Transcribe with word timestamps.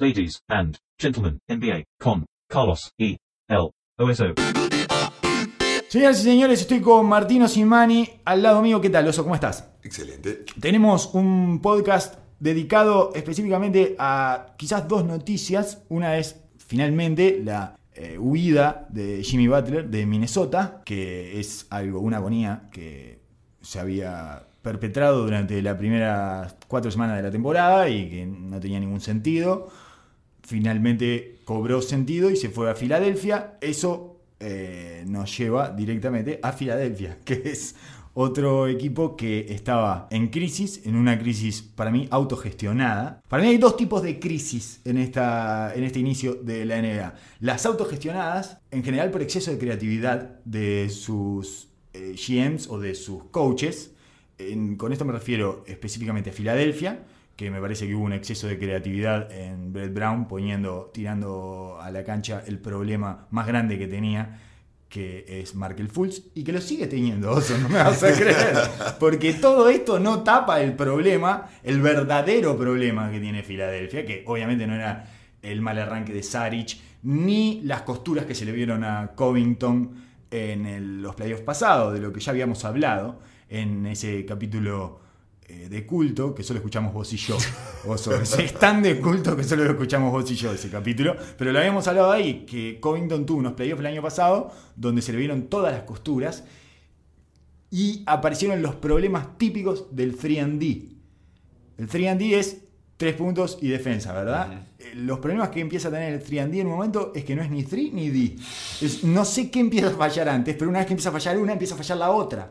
ladies 0.00 0.42
and 0.48 0.78
gentlemen, 0.98 1.38
NBA 1.46 1.84
con 1.98 2.24
Carlos 2.48 2.90
E. 2.98 3.18
L. 3.48 3.70
OSO. 3.98 4.34
Señoras 5.88 6.20
y 6.20 6.22
señores, 6.22 6.60
estoy 6.62 6.80
con 6.80 7.06
Martino 7.06 7.46
Simani 7.48 8.08
al 8.24 8.42
lado 8.42 8.62
mío. 8.62 8.80
¿Qué 8.80 8.88
tal, 8.88 9.06
Oso? 9.08 9.22
¿Cómo 9.22 9.34
estás? 9.34 9.68
Excelente. 9.82 10.44
Tenemos 10.58 11.10
un 11.12 11.60
podcast 11.60 12.14
dedicado 12.38 13.12
específicamente 13.14 13.94
a 13.98 14.54
quizás 14.56 14.88
dos 14.88 15.04
noticias. 15.04 15.82
Una 15.90 16.16
es 16.16 16.40
finalmente 16.56 17.42
la 17.44 17.76
eh, 17.92 18.16
huida 18.18 18.86
de 18.88 19.22
Jimmy 19.22 19.48
Butler 19.48 19.90
de 19.90 20.06
Minnesota, 20.06 20.80
que 20.84 21.38
es 21.38 21.66
algo, 21.68 22.00
una 22.00 22.16
agonía 22.16 22.70
que 22.72 23.20
se 23.60 23.78
había 23.78 24.46
perpetrado 24.62 25.24
durante 25.24 25.60
las 25.60 25.76
primeras 25.76 26.56
cuatro 26.68 26.90
semanas 26.90 27.16
de 27.16 27.22
la 27.22 27.30
temporada 27.30 27.88
y 27.88 28.08
que 28.08 28.26
no 28.26 28.58
tenía 28.60 28.80
ningún 28.80 29.00
sentido. 29.00 29.68
Finalmente 30.50 31.38
cobró 31.44 31.80
sentido 31.80 32.28
y 32.28 32.34
se 32.34 32.48
fue 32.48 32.68
a 32.68 32.74
Filadelfia. 32.74 33.56
Eso 33.60 34.20
eh, 34.40 35.04
nos 35.06 35.38
lleva 35.38 35.70
directamente 35.70 36.40
a 36.42 36.50
Filadelfia, 36.50 37.18
que 37.24 37.40
es 37.44 37.76
otro 38.14 38.66
equipo 38.66 39.16
que 39.16 39.46
estaba 39.50 40.08
en 40.10 40.26
crisis, 40.26 40.84
en 40.86 40.96
una 40.96 41.16
crisis 41.20 41.62
para 41.62 41.92
mí 41.92 42.08
autogestionada. 42.10 43.22
Para 43.28 43.44
mí 43.44 43.50
hay 43.50 43.58
dos 43.58 43.76
tipos 43.76 44.02
de 44.02 44.18
crisis 44.18 44.80
en, 44.84 44.96
esta, 44.96 45.72
en 45.72 45.84
este 45.84 46.00
inicio 46.00 46.34
de 46.34 46.64
la 46.64 46.82
NBA. 46.82 47.14
Las 47.38 47.64
autogestionadas, 47.64 48.58
en 48.72 48.82
general 48.82 49.12
por 49.12 49.22
exceso 49.22 49.52
de 49.52 49.58
creatividad 49.58 50.40
de 50.44 50.90
sus 50.90 51.68
eh, 51.92 52.16
GMs 52.16 52.66
o 52.68 52.80
de 52.80 52.96
sus 52.96 53.22
coaches. 53.30 53.92
Con 54.78 54.92
esto 54.92 55.04
me 55.04 55.12
refiero 55.12 55.62
específicamente 55.68 56.30
a 56.30 56.32
Filadelfia, 56.32 57.04
que 57.40 57.50
me 57.50 57.58
parece 57.58 57.86
que 57.86 57.94
hubo 57.94 58.04
un 58.04 58.12
exceso 58.12 58.46
de 58.48 58.58
creatividad 58.58 59.32
en 59.32 59.72
Brett 59.72 59.94
Brown, 59.94 60.28
poniendo, 60.28 60.90
tirando 60.92 61.78
a 61.80 61.90
la 61.90 62.04
cancha 62.04 62.42
el 62.46 62.58
problema 62.58 63.28
más 63.30 63.46
grande 63.46 63.78
que 63.78 63.86
tenía, 63.88 64.38
que 64.90 65.24
es 65.26 65.54
Markel 65.54 65.88
Fultz, 65.88 66.20
y 66.34 66.44
que 66.44 66.52
lo 66.52 66.60
sigue 66.60 66.86
teniendo, 66.86 67.30
Oso, 67.32 67.56
no 67.56 67.70
me 67.70 67.76
vas 67.78 68.02
a 68.02 68.12
creer. 68.20 68.54
Porque 68.98 69.32
todo 69.32 69.70
esto 69.70 69.98
no 69.98 70.22
tapa 70.22 70.60
el 70.60 70.74
problema, 70.74 71.48
el 71.62 71.80
verdadero 71.80 72.58
problema 72.58 73.10
que 73.10 73.20
tiene 73.20 73.42
Filadelfia, 73.42 74.04
que 74.04 74.22
obviamente 74.26 74.66
no 74.66 74.74
era 74.74 75.06
el 75.40 75.62
mal 75.62 75.78
arranque 75.78 76.12
de 76.12 76.22
Saric, 76.22 76.76
ni 77.04 77.62
las 77.62 77.80
costuras 77.80 78.26
que 78.26 78.34
se 78.34 78.44
le 78.44 78.52
vieron 78.52 78.84
a 78.84 79.12
Covington 79.14 79.94
en 80.30 80.66
el- 80.66 81.00
los 81.00 81.14
playoffs 81.14 81.42
pasados, 81.42 81.94
de 81.94 82.00
lo 82.00 82.12
que 82.12 82.20
ya 82.20 82.32
habíamos 82.32 82.66
hablado 82.66 83.18
en 83.48 83.86
ese 83.86 84.26
capítulo 84.26 84.99
eh, 85.50 85.68
de 85.68 85.84
culto, 85.86 86.34
que 86.34 86.42
solo 86.42 86.58
escuchamos 86.58 86.92
vos 86.94 87.12
y 87.12 87.16
yo. 87.16 87.36
Oso, 87.86 88.14
es 88.20 88.54
tan 88.54 88.82
de 88.82 89.00
culto 89.00 89.36
que 89.36 89.44
solo 89.44 89.64
lo 89.64 89.70
escuchamos 89.72 90.12
vos 90.12 90.30
y 90.30 90.34
yo 90.36 90.52
ese 90.52 90.70
capítulo. 90.70 91.16
Pero 91.36 91.52
lo 91.52 91.58
habíamos 91.58 91.86
hablado 91.88 92.10
ahí, 92.12 92.44
que 92.46 92.78
Covington 92.80 93.26
tuvo 93.26 93.38
unos 93.38 93.52
playoffs 93.54 93.80
el 93.80 93.86
año 93.86 94.02
pasado, 94.02 94.52
donde 94.76 95.02
se 95.02 95.12
le 95.12 95.18
vieron 95.18 95.48
todas 95.48 95.72
las 95.72 95.82
costuras 95.82 96.44
y 97.70 98.02
aparecieron 98.06 98.62
los 98.62 98.74
problemas 98.76 99.38
típicos 99.38 99.94
del 99.94 100.16
3D. 100.18 100.88
El 101.78 101.88
3D 101.88 102.34
es 102.34 102.58
tres 102.96 103.14
puntos 103.14 103.58
y 103.62 103.68
defensa, 103.68 104.12
¿verdad? 104.12 104.64
Eh, 104.78 104.92
Los 104.94 105.20
problemas 105.20 105.48
que 105.50 105.60
empieza 105.60 105.88
a 105.88 105.90
tener 105.90 106.12
el 106.12 106.22
3D 106.22 106.60
en 106.60 106.66
un 106.66 106.74
momento 106.74 107.12
es 107.14 107.24
que 107.24 107.34
no 107.34 107.42
es 107.42 107.50
ni 107.50 107.62
3 107.62 107.92
ni 107.92 108.10
D. 108.10 108.36
Es- 108.82 109.04
no 109.04 109.24
sé 109.24 109.50
qué 109.50 109.60
empieza 109.60 109.88
a 109.88 109.90
fallar 109.92 110.28
antes, 110.28 110.54
pero 110.56 110.68
una 110.68 110.80
vez 110.80 110.86
que 110.86 110.92
empieza 110.94 111.08
a 111.10 111.12
fallar 111.12 111.38
una, 111.38 111.52
empieza 111.52 111.74
a 111.74 111.78
fallar 111.78 111.96
la 111.98 112.10
otra. 112.10 112.48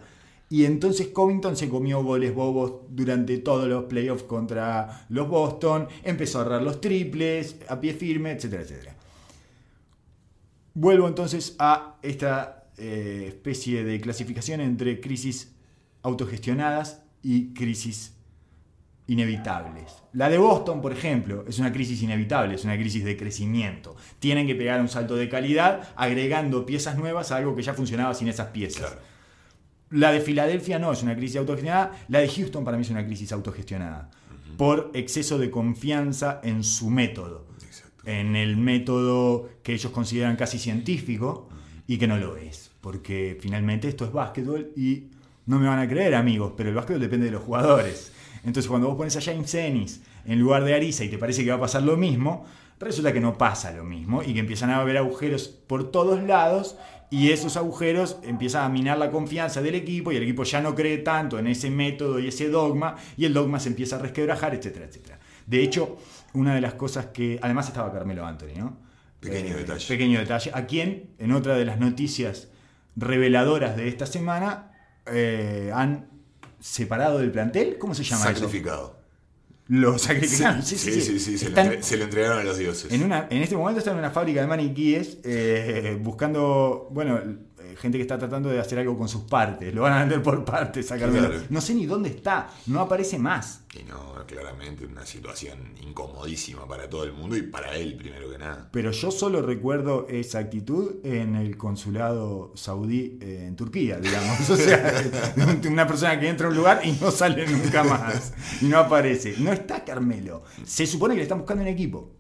Y 0.50 0.66
entonces 0.66 1.10
Covington 1.10 1.56
se 1.56 1.70
comió 1.70 2.04
goles 2.04 2.34
bobos 2.34 2.82
durante 2.90 3.38
todos 3.38 3.68
los 3.68 3.84
playoffs 3.84 4.24
contra 4.24 5.06
los 5.10 5.30
Boston, 5.30 5.88
empezó 6.04 6.40
a 6.40 6.42
ahorrar 6.42 6.64
los 6.64 6.82
triples, 6.82 7.58
a 7.68 7.80
pie 7.80 7.94
firme, 7.94 8.32
etcétera, 8.32 8.64
etcétera. 8.64 8.96
Vuelvo 10.74 11.08
entonces 11.08 11.56
a 11.60 11.98
esta 12.02 12.70
eh, 12.78 13.26
especie 13.28 13.84
de 13.84 14.02
clasificación 14.02 14.62
entre 14.62 15.00
crisis 15.00 15.52
autogestionadas 16.02 17.04
y 17.22 17.54
crisis 17.54 18.14
inevitables. 19.06 19.92
La 20.14 20.30
de 20.30 20.38
Boston, 20.38 20.82
por 20.82 20.94
ejemplo, 20.94 21.44
es 21.48 21.60
una 21.60 21.74
crisis 21.74 22.02
inevitable, 22.02 22.56
es 22.56 22.64
una 22.64 22.78
crisis 22.78 23.04
de 23.04 23.18
crecimiento. 23.18 23.96
Tienen 24.20 24.48
que 24.48 24.56
pegar 24.56 24.80
un 24.82 24.88
salto 24.88 25.16
de 25.16 25.30
calidad 25.30 25.90
agregando 25.96 26.66
piezas 26.66 26.98
nuevas 26.98 27.32
a 27.32 27.38
algo 27.38 27.56
que 27.56 27.64
ya 27.64 27.74
funcionaba 27.74 28.14
sin 28.14 28.28
esas 28.28 28.48
piezas. 28.48 28.98
La 29.92 30.12
de 30.12 30.22
Filadelfia 30.22 30.78
no 30.78 30.92
es 30.92 31.02
una 31.02 31.16
crisis 31.16 31.38
autogestionada, 31.38 31.92
la 32.10 32.20
de 32.20 32.30
Houston 32.30 32.64
para 32.64 32.78
mí 32.78 32.82
es 32.84 32.90
una 32.90 33.06
crisis 33.06 33.32
autogestionada. 33.32 34.12
Por 34.58 34.92
exceso 34.94 35.38
de 35.38 35.50
confianza 35.50 36.42
en 36.44 36.64
su 36.64 36.90
método, 36.90 37.48
Exacto. 37.66 38.04
en 38.06 38.36
el 38.36 38.58
método 38.58 39.50
que 39.64 39.74
ellos 39.74 39.92
consideran 39.92 40.36
casi 40.36 40.60
científico 40.60 41.50
y 41.88 41.98
que 41.98 42.08
no 42.08 42.18
lo 42.18 42.38
es, 42.38 42.72
porque 42.82 43.38
finalmente 43.42 43.88
esto 43.88 44.06
es 44.06 44.12
básquetbol 44.12 44.72
y 44.76 45.08
no 45.46 45.60
me 45.60 45.68
van 45.68 45.80
a 45.80 45.88
creer 45.88 46.14
amigos, 46.14 46.54
pero 46.56 46.70
el 46.70 46.76
básquetbol 46.76 47.02
depende 47.02 47.26
de 47.26 47.32
los 47.32 47.42
jugadores. 47.42 48.12
Entonces 48.44 48.70
cuando 48.70 48.88
vos 48.88 48.98
pones 48.98 49.18
a 49.18 49.22
James 49.22 49.54
Ennis 49.56 50.02
en 50.26 50.40
lugar 50.40 50.64
de 50.64 50.76
Ariza 50.76 51.04
y 51.04 51.10
te 51.10 51.18
parece 51.18 51.44
que 51.44 51.50
va 51.50 51.58
a 51.58 51.62
pasar 51.62 51.82
lo 51.82 51.98
mismo, 51.98 52.46
resulta 52.80 53.12
que 53.12 53.20
no 53.20 53.38
pasa 53.38 53.72
lo 53.72 53.84
mismo 53.84 54.22
y 54.24 54.34
que 54.34 54.40
empiezan 54.40 54.70
a 54.70 54.80
haber 54.80 54.98
agujeros 54.98 55.48
por 55.48 55.90
todos 55.92 56.22
lados 56.24 56.78
y 57.10 57.32
esos 57.32 57.58
agujeros 57.58 58.18
empiezan 58.24 58.64
a 58.66 58.70
minar 58.70 58.98
la 58.98 59.10
confianza 59.10 59.62
del 59.62 59.76
equipo 59.76 60.12
y 60.12 60.18
el 60.18 60.24
equipo 60.24 60.44
ya 60.44 60.62
no 60.62 60.76
cree 60.76 61.00
tanto 61.00 61.40
en 61.40 61.48
ese 61.48 61.70
método 61.70 62.20
y 62.20 62.28
ese 62.28 62.50
dogma 62.50 62.96
y 63.18 63.26
el 63.26 63.34
dogma 63.34 63.60
se 63.60 63.70
empieza 63.70 63.96
a 63.96 64.00
resquebrajar, 64.00 64.54
etcétera, 64.54 64.86
etcétera. 64.86 65.20
De 65.48 65.64
hecho, 65.64 65.98
una 66.34 66.54
de 66.54 66.62
las 66.62 66.76
cosas 66.76 67.08
que... 67.08 67.40
Además 67.42 67.68
estaba 67.68 67.92
Carmelo 67.92 68.26
Anthony, 68.26 68.58
¿no? 68.58 68.78
Pequeño 69.20 69.58
detalle. 69.58 69.88
Pequeño 69.88 70.20
detalle. 70.20 70.52
A 70.54 70.66
quien, 70.68 71.10
en 71.18 71.32
otra 71.32 71.56
de 71.56 71.66
las 71.66 71.80
noticias 71.80 72.50
reveladoras 72.96 73.76
de 73.76 73.88
esta 73.88 74.06
semana, 74.06 74.72
eh, 75.08 75.72
han 75.74 76.08
separado 76.60 77.20
del 77.20 77.32
plantel. 77.32 77.78
¿Cómo 77.80 77.96
se 77.96 78.04
llama 78.04 78.30
eso? 78.32 78.50
Lo 79.70 79.98
sacrificaron. 80.00 80.64
Sí, 80.64 80.78
sí, 80.78 81.02
sí. 81.02 81.20
se, 81.38 81.46
lo 81.46 81.50
Están- 81.50 81.66
entre- 81.68 81.84
se 81.84 81.96
lo 81.98 82.04
entregaron 82.06 82.40
a 82.40 82.44
los 82.44 82.58
dioses. 82.58 82.92
en, 82.92 83.04
una, 83.04 83.28
en 83.30 83.42
este 83.42 83.56
momento 83.56 83.80
están 83.80 83.94
en 83.94 84.00
una 84.00 84.10
fábrica 84.12 84.42
de 84.42 84.48
maniquíes 84.48 85.20
eh, 85.24 85.98
buscando, 86.02 86.88
bueno, 86.92 87.18
eh, 87.18 87.76
gente 87.78 87.98
que 88.00 88.02
está 88.02 88.18
tratando 88.18 88.50
de 88.50 88.60
hacer 88.60 88.80
algo 88.80 88.98
con 88.98 89.08
sus 89.08 89.22
partes. 89.24 89.74
Lo 89.74 89.84
van 89.84 89.94
a 89.94 90.00
vender 90.00 90.24
por 90.24 90.44
partes 90.44 90.92
a 90.92 90.98
Carmelo. 90.98 91.28
Claro. 91.30 91.44
No 91.50 91.62
sé 91.62 91.76
ni 91.76 91.86
dónde 91.86 92.10
está, 92.10 92.50
no 92.66 92.80
aparece 92.82 93.20
más. 93.20 93.62
Y 93.76 93.84
no, 93.84 94.26
claramente 94.26 94.84
una 94.84 95.06
situación 95.06 95.76
incomodísima 95.84 96.68
para 96.68 96.90
todo 96.90 97.04
el 97.04 97.14
mundo 97.14 97.38
y 97.38 97.44
para 97.44 97.76
él 97.76 97.96
primero 97.98 98.32
que 98.32 98.40
nada. 98.40 98.68
Pero 98.72 98.90
yo 98.92 99.12
solo 99.12 99.44
recuerdo 99.44 100.08
esa 100.10 100.40
actitud 100.40 100.96
en 101.04 101.36
el 101.36 101.56
consulado 101.56 102.52
saudí 102.56 103.20
eh, 103.22 103.46
en 103.48 103.56
Turquía, 103.56 104.00
digamos. 104.00 104.50
O 104.50 104.58
sea, 104.58 104.94
una 105.70 105.86
persona 105.86 106.20
que 106.20 106.28
entra 106.28 106.48
a 106.48 106.50
un 106.50 106.56
lugar 106.56 106.82
y 106.84 106.94
no 106.94 107.12
sale 107.12 107.46
nunca 107.48 107.84
más. 107.84 108.34
Y 108.62 108.66
no 108.66 108.80
aparece. 108.80 109.36
No 109.38 109.54
está 109.54 109.86
Carmelo. 109.86 110.44
Se 110.66 110.88
supone 110.88 111.14
que 111.14 111.20
le 111.20 111.24
están 111.24 111.38
buscando 111.38 111.62
un 111.62 111.70
equipo. 111.70 112.16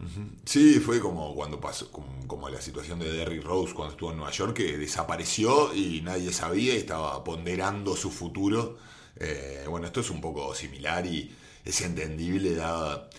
Sí, 0.45 0.75
fue 0.75 0.99
como 0.99 1.33
cuando 1.33 1.59
pasó, 1.59 1.91
como, 1.91 2.27
como 2.27 2.47
la 2.49 2.61
situación 2.61 2.99
de 2.99 3.11
Derrick 3.11 3.43
Rose 3.43 3.73
cuando 3.73 3.93
estuvo 3.93 4.11
en 4.11 4.17
Nueva 4.17 4.31
York, 4.31 4.55
que 4.55 4.77
desapareció 4.77 5.73
y 5.73 6.01
nadie 6.01 6.31
sabía 6.31 6.75
y 6.75 6.77
estaba 6.77 7.23
ponderando 7.23 7.95
su 7.95 8.11
futuro. 8.11 8.77
Eh, 9.15 9.65
bueno, 9.67 9.87
esto 9.87 9.99
es 9.99 10.09
un 10.09 10.21
poco 10.21 10.53
similar 10.55 11.05
y 11.05 11.29
es 11.65 11.81
entendible 11.81 12.55
dada 12.55 13.09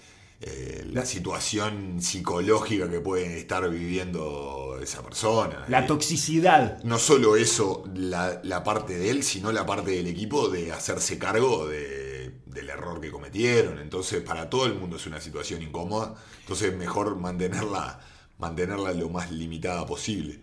eh, 0.43 0.87
la 0.91 1.05
situación 1.05 2.01
psicológica 2.01 2.89
que 2.91 3.01
puede 3.01 3.37
estar 3.39 3.69
viviendo 3.69 4.78
esa 4.83 5.03
persona. 5.03 5.67
La 5.69 5.81
Eh, 5.81 5.87
toxicidad. 5.87 6.83
no 6.83 6.99
solo 6.99 7.37
eso, 7.37 7.84
la, 7.95 8.41
la 8.43 8.65
parte 8.65 8.97
de 8.97 9.11
él, 9.11 9.23
sino 9.23 9.53
la 9.53 9.67
parte 9.67 9.91
del 9.91 10.06
equipo 10.06 10.49
de 10.49 10.73
hacerse 10.73 11.19
cargo 11.19 11.69
de- 11.69 12.33
del 12.47 12.69
error 12.71 13.01
que 13.01 13.11
cometieron. 13.11 13.78
Entonces, 13.78 14.23
para 14.23 14.49
todo 14.51 14.65
el 14.67 14.75
mundo 14.75 14.97
es 14.97 15.07
una 15.07 15.21
situación 15.21 15.62
incómoda. 15.62 16.15
Entonces, 16.41 16.75
mejor 16.75 17.17
mantenerla, 17.17 18.01
mantenerla 18.39 18.92
lo 18.95 19.09
más 19.10 19.31
limitada 19.31 19.84
posible. 19.87 20.41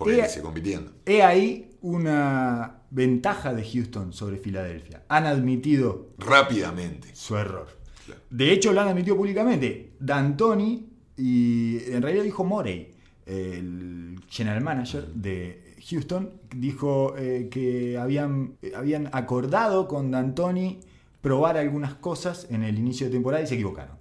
Porque 0.00 0.28
seguir 0.28 0.42
compitiendo. 0.42 0.92
He 1.06 1.22
ahí 1.22 1.70
una 1.82 2.82
ventaja 2.90 3.54
de 3.54 3.64
Houston 3.64 4.12
sobre 4.12 4.36
Filadelfia. 4.36 5.02
Han 5.08 5.26
admitido 5.26 6.10
Rápidamente. 6.18 7.14
su 7.14 7.36
error. 7.36 7.68
Claro. 8.04 8.20
De 8.30 8.52
hecho, 8.52 8.72
lo 8.72 8.80
han 8.80 8.88
admitido 8.88 9.16
públicamente. 9.16 9.92
D'Antoni 10.00 10.88
y 11.16 11.78
en 11.92 12.02
realidad 12.02 12.24
dijo 12.24 12.44
Morey, 12.44 12.94
el 13.26 14.20
general 14.28 14.62
manager 14.62 15.06
de 15.08 15.76
Houston, 15.88 16.30
dijo 16.54 17.14
eh, 17.16 17.48
que 17.50 17.98
habían, 17.98 18.56
habían 18.74 19.08
acordado 19.12 19.86
con 19.86 20.10
D'Antoni 20.10 20.80
probar 21.20 21.56
algunas 21.56 21.94
cosas 21.94 22.46
en 22.50 22.62
el 22.62 22.78
inicio 22.78 23.06
de 23.06 23.12
temporada 23.12 23.42
y 23.42 23.46
se 23.46 23.54
equivocaron. 23.54 23.96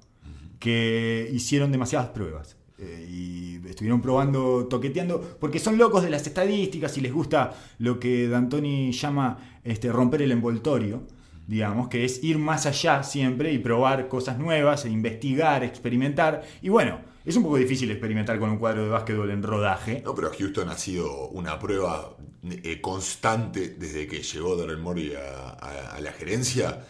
Que 0.60 1.30
hicieron 1.32 1.72
demasiadas 1.72 2.10
pruebas. 2.10 2.58
Eh, 2.80 3.08
y 3.10 3.68
estuvieron 3.70 4.02
probando, 4.02 4.66
toqueteando, 4.68 5.38
porque 5.40 5.60
son 5.60 5.78
locos 5.78 6.04
de 6.04 6.10
las 6.10 6.26
estadísticas 6.26 6.98
y 6.98 7.02
les 7.02 7.14
gusta 7.14 7.54
lo 7.80 8.00
que 8.00 8.28
D'Antoni 8.28 8.92
llama 8.92 9.38
este, 9.64 9.92
romper 9.92 10.22
el 10.22 10.32
envoltorio. 10.32 11.04
digamos, 11.48 11.88
que 11.88 12.06
es 12.06 12.24
ir 12.24 12.38
más 12.38 12.68
allá 12.68 13.02
siempre 13.02 13.52
y 13.52 13.58
probar 13.58 14.08
cosas 14.08 14.38
nuevas, 14.38 14.86
e 14.86 14.90
investigar, 14.92 15.64
experimentar. 15.64 16.44
Y 16.62 16.70
bueno, 16.70 17.00
es 17.26 17.36
un 17.38 17.42
poco 17.44 17.58
difícil 17.58 17.90
experimentar 17.90 18.38
con 18.40 18.52
un 18.52 18.58
cuadro 18.60 18.84
de 18.84 18.90
básquetbol 18.90 19.32
en 19.32 19.42
rodaje. 19.42 20.02
No, 20.06 20.14
pero 20.14 20.30
Houston 20.38 20.70
ha 20.70 20.78
sido 20.78 21.28
una 21.30 21.58
prueba 21.58 22.16
eh, 22.44 22.80
constante 22.82 23.70
desde 23.80 24.06
que 24.06 24.22
llegó 24.22 24.56
Daryl 24.56 24.78
Morey 24.78 25.14
a, 25.16 25.50
a- 25.50 25.96
a 25.96 26.00
la 26.02 26.12
gerencia. 26.12 26.86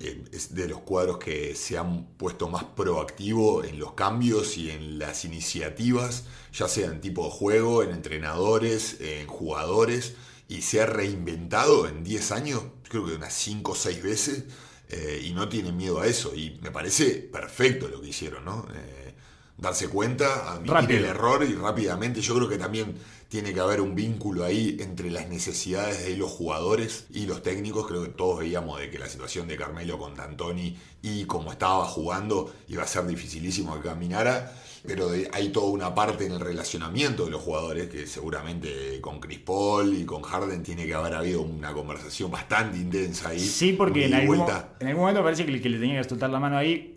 Eh, 0.00 0.24
es 0.32 0.54
de 0.54 0.68
los 0.68 0.80
cuadros 0.80 1.18
que 1.18 1.54
se 1.54 1.78
han 1.78 2.06
puesto 2.16 2.48
más 2.48 2.64
proactivo 2.64 3.64
en 3.64 3.78
los 3.78 3.92
cambios 3.92 4.56
y 4.58 4.70
en 4.70 4.98
las 4.98 5.24
iniciativas, 5.24 6.24
ya 6.52 6.68
sea 6.68 6.86
en 6.86 7.00
tipo 7.00 7.24
de 7.24 7.30
juego, 7.30 7.82
en 7.82 7.90
entrenadores, 7.90 8.96
en 9.00 9.26
jugadores, 9.26 10.14
y 10.48 10.62
se 10.62 10.80
ha 10.80 10.86
reinventado 10.86 11.88
en 11.88 12.04
10 12.04 12.32
años, 12.32 12.62
creo 12.88 13.06
que 13.06 13.14
unas 13.14 13.32
5 13.34 13.72
o 13.72 13.74
6 13.74 14.02
veces, 14.02 14.44
eh, 14.88 15.22
y 15.24 15.32
no 15.32 15.48
tiene 15.48 15.72
miedo 15.72 16.00
a 16.00 16.06
eso. 16.06 16.34
Y 16.34 16.58
me 16.62 16.70
parece 16.70 17.06
perfecto 17.16 17.88
lo 17.88 18.00
que 18.00 18.08
hicieron, 18.08 18.44
¿no? 18.44 18.66
Eh, 18.74 19.14
darse 19.56 19.88
cuenta, 19.88 20.52
admitir 20.52 20.72
Rápido. 20.72 20.98
el 20.98 21.04
error 21.06 21.44
y 21.48 21.54
rápidamente. 21.54 22.20
Yo 22.20 22.34
creo 22.34 22.48
que 22.48 22.58
también 22.58 22.94
tiene 23.34 23.52
que 23.52 23.58
haber 23.58 23.80
un 23.80 23.96
vínculo 23.96 24.44
ahí 24.44 24.76
entre 24.78 25.10
las 25.10 25.28
necesidades 25.28 26.04
de 26.04 26.16
los 26.16 26.30
jugadores 26.30 27.08
y 27.12 27.26
los 27.26 27.42
técnicos. 27.42 27.88
Creo 27.88 28.04
que 28.04 28.10
todos 28.10 28.38
veíamos 28.38 28.78
de 28.78 28.88
que 28.90 28.96
la 28.96 29.08
situación 29.08 29.48
de 29.48 29.56
Carmelo 29.56 29.98
con 29.98 30.14
D'Antoni 30.14 30.76
y 31.02 31.24
como 31.24 31.50
estaba 31.50 31.84
jugando 31.84 32.54
iba 32.68 32.84
a 32.84 32.86
ser 32.86 33.04
dificilísimo 33.08 33.74
que 33.74 33.88
caminara. 33.88 34.52
Pero 34.86 35.10
hay 35.32 35.48
toda 35.48 35.66
una 35.66 35.92
parte 35.92 36.26
en 36.26 36.32
el 36.32 36.38
relacionamiento 36.38 37.24
de 37.24 37.32
los 37.32 37.42
jugadores 37.42 37.88
que 37.88 38.06
seguramente 38.06 39.00
con 39.00 39.18
Chris 39.18 39.40
Paul 39.40 39.92
y 40.00 40.04
con 40.04 40.22
Harden 40.22 40.62
tiene 40.62 40.86
que 40.86 40.94
haber 40.94 41.14
habido 41.14 41.42
una 41.42 41.72
conversación 41.72 42.30
bastante 42.30 42.78
intensa 42.78 43.30
ahí. 43.30 43.40
Sí, 43.40 43.72
porque 43.72 44.06
en 44.06 44.14
algún, 44.14 44.44
en 44.78 44.86
algún 44.86 45.00
momento 45.00 45.24
parece 45.24 45.44
que 45.44 45.50
le, 45.50 45.60
que 45.60 45.70
le 45.70 45.80
tenía 45.80 46.00
que 46.00 46.08
soltar 46.08 46.30
la 46.30 46.38
mano 46.38 46.56
ahí. 46.56 46.93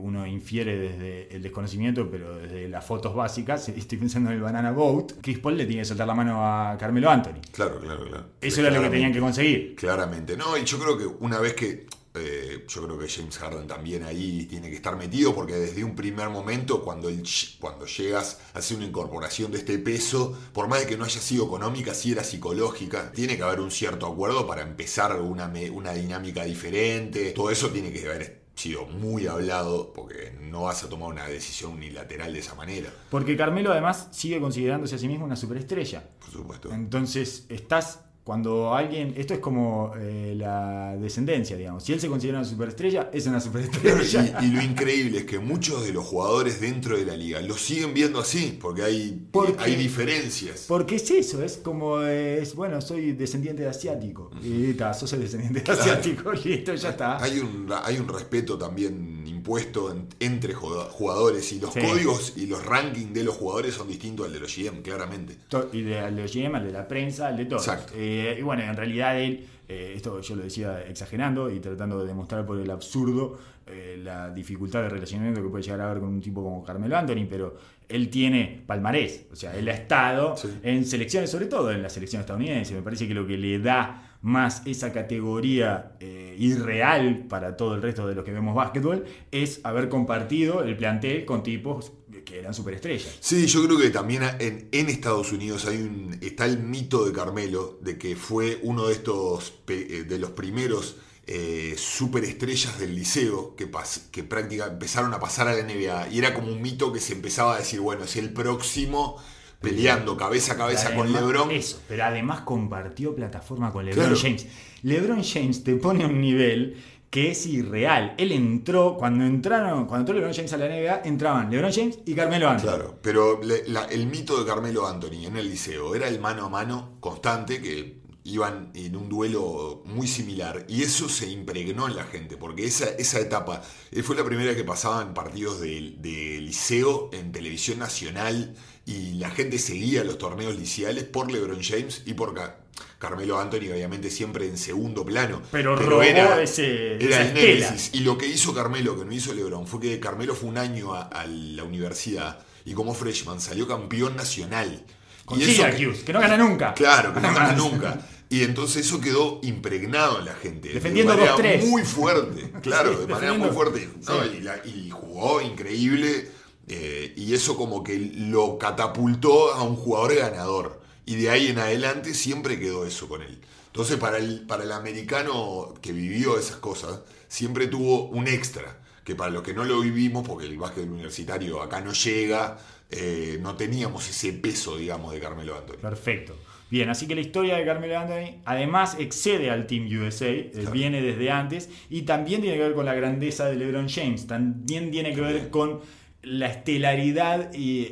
Uno 0.00 0.26
infiere 0.26 0.76
desde 0.78 1.34
el 1.34 1.42
desconocimiento, 1.42 2.10
pero 2.10 2.36
desde 2.38 2.68
las 2.68 2.84
fotos 2.84 3.14
básicas. 3.14 3.68
Estoy 3.76 3.98
pensando 3.98 4.30
en 4.30 4.36
el 4.36 4.42
Banana 4.42 4.72
Boat. 4.72 5.12
Chris 5.20 5.38
Paul 5.38 5.56
le 5.56 5.66
tiene 5.66 5.82
que 5.82 5.86
soltar 5.86 6.06
la 6.06 6.14
mano 6.14 6.40
a 6.44 6.76
Carmelo 6.78 7.10
Anthony. 7.10 7.40
Claro, 7.52 7.80
claro, 7.80 8.06
claro. 8.06 8.26
Eso 8.40 8.60
era 8.60 8.70
lo 8.70 8.80
que 8.82 8.90
tenían 8.90 9.12
que 9.12 9.20
conseguir. 9.20 9.74
Claramente, 9.76 10.36
no, 10.36 10.56
y 10.56 10.64
yo 10.64 10.78
creo 10.78 10.98
que 10.98 11.06
una 11.06 11.38
vez 11.38 11.54
que. 11.54 11.86
eh, 12.14 12.64
yo 12.68 12.82
creo 12.84 12.98
que 12.98 13.08
James 13.08 13.38
Harden 13.38 13.66
también 13.68 14.02
ahí 14.02 14.46
tiene 14.46 14.68
que 14.68 14.74
estar 14.76 14.96
metido 14.96 15.32
porque 15.34 15.54
desde 15.54 15.84
un 15.84 15.94
primer 15.94 16.28
momento, 16.28 16.82
cuando, 16.82 17.08
el 17.08 17.22
cuando 17.60 17.86
llegas 17.86 18.40
a 18.52 18.58
hacer 18.58 18.76
una 18.78 18.86
incorporación 18.86 19.52
de 19.52 19.58
este 19.58 19.78
peso, 19.78 20.36
por 20.52 20.66
más 20.68 20.80
de 20.80 20.86
que 20.86 20.96
no 20.96 21.04
haya 21.04 21.20
sido 21.20 21.44
económica, 21.46 21.94
si 21.94 22.10
era 22.12 22.24
psicológica, 22.24 23.12
tiene 23.12 23.36
que 23.36 23.42
haber 23.44 23.60
un 23.60 23.70
cierto 23.70 24.06
acuerdo 24.06 24.46
para 24.46 24.62
empezar 24.62 25.20
una, 25.20 25.52
una 25.72 25.92
dinámica 25.92 26.44
diferente. 26.44 27.30
Todo 27.32 27.50
eso 27.50 27.70
tiene 27.70 27.92
que 27.92 28.04
haber 28.08 28.39
sido 28.60 28.86
muy 28.86 29.26
hablado 29.26 29.92
porque 29.94 30.36
no 30.40 30.62
vas 30.62 30.84
a 30.84 30.88
tomar 30.88 31.08
una 31.10 31.26
decisión 31.26 31.72
unilateral 31.72 32.32
de 32.32 32.38
esa 32.40 32.54
manera, 32.54 32.90
Porque 33.10 33.36
Carmelo 33.36 33.72
además 33.72 34.08
sigue 34.10 34.40
considerándose 34.40 34.94
a 34.94 34.98
sí 34.98 35.08
mismo 35.08 35.24
una 35.24 35.36
superestrella. 35.36 36.04
por 36.20 36.30
supuesto. 36.30 36.72
Entonces, 36.72 37.46
estás 37.48 38.00
cuando 38.24 38.74
alguien. 38.74 39.14
Esto 39.16 39.34
es 39.34 39.40
como 39.40 39.92
eh, 39.98 40.34
la 40.36 40.96
descendencia, 40.96 41.56
digamos. 41.56 41.82
Si 41.84 41.92
él 41.92 42.00
se 42.00 42.08
considera 42.08 42.38
una 42.38 42.46
superestrella, 42.48 43.10
es 43.12 43.26
una 43.26 43.40
superestrella. 43.40 44.38
Y, 44.40 44.46
y 44.46 44.48
lo 44.52 44.62
increíble 44.62 45.18
es 45.18 45.24
que 45.24 45.38
muchos 45.38 45.84
de 45.84 45.92
los 45.92 46.04
jugadores 46.04 46.60
dentro 46.60 46.96
de 46.96 47.04
la 47.06 47.16
liga 47.16 47.40
lo 47.40 47.54
siguen 47.56 47.92
viendo 47.94 48.20
así, 48.20 48.58
porque 48.60 48.82
hay, 48.82 49.26
Porque- 49.30 49.62
hay 49.62 49.74
diferencias. 49.76 50.64
Porque 50.68 50.96
es 50.96 51.10
eso, 51.10 51.42
es 51.42 51.56
como. 51.56 52.00
eh, 52.02 52.40
Es, 52.42 52.54
bueno, 52.54 52.80
soy 52.80 53.12
descendiente 53.12 53.62
de 53.62 53.68
asiático. 53.68 54.30
Y 54.42 54.70
está, 54.70 54.92
sos 54.94 55.12
el 55.12 55.20
descendiente 55.20 55.60
de 55.60 55.64
Claro. 55.64 55.80
asiático, 55.80 56.32
listo, 56.44 56.74
ya 56.74 56.90
está. 56.90 57.22
Hay 57.22 57.38
un, 57.38 57.68
hay 57.84 57.98
un 57.98 58.08
respeto 58.08 58.56
también 58.58 59.24
impuesto 59.26 59.90
en- 59.92 60.06
entre 60.20 60.54
juga- 60.54 60.84
jugadores 60.90 61.52
y 61.52 61.60
los 61.60 61.72
Sí. 61.72 61.80
códigos 61.80 62.34
y 62.36 62.46
los 62.46 62.64
rankings 62.64 63.12
de 63.14 63.24
los 63.24 63.36
jugadores 63.36 63.74
son 63.74 63.88
distintos 63.88 64.26
al 64.26 64.32
de 64.32 64.40
los 64.40 64.54
GM, 64.56 64.82
claramente. 64.82 65.36
Y 65.72 65.82
de, 65.82 65.98
al 65.98 66.16
de 66.16 66.22
los 66.22 66.32
GM, 66.34 66.54
al 66.56 66.64
de 66.66 66.72
la 66.72 66.86
prensa, 66.88 67.28
al 67.28 67.36
de 67.36 67.44
todo. 67.46 67.58
Exacto. 67.58 67.92
Eh, 67.96 68.09
y 68.38 68.42
bueno, 68.42 68.62
en 68.62 68.76
realidad 68.76 69.18
él, 69.20 69.46
eh, 69.68 69.92
esto 69.96 70.20
yo 70.20 70.36
lo 70.36 70.42
decía 70.42 70.82
exagerando 70.82 71.50
y 71.50 71.60
tratando 71.60 72.00
de 72.00 72.06
demostrar 72.06 72.44
por 72.46 72.58
el 72.58 72.70
absurdo 72.70 73.38
eh, 73.66 74.00
la 74.02 74.30
dificultad 74.30 74.82
de 74.82 74.88
relacionamiento 74.88 75.42
que 75.42 75.48
puede 75.48 75.62
llegar 75.62 75.80
a 75.82 75.90
haber 75.90 76.00
con 76.00 76.08
un 76.08 76.20
tipo 76.20 76.42
como 76.42 76.64
Carmelo 76.64 76.96
Anthony, 76.96 77.26
pero 77.28 77.56
él 77.88 78.08
tiene 78.08 78.62
palmarés, 78.66 79.26
o 79.32 79.36
sea, 79.36 79.54
él 79.56 79.68
ha 79.68 79.72
estado 79.74 80.36
Sí. 80.36 80.48
en 80.62 80.84
selecciones, 80.84 81.30
sobre 81.30 81.46
todo 81.46 81.70
en 81.70 81.82
la 81.82 81.88
selección 81.88 82.20
estadounidense. 82.20 82.74
Me 82.74 82.82
parece 82.82 83.06
que 83.06 83.14
lo 83.14 83.26
que 83.26 83.36
le 83.38 83.58
da 83.60 84.09
más 84.22 84.62
esa 84.66 84.92
categoría 84.92 85.92
eh, 86.00 86.36
irreal 86.38 87.26
para 87.28 87.56
todo 87.56 87.74
el 87.74 87.82
resto 87.82 88.06
de 88.06 88.14
los 88.14 88.24
que 88.24 88.32
vemos 88.32 88.54
básquetbol 88.54 89.04
es 89.30 89.60
haber 89.64 89.88
compartido 89.88 90.62
el 90.62 90.76
plantel 90.76 91.24
con 91.24 91.42
tipos 91.42 91.92
que 92.24 92.38
eran 92.38 92.52
superestrellas. 92.52 93.16
Sí, 93.20 93.46
yo 93.46 93.64
creo 93.64 93.78
que 93.78 93.90
también 93.90 94.22
en, 94.38 94.88
Estados 94.90 95.32
Unidos 95.32 95.64
hay 95.66 95.78
un, 95.78 96.18
está 96.20 96.44
el 96.44 96.58
mito 96.58 97.06
de 97.06 97.12
Carmelo, 97.12 97.78
de 97.80 97.96
que 97.98 98.14
fue 98.14 98.60
uno 98.62 98.86
de 98.88 98.92
estos, 98.92 99.54
eh, 99.68 100.04
de 100.06 100.18
los 100.18 100.32
primeros 100.32 100.96
eh, 101.26 101.74
superestrellas 101.78 102.78
del 102.78 102.94
liceo 102.94 103.54
que, 103.56 103.70
pas- 103.70 104.10
que 104.10 104.20
empezaron 104.20 105.14
a 105.14 105.20
pasar 105.20 105.48
a 105.48 105.54
la 105.54 105.62
NBA. 105.62 106.08
Y 106.10 106.18
era 106.18 106.34
como 106.34 106.52
un 106.52 106.60
mito 106.60 106.92
que 106.92 107.00
se 107.00 107.14
empezaba 107.14 107.54
a 107.54 107.58
decir, 107.58 107.80
bueno, 107.80 108.04
es 108.04 108.16
el 108.16 108.32
próximo 108.32 109.16
peleando 109.60 110.16
cabeza 110.16 110.54
a 110.54 110.56
cabeza 110.56 110.94
con 110.94 111.12
LeBron. 111.12 111.50
Eso, 111.50 111.80
pero 111.88 112.04
además 112.04 112.40
compartió 112.42 113.14
plataforma 113.14 113.70
con 113.72 113.84
LeBron 113.84 114.06
Claro. 114.06 114.20
James. 114.20 114.46
LeBron 114.82 115.22
James 115.22 115.62
te 115.62 115.76
pone 115.76 116.04
a 116.04 116.06
un 116.06 116.20
nivel 116.20 116.76
que 117.10 117.32
es 117.32 117.44
irreal. 117.46 118.14
Él 118.18 118.32
entró, 118.32 118.96
cuando 118.96 119.24
entraron, 119.24 119.86
cuando 119.86 120.02
entró 120.02 120.14
LeBron 120.14 120.32
James 120.32 120.52
a 120.52 120.56
la 120.56 120.66
NBA, 120.66 121.02
entraban 121.04 121.50
LeBron 121.50 121.72
James 121.72 121.98
y 122.06 122.14
Carmelo 122.14 122.48
Anthony. 122.48 122.66
Claro, 122.68 122.98
pero 123.02 123.42
le- 123.42 123.66
la- 123.68 123.84
el 123.86 124.06
mito 124.06 124.38
de 124.38 124.46
Carmelo 124.46 124.86
Anthony 124.86 125.26
en 125.26 125.36
el 125.36 125.48
liceo 125.50 125.94
era 125.94 126.08
el 126.08 126.20
mano 126.20 126.46
a 126.46 126.48
mano 126.48 126.96
constante 127.00 127.60
que 127.60 127.99
iban 128.30 128.70
en 128.74 128.96
un 128.96 129.08
duelo 129.08 129.82
muy 129.84 130.06
similar 130.06 130.64
y 130.68 130.82
eso 130.82 131.08
se 131.08 131.28
impregnó 131.28 131.86
en 131.88 131.96
la 131.96 132.04
gente 132.04 132.36
porque 132.36 132.64
esa, 132.64 132.86
esa 132.98 133.18
etapa 133.20 133.62
eh, 133.92 134.02
fue 134.02 134.16
la 134.16 134.24
primera 134.24 134.54
que 134.54 134.64
pasaba 134.64 135.02
en 135.02 135.12
partidos 135.14 135.60
de, 135.60 135.94
de 135.98 136.40
liceo 136.40 137.10
en 137.12 137.32
televisión 137.32 137.78
nacional 137.78 138.54
y 138.86 139.14
la 139.14 139.30
gente 139.30 139.58
seguía 139.58 140.04
los 140.04 140.18
torneos 140.18 140.56
liceales 140.56 141.04
por 141.04 141.30
LeBron 141.30 141.62
James 141.62 142.02
y 142.06 142.14
por 142.14 142.34
Ca- 142.34 142.56
Carmelo 142.98 143.38
Anthony 143.38 143.70
obviamente 143.72 144.10
siempre 144.10 144.46
en 144.46 144.56
segundo 144.58 145.04
plano 145.04 145.42
Pero 145.50 145.76
robó 145.76 146.02
ese- 146.02 146.96
era 147.04 147.22
el 147.22 147.34
némesis 147.34 147.90
y 147.92 148.00
lo 148.00 148.16
que 148.18 148.26
hizo 148.26 148.54
Carmelo, 148.54 148.98
que 148.98 149.04
no 149.04 149.12
hizo 149.12 149.32
LeBron, 149.34 149.66
fue 149.66 149.80
que 149.80 150.00
Carmelo 150.00 150.34
fue 150.34 150.48
un 150.48 150.58
año 150.58 150.94
a, 150.94 151.02
a 151.02 151.26
la 151.26 151.64
universidad 151.64 152.38
y 152.64 152.72
como 152.74 152.94
freshman 152.94 153.40
salió 153.40 153.66
campeón 153.66 154.16
nacional. 154.16 154.84
Con 155.24 155.40
y 155.40 155.44
que- 155.44 155.54
Syracuse, 155.54 156.04
que 156.04 156.12
no 156.12 156.20
gana 156.20 156.36
nunca. 156.36 156.74
Claro, 156.74 157.14
que 157.14 157.20
no 157.20 157.32
gana 157.32 157.52
nunca. 157.56 158.00
Y 158.30 158.44
entonces 158.44 158.86
eso 158.86 159.00
quedó 159.00 159.40
impregnado 159.42 160.20
en 160.20 160.24
la 160.26 160.34
gente. 160.34 160.68
Defendiendo 160.70 161.12
de 161.12 161.18
manera 161.18 161.36
2-3. 161.36 161.66
muy 161.68 161.82
fuerte. 161.82 162.52
Claro, 162.62 162.94
Sí, 162.94 163.00
de 163.00 163.06
manera 163.08 163.34
muy 163.34 163.50
fuerte. 163.50 163.88
¿no? 164.08 164.22
Sí. 164.22 164.30
Y, 164.38 164.40
la- 164.40 164.64
y 164.64 164.88
jugó 164.90 165.40
increíble. 165.42 166.30
eh, 166.68 167.12
y 167.16 167.34
eso 167.34 167.56
como 167.56 167.82
que 167.82 167.98
lo 167.98 168.56
catapultó 168.56 169.52
a 169.52 169.62
un 169.64 169.74
jugador 169.74 170.14
ganador. 170.14 170.80
Y 171.04 171.16
de 171.16 171.28
ahí 171.30 171.48
en 171.48 171.58
adelante 171.58 172.14
siempre 172.14 172.60
quedó 172.60 172.86
eso 172.86 173.08
con 173.08 173.22
él. 173.22 173.40
Entonces 173.66 173.96
para 173.96 174.18
el, 174.18 174.46
para 174.46 174.62
el 174.62 174.70
americano 174.70 175.74
que 175.82 175.92
vivió 175.92 176.38
esas 176.38 176.56
cosas, 176.58 177.00
siempre 177.28 177.66
tuvo 177.66 178.04
un 178.10 178.28
extra. 178.28 178.78
Que 179.04 179.16
para 179.16 179.32
los 179.32 179.42
que 179.42 179.52
no 179.54 179.64
lo 179.64 179.80
vivimos, 179.80 180.24
porque 180.28 180.46
el 180.46 180.56
básquet 180.58 180.84
universitario 180.88 181.60
acá 181.60 181.80
no 181.80 181.92
llega, 181.92 182.58
eh, 182.90 183.38
no 183.40 183.56
teníamos 183.56 184.08
ese 184.08 184.32
peso, 184.34 184.76
digamos, 184.76 185.12
de 185.12 185.18
Carmelo 185.18 185.56
Anthony. 185.58 185.78
Perfecto. 185.82 186.36
Bien, 186.70 186.88
así 186.88 187.06
que 187.08 187.14
la 187.16 187.20
historia 187.20 187.56
de 187.56 187.64
Carmelo 187.64 187.98
Anthony 187.98 188.40
además 188.44 188.96
excede 188.98 189.50
al 189.50 189.66
Team 189.66 189.86
USA, 189.86 190.28
eh, 190.28 190.50
Claro. 190.54 190.70
viene 190.70 191.02
desde 191.02 191.30
antes 191.30 191.68
y 191.90 192.02
también 192.02 192.40
tiene 192.42 192.56
que 192.56 192.62
ver 192.62 192.74
con 192.74 192.86
la 192.86 192.94
grandeza 192.94 193.46
de 193.46 193.56
LeBron 193.56 193.88
James, 193.88 194.26
también 194.26 194.90
tiene 194.90 195.12
que 195.12 195.20
ver 195.20 195.50
con 195.50 195.80
la 196.22 196.46
estelaridad 196.46 197.52
y 197.54 197.88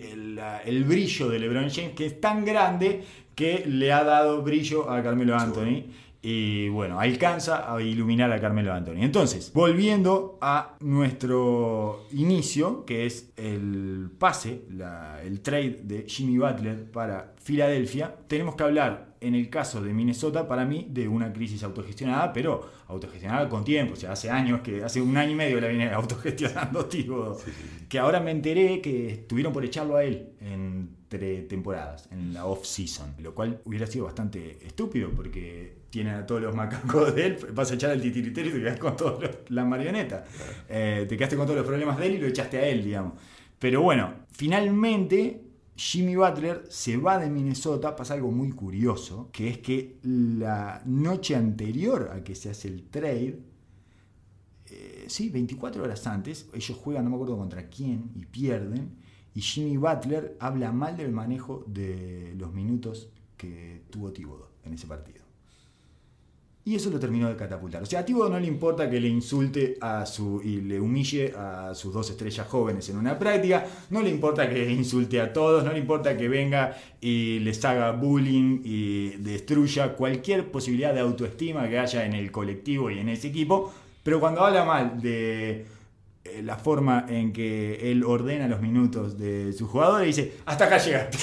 el 0.66 0.84
brillo 0.84 1.28
de 1.28 1.38
LeBron 1.38 1.70
James, 1.70 1.92
que 1.96 2.06
es 2.06 2.20
tan 2.20 2.44
grande 2.44 3.02
que 3.34 3.64
le 3.66 3.92
ha 3.92 4.04
dado 4.04 4.42
brillo 4.42 4.90
a 4.90 5.02
Carmelo 5.02 5.36
Anthony. 5.36 5.84
Y 6.30 6.68
bueno, 6.68 7.00
alcanza 7.00 7.72
a 7.74 7.80
iluminar 7.80 8.30
a 8.32 8.38
Carmelo 8.38 8.74
Anthony. 8.74 8.96
Entonces, 9.00 9.50
volviendo 9.54 10.36
a 10.42 10.76
nuestro 10.80 12.04
inicio, 12.12 12.84
que 12.84 13.06
es 13.06 13.30
el 13.36 14.10
pase, 14.18 14.64
la- 14.70 15.22
el 15.22 15.40
trade 15.40 15.80
de 15.84 16.04
Jimmy 16.06 16.36
Butler 16.36 16.90
para 16.90 17.32
Filadelfia, 17.42 18.14
tenemos 18.26 18.56
que 18.56 18.62
hablar 18.64 19.16
en 19.22 19.34
el 19.34 19.48
caso 19.48 19.80
de 19.82 19.94
Minnesota, 19.94 20.46
para 20.46 20.66
mí, 20.66 20.86
de 20.90 21.08
una 21.08 21.32
crisis 21.32 21.62
autogestionada, 21.62 22.30
pero 22.34 22.60
autogestionada 22.88 23.48
con 23.48 23.64
tiempo. 23.64 23.94
O 23.94 23.96
sea, 23.96 24.12
hace 24.12 24.28
años 24.30 24.60
que, 24.60 24.84
hace 24.84 25.00
un 25.00 25.16
año 25.16 25.32
y 25.32 25.34
medio 25.34 25.58
la 25.62 25.68
viene 25.68 25.90
autogestionando 25.90 26.84
tipo. 26.88 27.38
Que 27.88 27.98
ahora 27.98 28.20
me 28.20 28.32
enteré 28.32 28.82
que 28.82 29.08
estuvieron 29.12 29.50
por 29.52 29.64
echarlo 29.64 29.96
a 29.96 30.04
él 30.04 30.28
entre 31.10 31.42
temporadas, 31.42 32.06
en 32.10 32.34
la 32.34 32.44
off-season. 32.44 33.14
Lo 33.20 33.34
cual 33.34 33.60
hubiera 33.64 33.86
sido 33.86 34.04
bastante 34.04 34.58
estúpido 34.66 35.10
porque 35.10 35.78
tienen 35.88 36.14
a 36.14 36.26
todos 36.26 36.42
los 36.42 36.54
macacos 36.54 37.14
de 37.14 37.26
él, 37.26 37.38
vas 37.54 37.70
a 37.70 37.74
echar 37.74 37.90
al 37.90 38.02
titiritero 38.02 38.50
y 38.50 38.52
te 38.52 38.58
quedas 38.58 38.78
con 38.78 38.94
toda 38.94 39.30
la 39.48 39.64
marioneta. 39.64 40.24
Eh, 40.68 41.06
te 41.08 41.16
quedaste 41.16 41.36
con 41.36 41.46
todos 41.46 41.58
los 41.58 41.66
problemas 41.66 41.98
de 41.98 42.06
él 42.06 42.14
y 42.16 42.18
lo 42.18 42.26
echaste 42.26 42.58
a 42.58 42.68
él, 42.68 42.84
digamos. 42.84 43.14
Pero 43.58 43.80
bueno, 43.80 44.14
finalmente 44.30 45.42
Jimmy 45.76 46.14
Butler 46.14 46.66
se 46.68 46.98
va 46.98 47.18
de 47.18 47.30
Minnesota, 47.30 47.96
pasa 47.96 48.14
algo 48.14 48.30
muy 48.30 48.50
curioso, 48.50 49.30
que 49.32 49.48
es 49.48 49.58
que 49.58 49.96
la 50.02 50.82
noche 50.84 51.36
anterior 51.36 52.10
a 52.12 52.22
que 52.22 52.34
se 52.34 52.50
hace 52.50 52.68
el 52.68 52.82
trade, 52.82 53.40
eh, 54.66 55.04
sí, 55.08 55.30
24 55.30 55.82
horas 55.82 56.06
antes, 56.06 56.50
ellos 56.52 56.76
juegan, 56.76 57.04
no 57.04 57.10
me 57.10 57.16
acuerdo 57.16 57.38
contra 57.38 57.68
quién, 57.68 58.10
y 58.14 58.26
pierden, 58.26 59.07
y 59.34 59.40
Jimmy 59.40 59.76
Butler 59.76 60.36
habla 60.40 60.72
mal 60.72 60.96
del 60.96 61.12
manejo 61.12 61.64
de 61.66 62.34
los 62.36 62.52
minutos 62.52 63.08
que 63.36 63.82
tuvo 63.90 64.12
Thibodeau 64.12 64.48
en 64.64 64.74
ese 64.74 64.86
partido. 64.86 65.28
Y 66.68 66.74
eso 66.74 66.90
lo 66.90 67.00
terminó 67.00 67.30
de 67.30 67.34
catapultar. 67.34 67.82
O 67.82 67.86
sea, 67.86 68.00
a 68.00 68.04
Tibo 68.04 68.28
no 68.28 68.38
le 68.38 68.46
importa 68.46 68.90
que 68.90 69.00
le 69.00 69.08
insulte 69.08 69.78
a 69.80 70.04
su 70.04 70.42
y 70.44 70.60
le 70.60 70.78
humille 70.78 71.32
a 71.34 71.74
sus 71.74 71.94
dos 71.94 72.10
estrellas 72.10 72.46
jóvenes 72.46 72.86
en 72.90 72.98
una 72.98 73.18
práctica, 73.18 73.64
no 73.88 74.02
le 74.02 74.10
importa 74.10 74.46
que 74.50 74.70
insulte 74.70 75.18
a 75.18 75.32
todos, 75.32 75.64
no 75.64 75.72
le 75.72 75.78
importa 75.78 76.14
que 76.14 76.28
venga 76.28 76.76
y 77.00 77.38
les 77.38 77.64
haga 77.64 77.92
bullying 77.92 78.60
y 78.64 79.16
destruya 79.16 79.94
cualquier 79.94 80.50
posibilidad 80.50 80.92
de 80.92 81.00
autoestima 81.00 81.66
que 81.70 81.78
haya 81.78 82.04
en 82.04 82.12
el 82.12 82.30
colectivo 82.30 82.90
y 82.90 82.98
en 82.98 83.08
ese 83.08 83.28
equipo. 83.28 83.72
Pero 84.02 84.20
cuando 84.20 84.44
habla 84.44 84.66
mal 84.66 85.00
de 85.00 85.64
la 86.42 86.56
forma 86.56 87.06
en 87.08 87.32
que 87.32 87.90
él 87.90 88.04
ordena 88.04 88.48
los 88.48 88.60
minutos 88.60 89.18
de 89.18 89.52
su 89.52 89.66
jugador 89.66 90.04
y 90.04 90.08
dice, 90.08 90.34
hasta 90.46 90.66
acá 90.66 90.78
llegaste. 90.78 91.18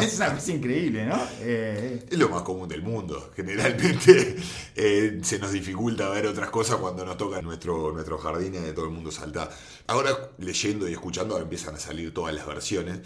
es 0.00 0.16
una 0.16 0.34
cosa 0.34 0.52
increíble, 0.52 1.06
¿no? 1.06 1.18
Eh, 1.40 2.06
es 2.10 2.18
lo 2.18 2.28
más 2.28 2.42
común 2.42 2.68
del 2.68 2.82
mundo. 2.82 3.30
Generalmente 3.34 4.36
eh, 4.76 5.20
se 5.22 5.38
nos 5.38 5.52
dificulta 5.52 6.08
ver 6.10 6.26
otras 6.26 6.50
cosas 6.50 6.76
cuando 6.76 7.04
nos 7.04 7.16
toca 7.16 7.40
nuestro, 7.42 7.92
nuestro 7.92 8.18
jardín 8.18 8.54
y 8.54 8.72
todo 8.72 8.86
el 8.86 8.92
mundo 8.92 9.10
salta. 9.10 9.50
Ahora, 9.86 10.10
leyendo 10.38 10.88
y 10.88 10.92
escuchando, 10.92 11.38
empiezan 11.38 11.74
a 11.74 11.78
salir 11.78 12.12
todas 12.12 12.34
las 12.34 12.46
versiones. 12.46 13.00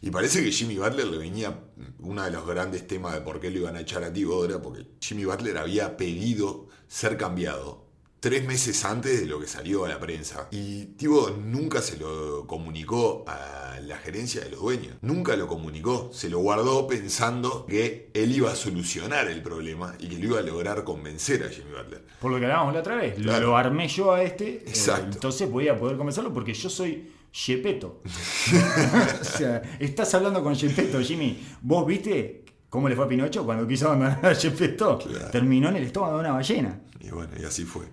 Y 0.00 0.10
parece 0.10 0.44
que 0.44 0.52
Jimmy 0.52 0.76
Butler 0.76 1.06
le 1.06 1.18
venía, 1.18 1.58
uno 1.98 2.22
de 2.22 2.30
los 2.30 2.46
grandes 2.46 2.86
temas 2.86 3.14
de 3.14 3.20
por 3.20 3.40
qué 3.40 3.50
lo 3.50 3.58
iban 3.58 3.74
a 3.74 3.80
echar 3.80 4.04
a 4.04 4.12
Tibo 4.12 4.44
era 4.44 4.62
porque 4.62 4.86
Jimmy 5.00 5.24
Butler 5.24 5.58
había 5.58 5.96
pedido 5.96 6.68
ser 6.86 7.16
cambiado 7.16 7.87
tres 8.20 8.44
meses 8.44 8.84
antes 8.84 9.20
de 9.20 9.26
lo 9.26 9.40
que 9.40 9.46
salió 9.46 9.84
a 9.84 9.88
la 9.88 9.98
prensa. 9.98 10.48
Y 10.50 10.86
Tibo 10.96 11.30
nunca 11.30 11.80
se 11.82 11.96
lo 11.96 12.46
comunicó 12.46 13.24
a 13.26 13.78
la 13.82 13.96
gerencia 13.98 14.42
de 14.42 14.50
los 14.50 14.60
dueños. 14.60 14.96
Nunca 15.02 15.36
lo 15.36 15.46
comunicó. 15.46 16.10
Se 16.12 16.28
lo 16.28 16.40
guardó 16.40 16.86
pensando 16.86 17.66
que 17.66 18.10
él 18.14 18.34
iba 18.34 18.52
a 18.52 18.56
solucionar 18.56 19.28
el 19.28 19.42
problema 19.42 19.94
y 19.98 20.08
que 20.08 20.18
lo 20.18 20.24
iba 20.24 20.38
a 20.40 20.42
lograr 20.42 20.84
convencer 20.84 21.44
a 21.44 21.48
Jimmy 21.48 21.70
Butler. 21.70 22.04
Por 22.20 22.32
lo 22.32 22.38
que 22.38 22.44
hablábamos 22.46 22.74
la 22.74 22.80
otra 22.80 22.96
vez. 22.96 23.18
Lo 23.18 23.56
armé 23.56 23.88
yo 23.88 24.12
a 24.12 24.22
este. 24.22 24.48
Eh, 24.48 24.62
Exacto. 24.66 25.10
entonces 25.12 25.50
voy 25.50 25.68
a 25.68 25.78
poder 25.78 25.96
convencerlo 25.96 26.32
porque 26.32 26.54
yo 26.54 26.68
soy 26.68 27.12
Shepeto. 27.32 28.02
o 29.20 29.24
sea, 29.24 29.62
estás 29.78 30.12
hablando 30.14 30.42
con 30.42 30.54
Shepeto, 30.54 31.00
Jimmy. 31.00 31.40
¿Vos 31.62 31.86
viste 31.86 32.44
cómo 32.68 32.88
le 32.88 32.96
fue 32.96 33.04
a 33.04 33.08
Pinocho 33.08 33.44
cuando 33.44 33.66
quiso 33.66 33.86
abandonar 33.86 34.26
a 34.26 34.32
Shepeto? 34.32 34.98
Terminó 35.30 35.68
en 35.68 35.76
el 35.76 35.84
estómago 35.84 36.14
de 36.14 36.20
una 36.20 36.32
ballena. 36.32 36.80
Y 37.00 37.10
bueno, 37.10 37.32
y 37.40 37.44
así 37.44 37.64
fue. 37.64 37.84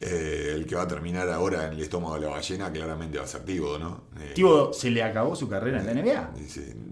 Eh, 0.00 0.52
el 0.54 0.64
que 0.64 0.76
va 0.76 0.82
a 0.82 0.88
terminar 0.88 1.28
ahora 1.28 1.66
en 1.66 1.72
el 1.72 1.80
estómago 1.80 2.14
de 2.14 2.20
la 2.20 2.28
ballena 2.28 2.70
claramente 2.70 3.18
va 3.18 3.24
a 3.24 3.26
ser 3.26 3.44
Tibo, 3.44 3.78
¿no? 3.78 4.04
Eh, 4.20 4.34
se 4.72 4.90
le 4.92 5.02
acabó 5.02 5.34
su 5.34 5.48
carrera 5.48 5.80
en 5.80 5.86
la 5.86 5.94
NBA. 5.94 6.34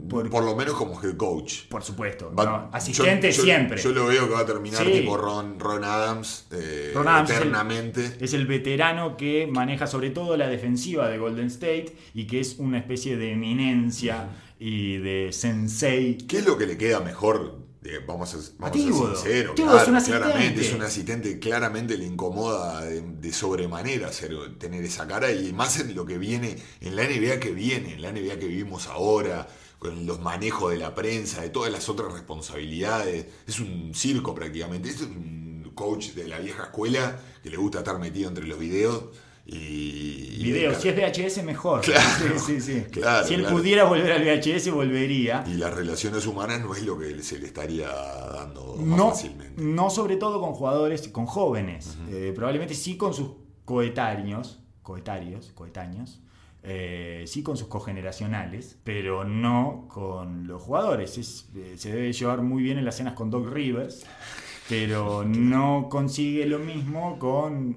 por, 0.08 0.42
lo 0.44 0.56
menos 0.56 0.74
como 0.74 1.00
head 1.00 1.16
coach. 1.16 1.68
Por 1.68 1.84
supuesto. 1.84 2.32
asistente 2.72 3.32
siempre. 3.32 3.80
Yo 3.80 3.92
lo 3.92 4.06
veo 4.06 4.26
que 4.26 4.34
va 4.34 4.40
a 4.40 4.46
terminar 4.46 4.84
tipo 4.84 5.16
Ron, 5.16 5.60
Ron 5.60 5.84
Adams, 5.84 6.48
eh, 6.50 6.94
eternamente. 7.22 8.16
Es 8.18 8.34
el, 8.34 8.46
veterano 8.46 9.16
que 9.16 9.46
maneja 9.46 9.86
sobre 9.86 10.10
todo 10.10 10.36
la 10.36 10.48
defensiva 10.48 11.08
de 11.08 11.18
Golden 11.18 11.46
State 11.46 11.96
y 12.12 12.26
que 12.26 12.40
es 12.40 12.56
una 12.58 12.78
especie 12.78 13.16
de 13.16 13.32
eminencia 13.32 14.30
y 14.58 14.96
de 14.96 15.32
sensei. 15.32 16.18
¿Qué 16.18 16.38
es 16.38 16.46
lo 16.46 16.58
que 16.58 16.66
le 16.66 16.76
queda 16.76 17.00
mejor 17.00 17.65
vamos 18.06 18.34
a, 18.34 18.38
vamos 18.58 18.80
ser 18.80 18.92
sinceros, 18.92 19.58
es 19.58 19.88
un 19.88 20.00
claramente 20.00 20.60
es 20.60 20.72
un 20.72 20.82
asistente, 20.82 21.38
claramente 21.38 21.96
le 21.96 22.04
incomoda 22.04 22.82
de, 22.82 23.32
sobremanera 23.32 24.10
tener 24.58 24.84
esa 24.84 25.06
cara 25.06 25.32
y 25.32 25.52
más 25.52 25.78
en 25.80 25.94
lo 25.94 26.06
que 26.06 26.18
viene, 26.18 26.56
en 26.80 26.96
la 26.96 27.04
NBA 27.04 27.40
que 27.40 27.50
viene, 27.52 27.94
en 27.94 28.02
la 28.02 28.12
NBA 28.12 28.38
que 28.38 28.46
vivimos 28.46 28.86
ahora, 28.86 29.48
con 29.78 30.06
los 30.06 30.20
manejos 30.20 30.70
de 30.70 30.78
la 30.78 30.94
prensa, 30.94 31.42
de 31.42 31.50
todas 31.50 31.70
las 31.70 31.88
otras 31.88 32.12
responsabilidades, 32.12 33.26
es 33.46 33.60
un 33.60 33.92
circo 33.94 34.34
prácticamente, 34.34 34.88
es 34.88 35.02
un 35.02 35.72
coach 35.74 36.12
de 36.12 36.26
la 36.26 36.38
vieja 36.38 36.64
escuela 36.64 37.20
que 37.42 37.50
le 37.50 37.56
gusta 37.56 37.78
estar 37.78 37.98
metido 37.98 38.28
entre 38.28 38.46
los 38.46 38.58
videos 38.58 39.04
y, 39.48 40.42
Video, 40.42 40.74
si 40.74 40.88
es 40.88 40.96
VHS 40.96 41.44
mejor. 41.44 41.84
si 41.84 43.34
él 43.34 43.44
pudiera 43.44 43.84
volver 43.84 44.12
al 44.12 44.22
VHS, 44.24 44.70
volvería. 44.70 45.44
Y 45.46 45.54
las 45.54 45.72
relaciones 45.72 46.26
humanas 46.26 46.60
no 46.60 46.74
es 46.74 46.84
lo 46.84 46.98
que 46.98 47.22
se 47.22 47.38
le 47.38 47.46
estaría 47.46 47.88
dando 47.88 48.74
más 48.76 48.98
no, 48.98 49.10
fácilmente. 49.10 49.62
No 49.62 49.88
sobre 49.90 50.16
todo 50.16 50.40
con 50.40 50.52
jugadores, 50.52 51.08
con 51.08 51.26
jóvenes. 51.26 51.96
Eh, 52.10 52.32
probablemente 52.34 52.74
sí 52.74 52.96
con 52.96 53.14
sus 53.14 53.30
coetáneos, 53.64 54.60
coetarios, 54.82 55.52
coetáneos. 55.54 56.20
Eh, 56.68 57.22
sí 57.28 57.44
con 57.44 57.56
sus 57.56 57.68
cogeneracionales, 57.68 58.76
pero 58.82 59.22
no 59.24 59.86
con 59.88 60.48
los 60.48 60.60
jugadores. 60.60 61.46
Eh, 61.54 61.74
se 61.76 61.92
debe 61.92 62.12
llevar 62.12 62.42
muy 62.42 62.64
bien 62.64 62.78
en 62.78 62.84
las 62.84 62.96
cenas 62.96 63.14
con 63.14 63.30
Doc 63.30 63.48
Rivers, 63.48 64.04
pero 64.68 65.24
no 65.26 65.86
consigue 65.88 66.46
lo 66.46 66.58
mismo 66.58 67.20
con 67.20 67.76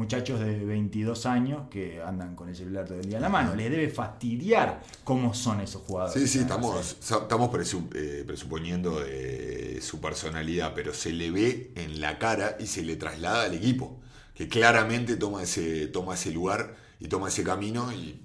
muchachos 0.00 0.40
de 0.40 0.64
22 0.64 1.26
años 1.26 1.68
que 1.70 2.00
andan 2.02 2.34
con 2.34 2.48
el 2.48 2.56
celular 2.56 2.86
todo 2.86 2.98
el 2.98 3.06
día 3.06 3.18
en 3.18 3.22
la 3.22 3.28
mano. 3.28 3.54
Les 3.54 3.70
debe 3.70 3.90
fastidiar 3.90 4.80
cómo 5.04 5.34
son 5.34 5.60
esos 5.60 5.82
jugadores. 5.82 6.22
Sí, 6.22 6.26
sí, 6.26 6.38
estamos, 6.38 6.96
estamos 7.00 7.50
eh, 7.94 8.24
presuponiendo 8.26 8.98
su 9.80 10.00
personalidad, 10.00 10.72
pero 10.74 10.94
se 10.94 11.12
le 11.12 11.30
ve 11.30 11.72
en 11.74 12.00
la 12.00 12.18
cara 12.18 12.56
y 12.58 12.66
se 12.66 12.82
le 12.82 12.96
traslada 12.96 13.44
al 13.44 13.54
equipo, 13.54 14.00
que 14.34 14.48
claramente 14.48 15.16
toma 15.16 15.42
ese, 15.42 15.86
toma 15.88 16.14
ese 16.14 16.30
lugar 16.30 16.76
y 16.98 17.08
toma 17.08 17.28
ese 17.28 17.44
camino 17.44 17.92
y 17.92 18.20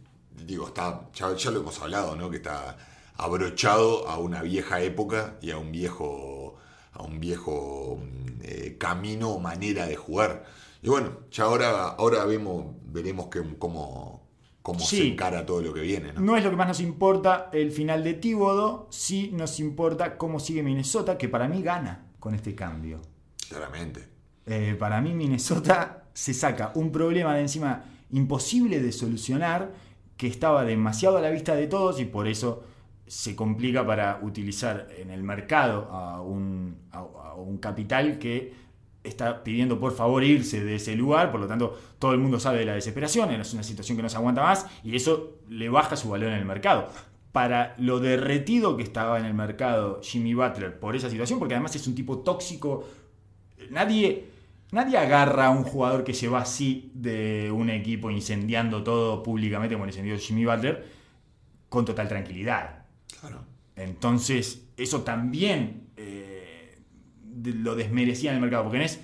digo, 0.45 0.67
está, 0.67 1.09
ya, 1.13 1.51
lo 1.51 1.59
hemos 1.59 1.81
hablado, 1.81 2.15
¿no? 2.15 2.29
Que 2.29 2.37
está 2.37 2.77
abrochado 3.17 4.07
a 4.07 4.17
una 4.17 4.41
vieja 4.41 4.81
época 4.81 5.35
y 5.41 5.51
a 5.51 5.57
un 5.57 5.73
viejo, 5.73 6.55
a 6.93 7.03
un 7.03 7.19
viejo 7.19 7.99
mm, 8.01 8.41
eh, 8.43 8.75
camino 8.77 9.31
o 9.31 9.39
manera 9.39 9.87
de 9.87 9.97
jugar 9.97 10.45
y 10.85 10.89
bueno, 10.89 11.21
ya 11.31 11.45
ahora, 11.45 11.87
ahora 11.97 12.25
vemos, 12.25 12.75
veremos 12.83 13.25
que, 13.25 13.41
cómo, 13.57 14.29
cómo 14.61 14.79
se 14.79 15.07
encara 15.07 15.43
todo 15.43 15.59
lo 15.63 15.73
que 15.73 15.81
viene. 15.81 16.13
¿no? 16.13 16.37
es 16.37 16.43
lo 16.43 16.51
que 16.51 16.55
más 16.55 16.67
nos 16.67 16.79
importa 16.79 17.49
el 17.53 17.71
final 17.71 18.03
de 18.03 18.13
Tíbodo, 18.13 18.87
sí 18.91 19.31
nos 19.33 19.59
importa 19.59 20.15
cómo 20.15 20.39
sigue 20.39 20.61
Minnesota, 20.61 21.17
que 21.17 21.27
para 21.27 21.47
mí 21.47 21.63
gana 21.63 22.11
con 22.19 22.35
este 22.35 22.53
cambio. 22.53 23.01
Claramente. 23.49 24.07
Eh, 24.45 24.75
para 24.77 25.01
mí 25.01 25.15
Minnesota 25.15 26.03
se 26.13 26.35
saca 26.35 26.71
un 26.75 26.91
problema 26.91 27.33
de 27.33 27.41
encima 27.41 27.85
imposible 28.11 28.79
de 28.79 28.91
solucionar, 28.91 29.73
que 30.17 30.27
estaba 30.27 30.63
demasiado 30.65 31.17
a 31.17 31.21
la 31.21 31.31
vista 31.31 31.55
de 31.55 31.65
todos 31.65 31.99
y 31.99 32.05
por 32.05 32.27
eso 32.27 32.63
se 33.07 33.35
complica 33.35 33.83
para 33.83 34.19
utilizar 34.21 34.87
en 34.95 35.09
el 35.09 35.23
mercado 35.23 35.89
a 35.91 36.21
un, 36.21 36.77
a 36.91 37.33
un 37.33 37.57
capital 37.57 38.19
que 38.19 38.64
está 39.05 39.43
pidiendo 39.43 39.79
por 39.79 39.93
favor 39.93 40.23
irse 40.23 40.63
de 40.63 40.75
ese 40.75 40.95
lugar, 40.95 41.31
por 41.31 41.39
lo 41.39 41.47
tanto 41.47 41.77
todo 41.99 42.13
el 42.13 42.19
mundo 42.19 42.39
sabe 42.39 42.59
de 42.59 42.65
la 42.65 42.73
desesperación, 42.73 43.31
es 43.31 43.53
una 43.53 43.63
situación 43.63 43.97
que 43.97 44.03
no 44.03 44.09
se 44.09 44.17
aguanta 44.17 44.41
más 44.41 44.65
y 44.83 44.95
eso 44.95 45.39
le 45.49 45.69
baja 45.69 45.95
su 45.95 46.09
valor 46.09 46.29
en 46.29 46.39
el 46.39 46.45
mercado. 46.45 46.89
Para 47.31 47.75
lo 47.77 47.99
derretido 47.99 48.77
que 48.77 48.83
estaba 48.83 49.19
en 49.19 49.25
el 49.25 49.33
mercado 49.33 49.99
Jimmy 50.01 50.33
Butler 50.33 50.79
por 50.79 50.95
esa 50.95 51.09
situación, 51.09 51.37
porque 51.39 51.53
además 51.53 51.75
es 51.75 51.85
un 51.85 51.95
tipo 51.95 52.19
tóxico, 52.19 52.87
nadie, 53.69 54.27
nadie 54.71 54.97
agarra 54.97 55.47
a 55.47 55.49
un 55.49 55.63
jugador 55.63 56.03
que 56.03 56.13
se 56.13 56.29
va 56.29 56.41
así 56.41 56.91
de 56.93 57.51
un 57.51 57.69
equipo 57.69 58.09
incendiando 58.09 58.83
todo 58.83 59.21
públicamente 59.21 59.75
como 59.75 59.85
incendió 59.85 60.17
Jimmy 60.17 60.45
Butler 60.45 60.85
con 61.67 61.83
total 61.83 62.07
tranquilidad. 62.07 62.85
Entonces, 63.75 64.69
eso 64.77 65.01
también... 65.01 65.89
Eh, 65.97 66.34
lo 67.43 67.75
desmerecía 67.75 68.31
en 68.31 68.37
el 68.37 68.41
mercado, 68.41 68.63
porque 68.63 68.83
es, 68.83 68.99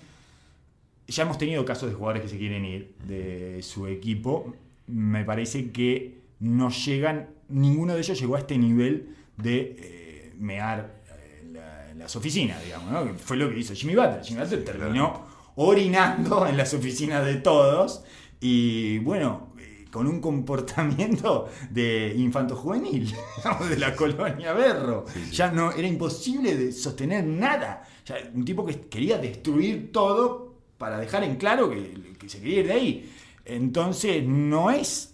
ya 1.08 1.24
hemos 1.24 1.38
tenido 1.38 1.66
casos 1.66 1.90
de 1.90 1.96
jugadores 1.96 2.24
que 2.24 2.30
se 2.30 2.38
quieren 2.38 2.66
ir 2.66 2.96
de 3.06 3.62
su 3.62 3.88
equipo, 3.88 4.56
me 4.88 5.24
parece 5.24 5.72
que 5.72 6.22
no 6.40 6.70
llegan, 6.70 7.30
ninguno 7.50 7.94
de 7.94 8.00
ellos 8.00 8.20
llegó 8.20 8.36
a 8.36 8.40
este 8.40 8.58
nivel 8.58 9.16
de 9.38 9.76
eh, 9.80 10.34
mear 10.38 11.02
eh, 11.10 11.50
la, 11.52 11.94
las 11.94 12.16
oficinas, 12.16 12.64
digamos, 12.64 12.92
¿no? 12.92 13.14
Fue 13.18 13.38
lo 13.38 13.50
que 13.50 13.60
hizo 13.60 13.74
Jimmy 13.74 13.96
Butler. 13.96 14.24
Jimmy 14.24 14.42
Butler 14.42 14.64
terminó 14.66 15.26
orinando 15.56 16.48
en 16.48 16.58
las 16.58 16.74
oficinas 16.74 17.26
de 17.26 17.36
todos 17.36 18.04
y 18.40 19.00
bueno, 19.00 19.54
eh, 19.60 19.86
con 19.92 20.08
un 20.08 20.20
comportamiento 20.20 21.50
de 21.70 22.14
infanto 22.18 22.56
juvenil, 22.56 23.14
de 23.70 23.78
la 23.78 23.96
colonia 23.96 24.54
Berro. 24.54 25.06
Ya 25.32 25.52
no 25.52 25.72
era 25.72 25.88
imposible 25.88 26.56
de 26.56 26.72
sostener 26.72 27.24
nada. 27.24 27.84
Un 28.34 28.44
tipo 28.46 28.66
que 28.66 28.80
quería 28.82 29.18
destruir 29.18 29.92
todo 29.92 30.56
para 30.78 31.00
dejar 31.00 31.24
en 31.24 31.36
claro 31.36 31.70
que, 31.70 32.14
que 32.20 32.28
se 32.30 32.40
quería 32.40 32.60
ir 32.62 32.68
de 32.68 32.74
ahí. 32.74 33.14
Entonces 33.46 34.24
no 34.26 34.72
es 34.72 35.14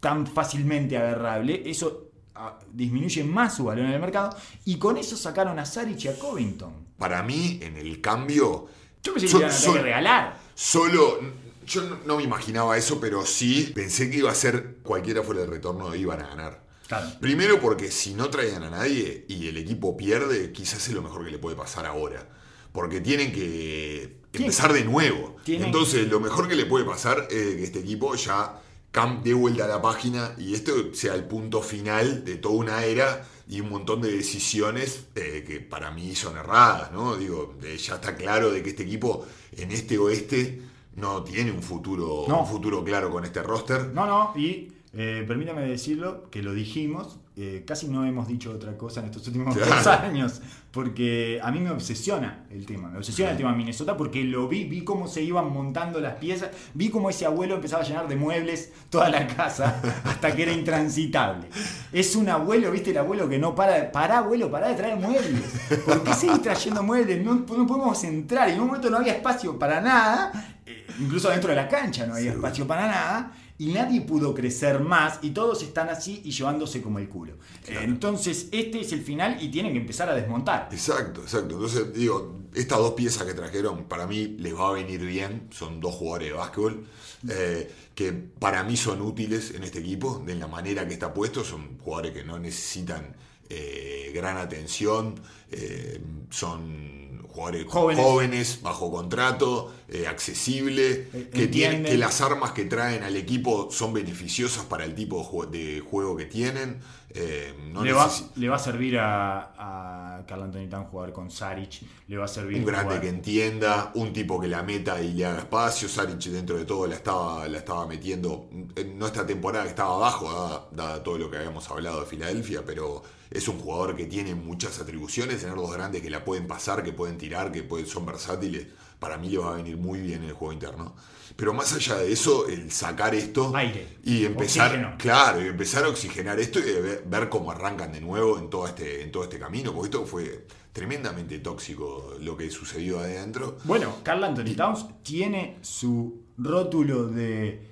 tan 0.00 0.26
fácilmente 0.26 0.96
agarrable. 0.96 1.62
Eso 1.64 2.10
ah, 2.34 2.58
disminuye 2.72 3.24
más 3.24 3.56
su 3.56 3.64
valor 3.64 3.86
en 3.86 3.92
el 3.92 4.00
mercado. 4.00 4.36
Y 4.64 4.76
con 4.76 4.96
eso 4.96 5.16
sacaron 5.16 5.58
a 5.58 5.64
Saric 5.64 6.04
y 6.04 6.08
a 6.08 6.18
Covington. 6.18 6.72
Para 6.98 7.22
mí, 7.22 7.58
en 7.62 7.76
el 7.76 8.00
cambio, 8.00 8.66
Yo 9.02 9.14
pensé 9.14 9.26
que 9.26 9.32
So- 9.32 9.38
iban 9.38 9.50
a 9.50 9.54
tener 9.54 9.66
so- 9.66 9.72
que 9.74 9.82
regalar. 9.82 10.38
solo. 10.54 11.18
Yo 11.64 11.82
no, 11.82 11.96
no 12.04 12.16
me 12.16 12.24
imaginaba 12.24 12.76
eso, 12.76 13.00
pero 13.00 13.24
sí 13.24 13.70
pensé 13.74 14.10
que 14.10 14.18
iba 14.18 14.30
a 14.30 14.34
ser 14.34 14.78
cualquiera 14.82 15.22
fuera 15.22 15.42
de 15.42 15.46
retorno, 15.46 15.94
iban 15.94 16.20
a 16.20 16.26
ganar. 16.26 16.62
Claro. 16.88 17.08
Primero 17.20 17.60
porque 17.60 17.90
si 17.90 18.14
no 18.14 18.28
traían 18.30 18.62
a 18.64 18.70
nadie 18.70 19.24
y 19.28 19.46
el 19.48 19.56
equipo 19.56 19.96
pierde, 19.96 20.52
quizás 20.52 20.86
es 20.88 20.94
lo 20.94 21.02
mejor 21.02 21.24
que 21.24 21.30
le 21.30 21.38
puede 21.38 21.56
pasar 21.56 21.86
ahora. 21.86 22.28
Porque 22.72 23.00
tienen 23.00 23.32
que 23.32 24.16
empezar 24.32 24.72
de 24.72 24.84
nuevo. 24.84 25.36
Entonces, 25.46 26.08
lo 26.08 26.20
mejor 26.20 26.48
que 26.48 26.54
le 26.56 26.64
puede 26.66 26.84
pasar 26.84 27.28
es 27.30 27.54
que 27.56 27.62
este 27.64 27.80
equipo 27.80 28.14
ya 28.14 28.60
cam- 28.92 29.22
dé 29.22 29.34
vuelta 29.34 29.64
a 29.64 29.68
la 29.68 29.82
página 29.82 30.34
y 30.38 30.54
esto 30.54 30.72
sea 30.94 31.14
el 31.14 31.24
punto 31.24 31.60
final 31.62 32.24
de 32.24 32.36
toda 32.36 32.54
una 32.54 32.84
era 32.84 33.26
y 33.48 33.60
un 33.60 33.68
montón 33.70 34.00
de 34.00 34.10
decisiones 34.12 35.04
eh, 35.14 35.44
que 35.46 35.60
para 35.60 35.90
mí 35.90 36.14
son 36.14 36.36
erradas, 36.38 36.92
¿no? 36.92 37.16
Digo, 37.16 37.56
eh, 37.62 37.76
ya 37.76 37.96
está 37.96 38.16
claro 38.16 38.50
de 38.50 38.62
que 38.62 38.70
este 38.70 38.84
equipo 38.84 39.26
en 39.56 39.70
este 39.72 39.98
oeste 39.98 40.62
no 40.96 41.22
tiene 41.24 41.50
un 41.52 41.62
futuro, 41.62 42.24
No. 42.28 42.40
un 42.42 42.46
futuro 42.48 42.82
claro 42.84 43.10
con 43.10 43.24
este 43.24 43.42
roster. 43.42 43.88
No, 43.92 44.06
no, 44.06 44.32
y 44.38 44.72
eh, 44.94 45.24
permítame 45.26 45.62
decirlo, 45.62 46.28
que 46.30 46.42
lo 46.42 46.52
dijimos, 46.52 47.18
eh, 47.34 47.64
casi 47.66 47.88
no 47.88 48.04
hemos 48.04 48.28
dicho 48.28 48.50
otra 48.52 48.76
cosa 48.76 49.00
en 49.00 49.06
estos 49.06 49.26
últimos 49.28 49.56
Claro. 49.56 49.70
dos 49.76 49.86
años, 49.86 50.42
porque 50.70 51.40
a 51.42 51.50
mí 51.50 51.60
me 51.60 51.70
obsesiona 51.70 52.44
el 52.50 52.66
tema, 52.66 52.88
me 52.90 52.98
obsesiona 52.98 53.30
el 53.30 53.36
tema 53.38 53.54
Minnesota 53.54 53.96
porque 53.96 54.22
lo 54.24 54.48
vi, 54.48 54.64
vi 54.64 54.84
cómo 54.84 55.08
se 55.08 55.22
iban 55.22 55.50
montando 55.50 55.98
las 56.00 56.16
piezas, 56.16 56.50
vi 56.74 56.90
cómo 56.90 57.08
ese 57.08 57.24
abuelo 57.24 57.54
empezaba 57.54 57.82
a 57.82 57.86
llenar 57.86 58.06
de 58.06 58.16
muebles 58.16 58.70
toda 58.90 59.08
la 59.08 59.26
casa 59.26 59.80
hasta 60.04 60.36
que 60.36 60.42
era 60.42 60.52
intransitable. 60.52 61.46
Es 61.90 62.14
un 62.14 62.28
abuelo, 62.28 62.70
viste, 62.70 62.90
el 62.90 62.98
abuelo 62.98 63.28
que 63.30 63.38
no 63.38 63.54
para, 63.54 63.74
de- 63.74 63.82
para 63.84 64.18
abuelo, 64.18 64.50
para 64.50 64.68
de 64.68 64.74
traer 64.74 64.96
muebles. 64.96 65.42
¿Por 65.86 66.04
qué 66.04 66.12
seguís 66.12 66.42
trayendo 66.42 66.82
muebles? 66.82 67.24
No, 67.24 67.34
no 67.34 67.66
podemos 67.66 68.04
entrar, 68.04 68.48
y 68.50 68.52
en 68.52 68.60
un 68.60 68.66
momento 68.66 68.90
no 68.90 68.98
había 68.98 69.14
espacio 69.14 69.58
para 69.58 69.80
nada, 69.80 70.58
eh, 70.66 70.86
incluso 71.00 71.30
dentro 71.30 71.48
de 71.50 71.56
la 71.56 71.66
cancha 71.68 72.06
no 72.06 72.14
había 72.14 72.32
espacio 72.32 72.66
para 72.66 72.86
nada 72.86 73.32
y 73.62 73.66
nadie 73.66 74.00
pudo 74.00 74.34
crecer 74.34 74.80
más 74.80 75.20
y 75.22 75.30
todos 75.30 75.62
están 75.62 75.88
así 75.88 76.20
y 76.24 76.32
llevándose 76.32 76.82
como 76.82 76.98
el 76.98 77.08
culo. 77.08 77.34
Entonces 77.68 78.48
este 78.50 78.80
es 78.80 78.92
el 78.92 79.02
final 79.02 79.40
y 79.40 79.52
tienen 79.52 79.72
que 79.72 79.78
empezar 79.78 80.08
a 80.08 80.16
desmontar. 80.16 80.68
Exacto, 80.72 81.22
exacto. 81.22 81.54
Entonces, 81.54 81.94
digo, 81.94 82.40
estas 82.52 82.78
dos 82.78 82.94
piezas 82.94 83.22
que 83.22 83.34
trajeron, 83.34 83.84
para 83.84 84.08
mí 84.08 84.34
les 84.40 84.52
va 84.52 84.70
a 84.70 84.72
venir 84.72 85.00
bien. 85.06 85.46
Son 85.52 85.80
dos 85.80 85.94
jugadores 85.94 86.30
de 86.30 86.34
básquetbol 86.34 86.86
eh, 87.28 87.70
que 87.94 88.12
para 88.12 88.64
mí 88.64 88.76
son 88.76 89.00
útiles 89.00 89.52
en 89.54 89.62
este 89.62 89.78
equipo, 89.78 90.20
de 90.26 90.34
la 90.34 90.48
manera 90.48 90.88
que 90.88 90.94
está 90.94 91.14
puesto. 91.14 91.44
Son 91.44 91.78
jugadores 91.78 92.10
que 92.14 92.24
no 92.24 92.40
necesitan 92.40 93.14
eh, 93.48 94.10
gran 94.12 94.38
atención, 94.38 95.14
eh, 95.52 96.00
son 96.30 97.01
jugadores 97.32 97.66
Jóvenes. 97.68 98.04
jóvenes, 98.04 98.58
bajo 98.62 98.90
contrato, 98.90 99.72
eh, 99.88 100.06
accesible, 100.06 101.08
Eh, 101.12 101.30
que, 101.32 101.46
tienen, 101.48 101.78
entienden. 101.78 101.92
que 101.92 101.98
las 101.98 102.20
armas 102.20 102.52
que 102.52 102.64
traen 102.66 103.02
al 103.02 103.16
equipo 103.16 103.68
son 103.70 103.92
beneficiosas 103.92 104.64
para 104.66 104.84
el 104.84 104.94
tipo 104.94 105.18
de 105.18 105.24
jue- 105.24 105.48
de 105.50 105.80
juego 105.80 106.16
que 106.16 106.26
tienen. 106.26 106.80
eh, 107.14 107.52
no 107.70 107.84
le, 107.84 107.92
va, 107.92 108.06
necesi- 108.08 108.30
le 108.36 108.48
va 108.48 108.56
a 108.56 108.58
servir 108.58 108.98
a, 108.98 109.52
a 109.58 110.24
Carl 110.26 110.44
Anthony 110.44 110.66
jugar 110.90 111.12
con 111.12 111.30
Saric, 111.30 111.82
le 112.08 112.16
va 112.16 112.24
a 112.24 112.28
servir 112.28 112.58
Un 112.60 112.64
grande 112.64 112.94
jugar- 112.94 113.00
que 113.02 113.08
entienda, 113.10 113.90
un 113.96 114.14
tipo 114.14 114.40
que 114.40 114.48
la 114.48 114.62
meta 114.62 114.98
y 115.02 115.12
le 115.12 115.26
haga 115.26 115.40
espacio. 115.40 115.90
Saric 115.90 116.18
dentro 116.24 116.56
de 116.56 116.64
todo 116.64 116.86
la 116.86 116.94
estaba, 116.94 117.46
la 117.48 117.58
estaba 117.58 117.86
metiendo, 117.86 118.48
en 118.76 118.98
no 118.98 119.04
esta 119.06 119.26
temporada 119.26 119.64
que 119.64 119.70
estaba 119.70 119.94
abajo, 119.94 120.32
dada, 120.32 120.68
dada 120.72 121.02
todo 121.02 121.18
lo 121.18 121.30
que 121.30 121.36
habíamos 121.36 121.70
hablado 121.70 122.00
de 122.00 122.06
Filadelfia, 122.06 122.62
pero 122.64 123.02
es 123.34 123.48
un 123.48 123.58
jugador 123.58 123.96
que 123.96 124.06
tiene 124.06 124.34
muchas 124.34 124.78
atribuciones, 124.80 125.40
tener 125.40 125.56
dos 125.56 125.72
grandes 125.72 126.02
que 126.02 126.10
la 126.10 126.24
pueden 126.24 126.46
pasar, 126.46 126.82
que 126.82 126.92
pueden 126.92 127.18
tirar, 127.18 127.50
que 127.50 127.62
pueden, 127.62 127.86
son 127.86 128.04
versátiles, 128.06 128.66
para 128.98 129.18
mí 129.18 129.28
le 129.30 129.38
va 129.38 129.52
a 129.52 129.56
venir 129.56 129.76
muy 129.76 130.00
bien 130.00 130.22
en 130.22 130.28
el 130.28 130.34
juego 130.34 130.52
interno. 130.52 130.94
Pero 131.34 131.54
más 131.54 131.72
allá 131.72 131.96
de 131.96 132.12
eso, 132.12 132.46
el 132.46 132.70
sacar 132.70 133.14
esto 133.14 133.54
Aire, 133.56 133.98
y 134.04 134.26
empezar, 134.26 134.68
oxígeno. 134.68 134.94
claro, 134.98 135.42
y 135.42 135.48
empezar 135.48 135.84
a 135.84 135.88
oxigenar 135.88 136.38
esto 136.38 136.58
y 136.58 136.62
ver, 136.62 137.04
ver 137.06 137.28
cómo 137.28 137.50
arrancan 137.50 137.90
de 137.90 138.00
nuevo 138.00 138.38
en 138.38 138.50
todo 138.50 138.66
este, 138.66 139.02
en 139.02 139.10
todo 139.10 139.24
este 139.24 139.38
camino, 139.38 139.72
porque 139.72 139.86
esto 139.86 140.06
fue 140.06 140.46
tremendamente 140.72 141.38
tóxico 141.38 142.14
lo 142.20 142.36
que 142.36 142.50
sucedió 142.50 143.00
adentro. 143.00 143.58
Bueno, 143.64 143.96
Carl 144.02 144.24
Anthony 144.24 144.54
Towns 144.56 144.86
tiene 145.02 145.58
su 145.62 146.22
rótulo 146.38 147.06
de 147.06 147.71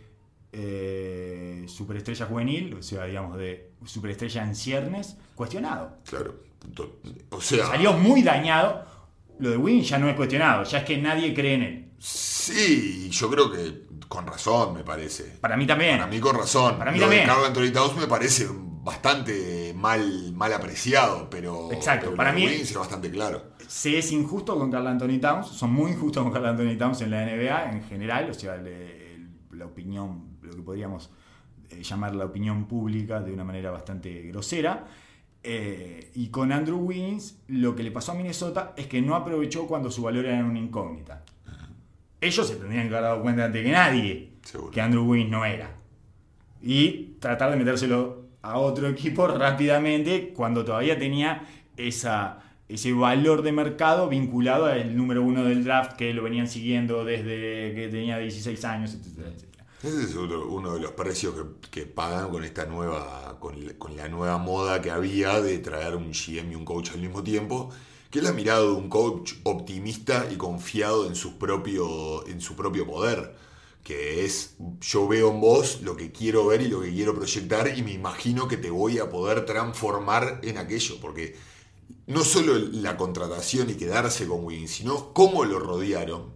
eh, 0.52 1.64
superestrella 1.68 2.26
juvenil, 2.26 2.74
o 2.74 2.82
sea, 2.82 3.04
digamos, 3.04 3.36
de 3.38 3.72
superestrella 3.84 4.42
en 4.44 4.54
ciernes, 4.54 5.16
cuestionado. 5.34 5.98
Claro. 6.08 6.34
O 7.30 7.40
sea, 7.40 7.66
Salió 7.66 7.92
muy 7.94 8.22
dañado. 8.22 8.84
Lo 9.38 9.50
de 9.50 9.56
Win 9.56 9.82
ya 9.82 9.98
no 9.98 10.08
es 10.08 10.16
cuestionado, 10.16 10.64
ya 10.64 10.78
es 10.78 10.84
que 10.84 10.98
nadie 10.98 11.32
cree 11.32 11.54
en 11.54 11.62
él. 11.62 11.92
sí, 11.98 13.08
yo 13.10 13.30
creo 13.30 13.50
que 13.50 13.86
con 14.08 14.26
razón, 14.26 14.74
me 14.74 14.82
parece. 14.84 15.24
Para 15.40 15.56
mí 15.56 15.66
también. 15.66 15.98
Para 15.98 16.10
mí 16.10 16.20
con 16.20 16.36
razón. 16.36 16.76
Para 16.78 16.90
mí 16.92 16.98
Lo 16.98 17.04
también. 17.06 17.22
de 17.22 17.28
Carl 17.32 17.44
Anthony 17.46 17.72
Towns 17.72 17.96
me 17.96 18.06
parece 18.06 18.48
bastante 18.82 19.72
mal, 19.74 20.32
mal 20.34 20.52
apreciado, 20.52 21.28
pero, 21.30 21.70
Exacto, 21.72 22.06
pero 22.06 22.16
para 22.16 22.32
mí- 22.32 22.44
era 22.46 22.78
bastante 22.80 23.10
claro. 23.10 23.52
se 23.66 23.98
es 23.98 24.10
injusto 24.12 24.58
con 24.58 24.70
Carl 24.70 24.86
Anthony 24.88 25.20
Towns, 25.20 25.48
son 25.48 25.72
muy 25.72 25.92
injustos 25.92 26.22
con 26.22 26.32
Carl 26.32 26.46
Anthony 26.46 26.76
Towns 26.76 27.00
en 27.02 27.10
la 27.10 27.22
NBA 27.24 27.72
en 27.72 27.82
general, 27.84 28.28
o 28.30 28.34
sea, 28.34 28.56
le- 28.56 29.18
la 29.52 29.66
opinión, 29.66 30.29
lo 30.42 30.54
que 30.54 30.62
podríamos 30.62 31.10
eh, 31.70 31.82
llamar 31.82 32.14
la 32.14 32.24
opinión 32.24 32.66
pública 32.66 33.20
de 33.20 33.32
una 33.32 33.44
manera 33.44 33.70
bastante 33.70 34.22
grosera. 34.22 34.86
Eh, 35.42 36.10
y 36.14 36.28
con 36.28 36.52
Andrew 36.52 36.78
Wiggins, 36.78 37.38
lo 37.48 37.74
que 37.74 37.82
le 37.82 37.90
pasó 37.90 38.12
a 38.12 38.14
Minnesota 38.14 38.74
es 38.76 38.86
que 38.86 39.00
no 39.00 39.14
aprovechó 39.14 39.66
cuando 39.66 39.90
su 39.90 40.02
valor 40.02 40.26
era 40.26 40.44
una 40.44 40.58
incógnita. 40.58 41.24
Ellos 42.20 42.46
se 42.46 42.56
tendrían 42.56 42.88
que 42.88 42.94
haber 42.94 43.04
dado 43.04 43.22
cuenta 43.22 43.46
antes 43.46 43.64
que 43.64 43.72
nadie 43.72 44.32
Seguro. 44.42 44.70
que 44.70 44.80
Andrew 44.80 45.04
Wiggins 45.04 45.30
no 45.30 45.44
era. 45.44 45.70
Y 46.62 47.14
tratar 47.20 47.50
de 47.50 47.56
metérselo 47.56 48.26
a 48.42 48.58
otro 48.58 48.88
equipo 48.88 49.26
rápidamente 49.26 50.32
cuando 50.34 50.64
todavía 50.64 50.98
tenía 50.98 51.46
esa, 51.76 52.40
ese 52.68 52.92
valor 52.92 53.42
de 53.42 53.52
mercado 53.52 54.08
vinculado 54.08 54.66
al 54.66 54.96
número 54.96 55.22
uno 55.22 55.44
del 55.44 55.64
draft 55.64 55.92
que 55.96 56.12
lo 56.12 56.22
venían 56.22 56.48
siguiendo 56.48 57.04
desde 57.04 57.74
que 57.74 57.88
tenía 57.90 58.18
16 58.18 58.64
años, 58.64 58.94
etcétera. 58.94 59.49
Ese 59.82 60.02
es 60.04 60.16
otro- 60.16 60.46
uno 60.48 60.74
de 60.74 60.80
los 60.80 60.92
precios 60.92 61.34
que, 61.70 61.86
pagan 61.86 62.30
con 62.30 62.44
esta 62.44 62.66
nueva, 62.66 63.38
con, 63.40 63.54
la- 63.96 64.08
nueva 64.08 64.36
moda 64.38 64.80
que 64.82 64.90
había 64.90 65.40
de 65.40 65.58
traer 65.58 65.96
un 65.96 66.12
GM 66.12 66.52
y 66.52 66.54
un 66.54 66.64
coach 66.66 66.90
al 66.92 67.00
mismo 67.00 67.22
tiempo, 67.22 67.70
que 68.10 68.18
es 68.18 68.24
la 68.24 68.32
mirada 68.32 68.60
de 68.62 68.70
un 68.72 68.88
coach 68.90 69.34
optimista 69.44 70.28
y 70.30 70.36
confiado 70.36 71.06
en 71.06 71.14
su 71.14 71.38
propio, 71.38 72.26
en 72.26 72.40
su 72.42 72.54
propio 72.56 72.86
poder. 72.86 73.34
Que 73.82 74.24
es, 74.26 74.56
yo 74.82 75.08
veo 75.08 75.30
en 75.30 75.40
vos 75.40 75.80
lo 75.82 75.96
que 75.96 76.12
quiero 76.12 76.46
ver 76.46 76.60
y 76.60 76.68
lo 76.68 76.82
que 76.82 76.92
quiero 76.92 77.14
proyectar 77.14 77.76
y 77.78 77.82
me 77.82 77.92
imagino 77.92 78.46
que 78.48 78.58
te 78.58 78.70
voy 78.70 78.98
a 78.98 79.08
poder 79.10 79.46
transformar 79.46 80.40
en 80.42 80.58
aquello. 80.58 80.96
Porque 81.00 81.34
no 82.06 82.24
solo 82.24 82.58
la 82.58 82.96
contratación 82.96 83.70
y 83.70 83.74
quedarse 83.74 84.26
con 84.26 84.44
Wiggins, 84.44 84.70
sino 84.72 85.12
cómo 85.14 85.44
lo 85.44 85.58
rodearon. 85.60 86.34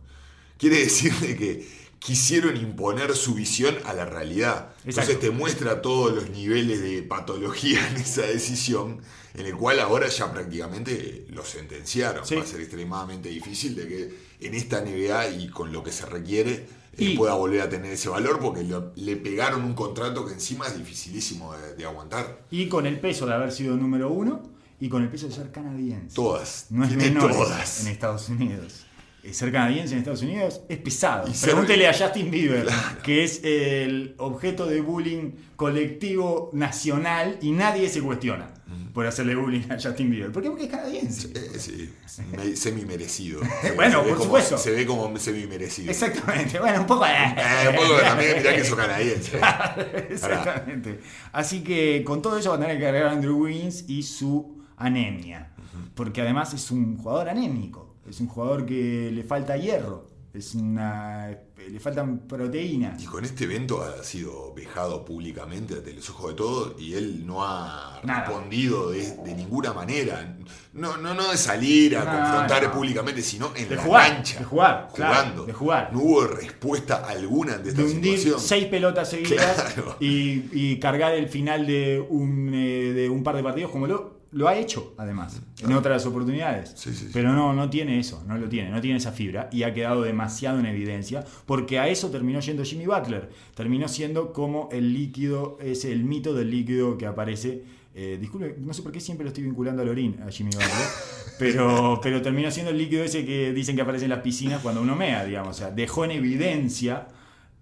Quiere 0.59 0.79
decir 0.81 1.15
de 1.21 1.37
que 1.37 1.69
quisieron 1.99 2.57
imponer 2.57 3.15
su 3.17 3.35
visión 3.35 3.75
a 3.85 3.93
la 3.95 4.05
realidad. 4.05 4.73
Entonces 4.85 5.19
te 5.21 5.31
muestra 5.31 5.81
todos 5.83 6.15
los 6.15 6.31
niveles 6.31 6.81
de 6.83 7.03
patología 7.03 7.87
en 7.89 7.97
esa 7.97 8.23
decisión, 8.23 9.01
en 9.35 9.47
el 9.47 9.57
cual 9.57 9.81
ahora 9.81 10.09
ya 10.09 10.31
prácticamente 10.33 11.27
lo 11.31 11.45
sentenciaron. 11.45 12.27
Sí. 12.27 12.37
Va 12.37 12.43
a 12.43 12.47
ser 12.47 12.61
extremadamente 12.61 13.29
difícil 13.31 13.75
de 13.75 13.89
que 13.89 14.19
en 14.41 14.55
esta 14.55 14.81
NBA 14.81 15.29
y 15.31 15.49
con 15.49 15.73
lo 15.73 15.83
que 15.83 15.93
se 15.93 16.07
requiere 16.07 16.67
eh, 16.97 17.05
Y- 17.05 17.17
pueda 17.17 17.35
volver 17.35 17.61
a 17.63 17.69
tener 17.69 17.91
ese 17.93 18.09
valor, 18.09 18.39
porque 18.39 18.63
lo- 18.63 18.93
le 18.95 19.17
pegaron 19.17 19.65
un 19.65 19.75
contrato 19.75 20.25
que 20.27 20.35
encima 20.35 20.67
es 20.69 20.79
dificilísimo 20.79 21.53
de, 21.57 21.75
de 21.75 21.85
aguantar. 21.87 22.45
Y 22.53 22.69
con 22.69 22.87
el 22.87 23.01
peso 23.01 23.27
de 23.27 23.35
haber 23.35 23.51
sido 23.51 23.77
número 23.77 24.11
uno 24.11 24.43
y 24.79 24.89
con 24.89 25.03
el 25.03 25.09
peso 25.09 25.27
de 25.27 25.35
ser 25.35 25.51
canadiense. 25.51 26.15
Todas. 26.15 26.67
No 26.71 26.85
es 26.85 26.93
menor 26.97 27.33
todas. 27.33 27.81
en 27.81 27.89
Estados 27.89 28.29
Unidos. 28.29 28.85
Eh, 29.25 29.33
ser 29.35 29.51
canadiense 29.53 29.95
en 29.95 29.99
Estados 30.01 30.23
Unidos 30.23 30.63
es 30.69 30.79
pesado. 30.79 31.29
Y 31.29 31.35
ser- 31.35 31.51
Pregúntele 31.51 31.89
a 31.89 31.93
Justin 31.95 32.31
Bieber, 32.31 32.65
Claro. 32.65 32.99
que 33.03 33.25
es 33.25 33.41
el 33.45 34.15
objeto 34.19 34.67
de 34.67 34.81
bullying 34.81 35.33
colectivo 35.57 36.51
nacional 36.53 37.39
y 37.41 37.53
nadie 37.53 37.89
se 37.89 38.01
cuestiona 38.03 38.51
por 38.93 39.07
hacerle 39.07 39.35
bullying 39.37 39.71
a 39.71 39.75
Justin 39.81 40.11
Bieber. 40.11 40.31
¿Por 40.33 40.43
qué? 40.43 40.51
Porque 40.51 40.65
es 40.65 40.71
canadiense. 40.71 41.29
Eh, 41.35 41.59
sí, 41.59 41.91
me- 42.37 42.55
semi-merecido. 42.57 43.41
Bueno, 43.77 43.99
Se 44.01 44.05
ve 44.05 44.09
por 44.11 44.13
como- 44.13 44.25
supuesto. 44.25 44.59
Se 44.59 44.71
ve 44.73 44.87
como 44.87 45.17
semi-merecido. 45.19 45.91
Exactamente. 45.91 46.59
Bueno, 46.61 46.81
un 46.81 46.87
poco. 46.87 47.05
Eh, 47.07 47.69
un 47.71 47.77
poco 47.77 48.01
también 48.01 48.37
mirá 48.39 48.55
que 48.55 48.65
sos 48.65 48.77
canadiense. 48.77 49.39
Exactamente. 50.11 51.01
Así 51.33 51.63
que 51.63 52.03
con 52.05 52.23
todo 52.23 52.39
eso 52.39 52.51
va 52.51 52.57
a 52.57 52.61
tener 52.61 52.77
que 52.79 52.85
cargar 52.85 53.05
a 53.05 53.13
Andrew 53.13 53.37
Wiggins 53.43 53.85
y 53.89 54.03
su 54.03 54.63
anemia. 54.77 55.51
Porque 55.95 56.21
además 56.23 56.53
es 56.55 56.71
un 56.71 56.97
jugador 56.97 57.29
anémico. 57.29 57.94
Es 58.09 58.21
un 58.21 58.29
jugador 58.29 58.67
que 58.67 59.11
le 59.13 59.23
falta 59.25 59.57
hierro. 59.57 60.07
Es 60.35 60.53
una. 60.57 61.31
le 61.71 61.79
faltan 61.79 62.19
proteínas. 62.27 63.01
Y 63.01 63.07
con 63.07 63.25
este 63.25 63.45
evento 63.45 63.83
ha 63.83 64.03
sido 64.03 64.53
vejado 64.53 65.05
públicamente 65.05 65.75
ante 65.75 65.93
los 65.95 66.11
ojos 66.11 66.31
de 66.31 66.35
todos 66.37 66.75
y 66.83 66.95
él 66.95 67.25
no 67.25 67.45
ha 67.45 68.01
Nada. 68.03 68.25
respondido 68.25 68.91
de, 68.91 69.15
de 69.19 69.35
ninguna 69.37 69.73
manera. 69.73 70.37
No, 70.73 70.97
no, 70.97 71.15
no 71.15 71.31
de 71.31 71.37
salir 71.37 71.97
a 71.97 72.05
No, 72.05 72.11
confrontar 72.11 72.65
no. 72.65 72.73
públicamente, 72.73 73.23
sino 73.23 73.53
en 73.55 73.69
De 73.69 73.77
la 73.77 73.83
jugar, 73.83 74.09
cancha. 74.13 74.39
de 74.41 74.45
jugar, 74.45 74.89
claro, 74.93 75.15
jugando. 75.15 75.45
de 75.47 75.53
jugar. 75.53 75.91
No 75.93 76.01
hubo 76.01 76.27
respuesta 76.27 76.97
alguna 77.09 77.55
ante 77.55 77.69
esta 77.69 77.83
de 77.83 77.93
hundir 77.93 78.19
situación. 78.19 78.41
seis 78.41 78.65
pelotas 78.67 79.09
seguidas 79.11 79.73
Claro. 79.73 79.97
y, 80.01 80.43
y 80.53 80.81
cargar 80.81 81.13
el 81.15 81.29
final 81.29 81.65
de 81.65 82.05
un, 82.11 82.51
eh, 82.53 82.93
de 82.93 83.09
un 83.09 83.23
par 83.23 83.37
de 83.37 83.45
partidos 83.45 83.71
como 83.71 83.87
lo, 83.87 84.24
lo 84.35 84.49
ha 84.49 84.57
hecho 84.57 84.95
además 84.99 85.41
en 85.63 85.73
otras 85.73 86.05
oportunidades 86.07 86.73
Sí, 86.77 86.91
sí, 86.91 87.07
sí. 87.07 87.11
pero 87.13 87.33
no 87.33 87.53
no 87.55 87.71
tiene 87.71 87.99
eso 87.99 88.23
no 88.27 88.37
lo 88.37 88.49
tiene 88.49 88.71
no 88.71 88.81
tiene 88.81 88.99
esa 88.99 89.13
fibra 89.13 89.49
y 89.53 89.63
ha 89.63 89.73
quedado 89.73 90.03
demasiado 90.03 90.59
en 90.59 90.67
evidencia 90.67 91.25
porque 91.47 91.79
a 91.79 91.89
eso 91.89 92.11
terminó 92.11 92.41
yendo 92.41 92.65
Jimmy 92.65 92.87
Butler 92.87 93.31
terminó 93.55 93.89
siendo 93.89 94.33
como 94.33 94.69
el 94.73 94.93
líquido 94.93 95.57
es 95.61 95.85
el 95.85 96.05
mito 96.05 96.35
del 96.35 96.51
líquido 96.51 96.99
que 96.99 97.07
aparece 97.07 97.63
eh, 97.97 98.19
disculpe, 98.21 98.57
no 98.59 98.75
sé 98.75 98.83
por 98.83 98.91
qué 98.91 98.99
siempre 98.99 99.23
lo 99.25 99.29
estoy 99.29 99.45
vinculando 99.45 99.81
a 99.83 99.85
Lorín, 99.85 100.21
a 100.27 100.29
Jimmy 100.29 100.51
Butler, 100.51 100.89
pero, 101.39 102.01
pero 102.03 102.21
terminó 102.23 102.51
siendo 102.51 102.73
el 102.73 102.79
líquido 102.79 103.05
ese 103.05 103.25
que 103.25 103.53
dicen 103.53 103.77
que 103.77 103.83
aparece 103.83 104.07
en 104.07 104.11
las 104.11 104.19
piscinas 104.19 104.61
cuando 104.63 104.83
uno 104.83 104.97
mea, 104.97 105.25
digamos. 105.25 105.51
O 105.51 105.59
sea, 105.61 105.71
dejó 105.71 106.05
en 106.05 106.11
evidencia 106.11 107.07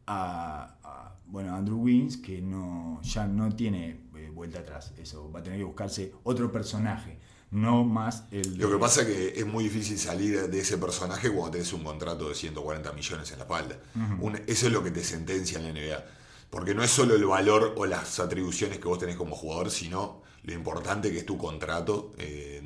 a, 0.06 0.74
a, 0.82 1.16
bueno, 1.26 1.54
Andrew 1.54 1.76
Wiggins 1.82 2.16
que 2.16 2.40
no, 2.40 2.98
ya 3.02 3.26
no 3.26 3.54
tiene 3.54 4.00
vuelta 4.42 4.60
atrás. 4.60 4.92
Eso 4.98 5.30
va 5.30 5.40
a 5.40 5.42
tener 5.42 5.58
que 5.58 5.64
buscarse 5.64 6.12
otro 6.24 6.50
personaje, 6.50 7.18
no 7.50 7.84
más 7.84 8.24
el. 8.30 8.56
Lo 8.58 8.70
que 8.70 8.78
pasa 8.78 9.02
es 9.02 9.06
que 9.08 9.40
es 9.40 9.46
muy 9.46 9.64
difícil 9.64 9.98
salir 9.98 10.48
de 10.50 10.58
ese 10.60 10.78
personaje 10.78 11.30
cuando 11.30 11.52
tenés 11.52 11.72
un 11.72 11.84
contrato 11.84 12.28
de 12.28 12.34
140 12.34 12.92
millones 12.92 13.30
en 13.32 13.38
la 13.38 13.44
espalda. 13.44 13.76
Un- 14.20 14.40
eso 14.46 14.66
es 14.66 14.72
lo 14.72 14.82
que 14.82 14.90
te 14.90 15.04
sentencia 15.04 15.58
en 15.58 15.64
la 15.64 15.70
NBA. 15.70 16.04
Porque 16.50 16.74
no 16.74 16.82
es 16.82 16.90
solo 16.90 17.14
el 17.14 17.24
valor 17.24 17.74
o 17.76 17.86
las 17.86 18.20
atribuciones 18.20 18.78
que 18.78 18.86
vos 18.88 18.98
tenés 18.98 19.16
como 19.16 19.34
jugador, 19.34 19.70
sino 19.70 20.22
lo 20.42 20.52
importante 20.52 21.10
que 21.10 21.18
es 21.18 21.26
tu 21.26 21.38
contrato 21.38 22.12
eh, 22.18 22.60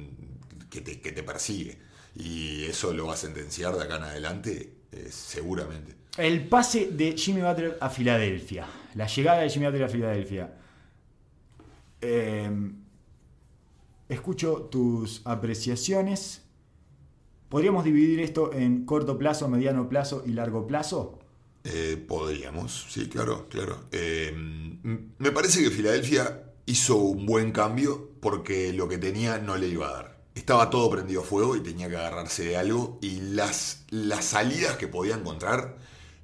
que, 0.71 0.81
te, 0.81 1.01
que 1.01 1.13
te 1.13 1.23
persigue. 1.23 1.79
Y 2.17 2.65
eso 2.65 2.93
lo 2.93 3.07
va 3.07 3.13
a 3.15 3.17
sentenciar 3.17 3.77
de 3.77 3.85
acá 3.85 3.97
en 3.97 4.03
adelante, 4.05 4.73
eh, 4.91 5.09
seguramente. 5.11 5.95
El 6.17 6.49
pase 6.49 6.89
de 6.91 7.13
Jimmy 7.17 7.43
Butler 7.43 7.77
a 7.81 7.91
Filadelfia. 7.91 8.67
La 8.95 9.07
llegada 9.07 9.43
de 9.43 9.51
Jimmy 9.51 9.67
Butler 9.67 9.85
a 9.85 9.89
Filadelfia. 9.89 10.51
Eh, 12.01 12.51
escucho 14.09 14.69
tus 14.71 15.23
apreciaciones. 15.25 16.43
¿Podríamos 17.49 17.85
dividir 17.85 18.21
esto 18.21 18.53
en 18.53 18.85
corto 18.87 19.19
plazo, 19.19 19.49
mediano 19.49 19.89
plazo 19.89 20.23
y 20.27 20.33
largo 20.33 20.67
plazo? 20.67 21.19
Eh, 21.65 21.97
podríamos, 22.09 22.87
sí, 22.91 23.09
claro, 23.09 23.49
claro. 23.49 23.85
Eh, 23.91 24.29
m- 24.33 25.09
me 25.19 25.33
parece 25.33 25.63
que 25.63 25.71
Filadelfia 25.71 26.53
hizo 26.67 26.97
un 26.97 27.27
buen 27.27 27.51
cambio 27.53 28.11
porque 28.21 28.73
lo 28.73 28.89
que 28.89 28.99
tenía 28.99 29.39
no 29.39 29.57
le 29.57 29.69
iba 29.69 29.89
a 29.89 29.93
dar. 29.93 30.17
Estaba 30.35 30.71
todo 30.71 30.91
prendido 30.91 31.23
a 31.23 31.25
fuego 31.25 31.57
y 31.57 31.61
tenía 31.63 31.89
que 31.89 31.97
agarrarse 31.97 32.45
de 32.45 32.57
algo 32.57 32.99
y 33.03 33.21
las, 33.21 33.85
las 33.91 34.25
salidas 34.27 34.77
que 34.77 34.87
podía 34.89 35.17
encontrar 35.17 35.79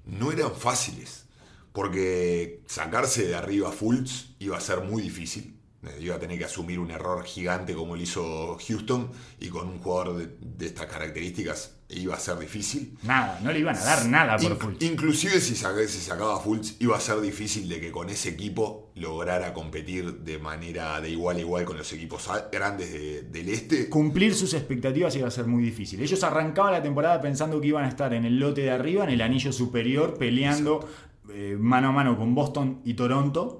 no 0.06 0.30
eran 0.32 0.54
fáciles. 0.54 1.24
Porque 1.72 2.62
sacarse 2.66 3.26
de 3.26 3.34
arriba 3.34 3.72
Fultz 3.72 4.34
iba 4.38 4.56
a 4.58 4.60
ser 4.60 4.80
muy 4.82 5.02
difícil. 5.02 5.56
Eh, 5.84 5.98
Iba 6.00 6.14
a 6.14 6.18
tener 6.20 6.38
que 6.38 6.44
asumir 6.44 6.78
un 6.78 6.90
error 6.92 7.24
gigante 7.24 7.74
como 7.74 7.96
lo 7.96 8.02
hizo 8.02 8.56
Houston 8.68 9.10
y 9.40 9.48
con 9.48 9.68
un 9.68 9.78
jugador 9.78 10.16
de, 10.16 10.28
de 10.40 10.66
estas 10.66 10.86
características 10.86 11.76
iba 11.88 12.14
a 12.14 12.18
ser 12.20 12.38
difícil. 12.38 12.96
Nada, 13.02 13.40
no 13.42 13.50
le 13.52 13.58
iban 13.58 13.76
a 13.76 13.80
dar 13.84 14.06
nada 14.06 14.36
por 14.36 14.52
Inc- 14.52 14.58
Fultz. 14.58 14.82
Inclusive 14.84 15.40
si 15.40 15.54
saca- 15.56 15.86
si 15.88 15.98
sacaba 15.98 16.38
Fultz, 16.40 16.76
iba 16.80 16.96
a 16.96 17.00
ser 17.00 17.20
difícil 17.20 17.68
de 17.68 17.80
que 17.80 17.90
con 17.90 18.08
ese 18.10 18.28
equipo 18.30 18.92
lograra 18.94 19.52
competir 19.52 20.20
de 20.20 20.38
manera 20.38 21.00
de 21.00 21.10
igual 21.10 21.36
a 21.36 21.40
igual 21.40 21.64
con 21.64 21.76
los 21.76 21.92
equipos 21.92 22.28
grandes 22.52 22.92
de- 22.92 23.22
del 23.22 23.48
este. 23.48 23.88
Cumplir 23.88 24.34
sus 24.34 24.54
expectativas 24.54 25.14
iba 25.16 25.26
a 25.28 25.32
ser 25.32 25.46
muy 25.46 25.62
difícil. 25.64 26.00
Ellos 26.00 26.22
arrancaban 26.22 26.72
la 26.72 26.82
temporada 26.82 27.20
pensando 27.20 27.60
que 27.60 27.66
iban 27.66 27.84
a 27.84 27.88
estar 27.88 28.14
en 28.14 28.24
el 28.24 28.38
lote 28.38 28.60
de 28.62 28.70
arriba, 28.70 29.02
en 29.04 29.10
el 29.10 29.20
anillo 29.20 29.52
superior, 29.52 30.16
peleando 30.16 30.88
eh, 31.34 31.56
mano 31.58 31.88
a 31.88 31.92
mano 31.92 32.16
con 32.16 32.34
Boston 32.36 32.80
y 32.84 32.94
Toronto. 32.94 33.58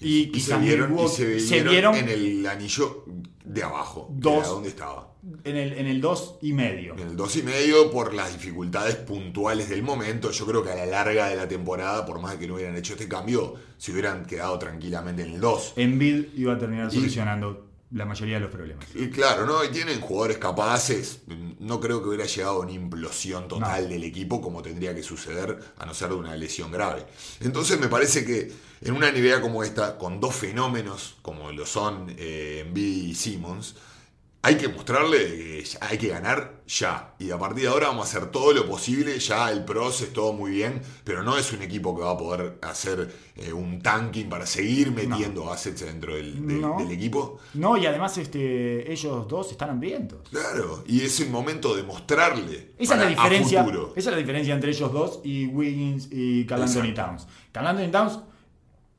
Y, 0.00 0.24
se 0.26 0.30
quizás 0.30 0.60
vieron, 0.60 0.90
y 0.92 0.94
Milwaukee- 0.94 1.40
se 1.40 1.62
vieron 1.62 1.94
en 1.94 2.08
el 2.08 2.46
anillo 2.46 3.04
de 3.44 3.62
abajo, 3.62 4.08
Dos. 4.12 4.38
era 4.38 4.48
donde 4.48 4.68
estaba. 4.68 5.12
en 5.44 5.56
el, 5.56 5.72
en 5.72 5.86
el 5.86 6.00
2 6.00 6.38
y 6.42 6.52
medio. 6.52 6.94
En 6.94 7.00
el 7.08 7.16
2 7.16 7.36
y 7.36 7.42
medio 7.42 7.90
por 7.90 8.14
las 8.14 8.32
dificultades 8.32 8.94
puntuales 8.96 9.68
del 9.68 9.82
momento. 9.82 10.30
Yo 10.30 10.46
creo 10.46 10.62
que 10.62 10.70
a 10.70 10.74
la 10.76 10.86
larga 10.86 11.28
de 11.28 11.36
la 11.36 11.48
temporada, 11.48 12.04
por 12.06 12.20
más 12.20 12.32
de 12.32 12.38
que 12.38 12.46
no 12.46 12.54
hubieran 12.54 12.76
hecho 12.76 12.92
este 12.92 13.08
cambio, 13.08 13.54
se 13.76 13.90
hubieran 13.92 14.24
quedado 14.26 14.58
tranquilamente 14.58 15.22
en 15.22 15.32
el 15.34 15.40
2. 15.40 15.72
Embiid 15.76 16.26
iba 16.36 16.52
a 16.54 16.58
terminar 16.58 16.92
solucionando 16.92 17.65
la 17.96 18.04
mayoría 18.04 18.34
de 18.34 18.40
los 18.42 18.50
problemas. 18.50 18.86
Y 18.94 19.08
claro, 19.08 19.46
¿no? 19.46 19.64
Y 19.64 19.68
tienen 19.68 20.00
jugadores 20.00 20.38
capaces. 20.38 21.20
No 21.58 21.80
creo 21.80 22.02
que 22.02 22.08
hubiera 22.08 22.26
llegado 22.26 22.56
a 22.56 22.58
una 22.60 22.72
implosión 22.72 23.48
total 23.48 23.84
No. 23.84 23.88
del 23.88 24.04
equipo 24.04 24.40
como 24.42 24.62
tendría 24.62 24.94
que 24.94 25.02
suceder 25.02 25.58
a 25.78 25.86
no 25.86 25.94
ser 25.94 26.10
de 26.10 26.14
una 26.16 26.36
lesión 26.36 26.70
grave. 26.70 27.06
Entonces 27.40 27.80
me 27.80 27.88
parece 27.88 28.24
que 28.24 28.52
en 28.82 28.94
una 28.94 29.10
NBA 29.10 29.40
como 29.40 29.64
esta, 29.64 29.96
con 29.96 30.20
dos 30.20 30.34
fenómenos 30.34 31.16
como 31.22 31.50
lo 31.52 31.64
son 31.64 32.14
eh, 32.18 32.64
Embiid 32.66 33.08
y 33.08 33.14
Simmons, 33.14 33.74
hay 34.46 34.54
que 34.56 34.68
mostrarle 34.68 35.18
que 35.18 35.64
hay 35.80 35.98
que 35.98 36.08
ganar 36.08 36.62
ya. 36.68 37.14
Y 37.18 37.30
a 37.32 37.38
partir 37.38 37.62
de 37.64 37.68
ahora 37.68 37.88
vamos 37.88 38.06
a 38.06 38.08
hacer 38.18 38.30
todo 38.30 38.52
lo 38.52 38.64
posible. 38.66 39.18
Ya 39.18 39.50
el 39.50 39.64
pros 39.64 40.00
es 40.02 40.12
todo 40.12 40.32
muy 40.32 40.52
bien, 40.52 40.80
pero 41.02 41.24
no 41.24 41.36
es 41.36 41.52
un 41.52 41.62
equipo 41.62 41.96
que 41.96 42.02
va 42.02 42.12
a 42.12 42.16
poder 42.16 42.58
hacer 42.62 43.12
eh, 43.36 43.52
un 43.52 43.82
tanking 43.82 44.28
para 44.28 44.46
seguir 44.46 44.92
metiendo 44.92 45.50
assets 45.52 45.80
dentro 45.84 46.14
del, 46.14 46.46
del- 46.46 46.60
No. 46.60 46.76
del 46.78 46.92
equipo. 46.92 47.38
No, 47.54 47.76
y 47.76 47.86
además 47.86 48.16
este, 48.18 48.92
ellos 48.92 49.26
dos 49.26 49.50
están 49.50 49.70
hambrientos. 49.70 50.28
Claro, 50.30 50.84
y 50.86 51.00
es 51.02 51.18
el 51.20 51.30
momento 51.30 51.74
de 51.74 51.82
mostrarle 51.82 52.72
Esa 52.78 52.82
es 52.82 52.88
la 52.90 52.96
para- 52.96 53.06
a 53.06 53.10
diferencia. 53.10 53.64
futuro. 53.64 53.92
Esa 53.96 54.10
es 54.10 54.14
la 54.14 54.20
diferencia 54.20 54.54
entre 54.54 54.70
ellos 54.70 54.92
dos 54.92 55.20
y 55.24 55.46
Wiggins 55.46 56.08
y 56.12 56.42
Exacto. 56.42 56.94
Towns. 56.94 57.26
Anthony 57.54 57.90
Towns, 57.90 58.20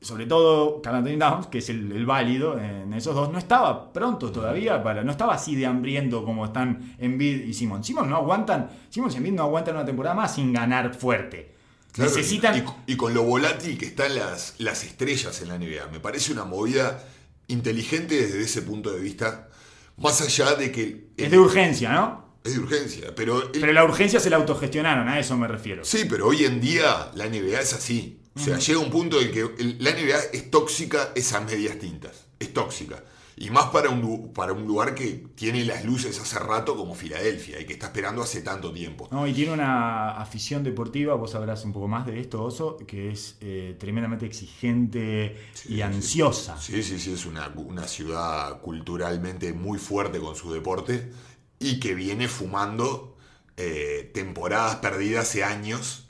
sobre 0.00 0.26
todo 0.26 0.80
Carl 0.82 0.96
Anthony 0.96 1.18
Towns, 1.18 1.46
que 1.48 1.58
es 1.58 1.68
el, 1.70 1.90
el 1.92 2.06
válido 2.06 2.58
en 2.58 2.92
esos 2.92 3.14
dos, 3.14 3.30
no 3.32 3.38
estaba 3.38 3.92
pronto 3.92 4.30
todavía 4.30 4.82
para. 4.82 5.02
No 5.02 5.10
estaba 5.10 5.34
así 5.34 5.56
de 5.56 5.66
hambriento 5.66 6.24
como 6.24 6.44
están 6.44 6.94
Embiid 6.98 7.44
y 7.46 7.52
Simon. 7.54 7.82
Simon 7.82 8.08
no 8.08 8.16
aguantan. 8.16 8.70
Simon 8.90 9.10
y 9.12 9.16
Embiid 9.16 9.32
no 9.32 9.42
aguantan 9.42 9.74
una 9.74 9.84
temporada 9.84 10.14
más 10.14 10.34
sin 10.34 10.52
ganar 10.52 10.94
fuerte. 10.94 11.54
Claro, 11.92 12.10
Necesitan. 12.10 12.64
y, 12.86 12.92
y 12.92 12.96
con 12.96 13.12
lo 13.12 13.22
volátil 13.24 13.76
que 13.76 13.86
están 13.86 14.14
las, 14.14 14.54
las 14.58 14.84
estrellas 14.84 15.40
en 15.42 15.48
la 15.48 15.58
NBA, 15.58 15.88
me 15.90 15.98
parece 16.00 16.32
una 16.32 16.44
movida 16.44 17.02
inteligente 17.48 18.14
desde 18.14 18.42
ese 18.42 18.62
punto 18.62 18.90
de 18.90 19.00
vista, 19.00 19.48
más 19.96 20.20
allá 20.20 20.54
de 20.54 20.70
que 20.70 21.08
es 21.16 21.30
de 21.30 21.38
urgencia, 21.38 21.90
¿no? 21.92 22.28
es 22.44 22.54
de 22.54 22.60
urgencia, 22.60 23.14
pero, 23.16 23.42
el- 23.42 23.60
Pero 23.60 23.72
la 23.72 23.84
urgencia 23.84 24.20
se 24.20 24.30
la 24.30 24.36
autogestionaron, 24.36 25.08
a 25.08 25.18
eso 25.18 25.36
me 25.36 25.48
refiero. 25.48 25.84
sí, 25.84 26.06
pero 26.08 26.28
hoy 26.28 26.44
en 26.44 26.60
día 26.60 27.10
la 27.14 27.26
NBA 27.26 27.60
es 27.60 27.72
así. 27.74 28.20
O 28.38 28.40
sea, 28.40 28.58
llega 28.58 28.78
un 28.78 28.90
punto 28.90 29.20
en 29.20 29.32
que 29.32 29.42
la 29.80 29.90
NBA 29.90 30.18
es 30.32 30.50
tóxica 30.50 31.12
esas 31.16 31.44
medias 31.44 31.78
tintas, 31.78 32.26
es 32.38 32.52
tóxica. 32.52 33.02
Y 33.36 33.50
más 33.50 33.66
para 33.66 33.88
un, 33.90 34.32
para 34.32 34.52
un 34.52 34.66
lugar 34.66 34.94
que 34.94 35.28
tiene 35.36 35.64
las 35.64 35.84
luces 35.84 36.18
hace 36.20 36.38
rato 36.40 36.76
como 36.76 36.94
Filadelfia 36.94 37.60
y 37.60 37.66
que 37.66 37.74
está 37.74 37.86
esperando 37.86 38.22
hace 38.22 38.42
tanto 38.42 38.72
tiempo. 38.72 39.08
No, 39.12 39.26
y 39.28 39.32
tiene 39.32 39.52
una 39.52 40.10
afición 40.20 40.64
deportiva, 40.64 41.14
vos 41.14 41.32
sabrás 41.32 41.64
un 41.64 41.72
poco 41.72 41.86
más 41.86 42.04
de 42.06 42.18
esto, 42.18 42.42
Oso, 42.42 42.76
que 42.78 43.10
es 43.12 43.36
eh, 43.40 43.76
tremendamente 43.78 44.26
exigente 44.26 45.36
Sí, 45.52 45.74
y 45.74 45.82
ansiosa. 45.82 46.58
Sí, 46.58 46.82
sí, 46.82 46.98
sí, 46.98 47.12
es 47.12 47.26
una, 47.26 47.48
una 47.56 47.86
ciudad 47.86 48.60
culturalmente 48.60 49.52
muy 49.52 49.78
fuerte 49.78 50.18
con 50.18 50.34
su 50.34 50.52
deporte 50.52 51.12
y 51.60 51.78
que 51.78 51.94
viene 51.94 52.26
fumando 52.28 53.16
eh, 53.56 54.10
temporadas 54.14 54.76
perdidas 54.76 55.28
hace 55.28 55.44
años 55.44 56.07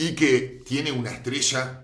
y 0.00 0.14
que 0.14 0.62
tiene 0.64 0.92
una 0.92 1.10
estrella 1.10 1.82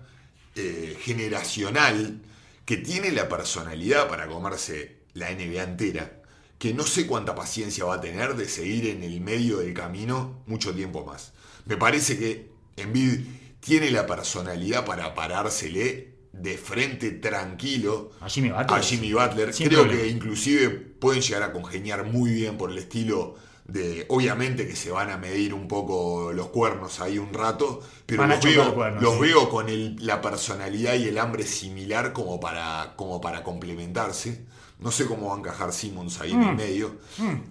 eh, 0.55 0.97
generacional 1.01 2.19
que 2.65 2.77
tiene 2.77 3.11
la 3.11 3.29
personalidad 3.29 4.09
para 4.09 4.27
comerse 4.27 4.97
la 5.13 5.31
NBA 5.31 5.61
entera, 5.61 6.23
que 6.57 6.73
no 6.73 6.81
sé 6.83 7.05
cuánta 7.05 7.35
paciencia 7.35 7.85
va 7.85 7.95
a 7.95 8.01
tener 8.01 8.35
de 8.35 8.49
seguir 8.49 8.87
en 8.87 9.03
el 9.03 9.21
medio 9.21 9.57
del 9.59 9.75
camino 9.75 10.41
mucho 10.47 10.73
tiempo 10.73 11.05
más. 11.05 11.31
Me 11.65 11.77
parece 11.77 12.17
que 12.17 12.49
Embiid 12.75 13.19
tiene 13.59 13.91
la 13.91 14.07
personalidad 14.07 14.83
para 14.83 15.13
parársele 15.13 16.15
de 16.33 16.57
frente 16.57 17.11
tranquilo 17.11 18.11
A 18.19 18.29
Jimmy 18.29 18.49
Butler. 18.49 18.79
a 18.79 18.81
Jimmy 18.81 19.13
Butler. 19.13 19.51
Creo 19.53 19.69
problema. 19.83 20.01
que 20.01 20.07
inclusive 20.07 20.69
pueden 20.69 21.21
llegar 21.21 21.43
a 21.43 21.53
congeniar 21.53 22.03
muy 22.05 22.31
bien 22.31 22.57
por 22.57 22.71
el 22.71 22.79
estilo 22.79 23.35
de, 23.67 24.05
obviamente 24.09 24.67
que 24.67 24.75
se 24.75 24.91
van 24.91 25.09
a 25.09 25.17
medir 25.17 25.53
un 25.53 25.67
poco 25.67 26.31
los 26.33 26.47
cuernos 26.47 26.99
ahí 27.01 27.17
un 27.17 27.33
rato, 27.33 27.81
pero 28.05 28.25
los, 28.25 28.39
veo, 28.41 28.75
cuernos, 28.75 29.03
los 29.03 29.13
sí. 29.15 29.19
veo 29.21 29.49
con 29.49 29.67
el- 29.69 29.97
la 30.05 30.21
personalidad 30.21 30.95
y 30.95 31.07
el 31.09 31.17
hambre 31.17 31.45
similar 31.45 32.13
como 32.13 32.39
para, 32.39 32.93
como 32.95 33.19
para 33.21 33.43
complementarse. 33.43 34.45
No 34.79 34.91
sé 34.91 35.05
cómo 35.07 35.29
va 35.29 35.35
a 35.35 35.39
encajar 35.39 35.73
Simmons 35.73 36.21
ahí 36.21 36.31
en 36.31 36.39
Mm. 36.39 36.49
el 36.49 36.55
medio, 36.55 36.95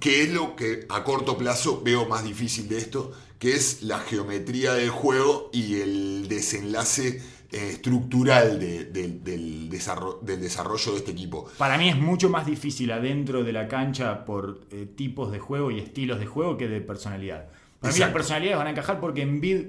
que 0.00 0.22
es 0.22 0.30
lo 0.30 0.54
que 0.56 0.86
a 0.88 1.02
corto 1.04 1.36
plazo 1.36 1.82
veo 1.84 2.06
más 2.06 2.22
difícil 2.24 2.68
de 2.68 2.78
esto, 2.78 3.12
que 3.38 3.54
es 3.54 3.82
la 3.82 3.98
geometría 3.98 4.72
del 4.74 4.90
juego 4.90 5.50
y 5.52 5.80
el 5.80 6.26
desenlace 6.28 7.20
eh, 7.52 7.70
estructural 7.72 8.58
de- 8.60 8.84
de- 8.86 9.08
del, 9.22 9.68
desarro- 9.70 10.18
del 10.22 10.40
desarrollo 10.40 10.92
de 10.92 10.98
este 10.98 11.10
equipo. 11.12 11.48
Para 11.58 11.78
mí 11.78 11.88
es 11.88 11.96
mucho 11.96 12.28
más 12.28 12.46
difícil 12.46 12.90
adentro 12.92 13.44
de 13.44 13.52
la 13.52 13.68
cancha 13.68 14.24
por 14.24 14.60
eh, 14.70 14.86
tipos 14.96 15.30
de 15.32 15.38
juego 15.38 15.70
y 15.70 15.78
estilos 15.78 16.18
de 16.18 16.26
juego 16.26 16.56
que 16.56 16.68
de 16.68 16.80
personalidad. 16.80 17.46
Para 17.80 17.92
mí 17.92 17.98
las 18.00 18.10
personalidades 18.10 18.58
van 18.58 18.66
a 18.68 18.70
encajar 18.70 19.00
porque 19.00 19.22
Embiid 19.22 19.60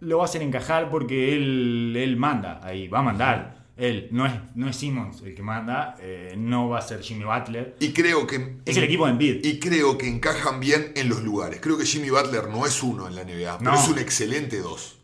lo 0.00 0.18
va 0.18 0.24
a 0.24 0.26
hacer 0.26 0.42
encajar 0.42 0.90
porque 0.90 1.34
él, 1.36 1.94
él 1.96 2.16
manda 2.16 2.60
ahí, 2.62 2.88
va 2.88 2.98
a 3.00 3.02
mandar. 3.02 3.62
Él, 3.76 4.08
no 4.10 4.26
es, 4.26 4.32
no 4.54 4.68
es 4.68 4.76
Simmons 4.76 5.22
el 5.22 5.34
que 5.34 5.42
manda, 5.42 5.96
eh, 6.00 6.34
no 6.36 6.68
va 6.68 6.78
a 6.78 6.82
ser 6.82 7.00
Jimmy 7.00 7.24
Butler. 7.24 7.74
Y 7.80 7.92
creo 7.92 8.26
que... 8.26 8.56
Es 8.66 8.76
el 8.76 8.84
equipo 8.84 9.06
de 9.06 9.12
Embiid. 9.12 9.44
Y 9.44 9.58
creo 9.58 9.96
que 9.96 10.08
encajan 10.08 10.60
bien 10.60 10.92
en 10.94 11.08
los 11.08 11.22
lugares. 11.22 11.58
Creo 11.60 11.78
que 11.78 11.86
Jimmy 11.86 12.10
Butler 12.10 12.48
no 12.48 12.66
es 12.66 12.82
uno 12.82 13.08
en 13.08 13.14
la 13.16 13.24
NBA, 13.24 13.58
pero 13.58 13.70
No. 13.72 13.80
es 13.80 13.88
un 13.88 13.98
excelente 13.98 14.58
dos. 14.58 14.98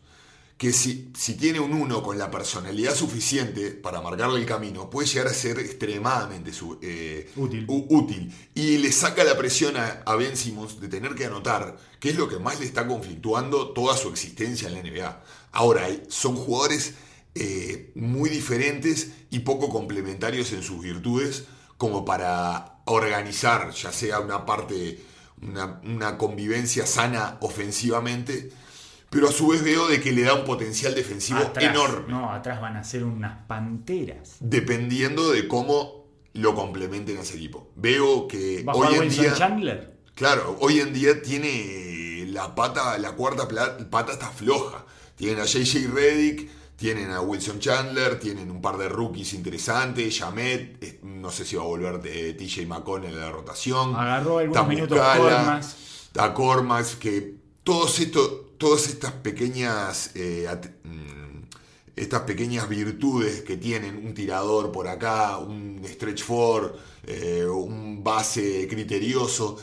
Que 0.59 0.73
si, 0.73 1.11
si 1.17 1.35
tiene 1.35 1.61
un 1.61 1.73
uno 1.73 2.03
con 2.03 2.17
la 2.17 2.29
personalidad 2.29 2.93
suficiente 2.93 3.71
para 3.71 4.01
marcarle 4.01 4.41
el 4.41 4.45
camino, 4.45 4.89
puede 4.89 5.07
llegar 5.07 5.27
a 5.27 5.33
ser 5.33 5.57
extremadamente 5.57 6.51
su- 6.53 6.77
eh, 6.81 7.31
Útil. 7.37 7.65
útil. 7.67 8.33
Y 8.53 8.77
le 8.77 8.91
saca 8.91 9.23
la 9.23 9.37
presión 9.37 9.77
a, 9.77 10.03
a 10.05 10.15
Ben 10.17 10.35
Simmons 10.35 10.81
de 10.81 10.89
tener 10.89 11.15
que 11.15 11.25
anotar, 11.25 11.77
que 12.01 12.09
es 12.09 12.17
lo 12.17 12.27
que 12.27 12.39
más 12.39 12.59
le 12.59 12.65
está 12.65 12.85
conflictuando 12.87 13.69
toda 13.71 13.95
su 13.95 14.09
existencia 14.09 14.67
en 14.67 14.73
la 14.73 14.81
NBA. 14.83 15.23
Ahora, 15.53 15.87
son 16.09 16.35
jugadores 16.35 16.95
eh, 17.35 17.91
muy 17.95 18.29
diferentes 18.29 19.11
y 19.31 19.39
poco 19.39 19.69
complementarios 19.69 20.51
en 20.51 20.61
sus 20.61 20.81
virtudes 20.81 21.45
como 21.77 22.03
para 22.03 22.81
organizar, 22.83 23.71
ya 23.71 23.93
sea 23.93 24.19
una 24.19 24.45
parte, 24.45 24.99
una, 25.41 25.79
una 25.85 26.17
convivencia 26.17 26.85
sana 26.85 27.37
ofensivamente, 27.39 28.51
pero 29.09 29.29
a 29.29 29.31
su 29.31 29.47
vez 29.47 29.63
veo 29.63 29.87
de 29.87 29.99
que 30.01 30.11
le 30.11 30.23
da 30.23 30.33
un 30.35 30.45
potencial 30.45 30.93
defensivo 30.95 31.39
Atrás, 31.39 31.65
enorme, 31.65 32.05
No, 32.07 32.31
atrás 32.31 32.61
van 32.61 32.77
a 32.77 32.83
ser 32.83 33.03
unas 33.03 33.45
panteras. 33.47 34.37
dependiendo 34.39 35.31
de 35.31 35.47
cómo 35.47 36.05
lo 36.33 36.53
complementen 36.55 37.17
a 37.17 37.21
ese 37.21 37.37
equipo. 37.37 37.69
Veo 37.75 38.27
que 38.27 38.63
¿Va 38.63 38.71
a 38.73 38.75
jugar 38.75 38.91
hoy 38.91 38.97
en 38.99 39.09
día... 39.09 39.33
Chandler? 39.33 39.97
Claro, 40.15 40.57
hoy 40.59 40.79
en 40.79 40.93
día 40.93 41.21
tiene 41.21 42.25
la 42.27 42.53
pata, 42.53 42.97
la 42.97 43.13
cuarta 43.13 43.47
pata 43.89 44.11
está 44.13 44.27
floja. 44.29 44.85
Tienen 45.15 45.39
a 45.39 45.45
JJ 45.45 45.87
Reddick, 45.93 46.49
tienen 46.75 47.11
a 47.11 47.21
Wilson 47.21 47.59
Chandler, 47.59 48.19
tienen 48.19 48.51
un 48.51 48.61
par 48.61 48.77
de 48.77 48.87
rookies 48.89 49.33
interesantes, 49.33 50.17
Jamet, 50.17 50.81
eh, 50.83 50.99
no 51.03 51.29
sé 51.31 51.43
si 51.45 51.55
va 51.55 51.63
a 51.63 51.65
volver 51.65 52.01
de 52.01 52.33
TJ 52.33 52.65
McConnell 52.67 53.13
en 53.13 53.19
la 53.19 53.31
rotación. 53.31 53.95
Agarró 53.95 54.37
algunos 54.39 54.57
Está 54.57 54.69
minutos 54.69 54.99
Cormax. 55.17 55.75
Está 56.07 56.33
Cormax, 56.33 56.95
que 56.95 57.35
todos 57.63 57.99
estos, 57.99 58.31
todas 58.59 58.87
estas 58.87 59.13
pequeñas 59.13 60.11
eh, 60.13 60.47
mm, 60.83 61.39
estas 61.95 62.21
pequeñas 62.21 62.69
virtudes 62.69 63.41
que 63.41 63.57
tienen 63.57 64.05
un 64.05 64.13
tirador 64.13 64.71
por 64.71 64.87
acá, 64.87 65.37
un 65.37 65.81
stretch 65.85 66.23
four, 66.23 66.77
eh, 67.05 67.45
un 67.45 68.03
base 68.03 68.67
criterioso, 68.69 69.57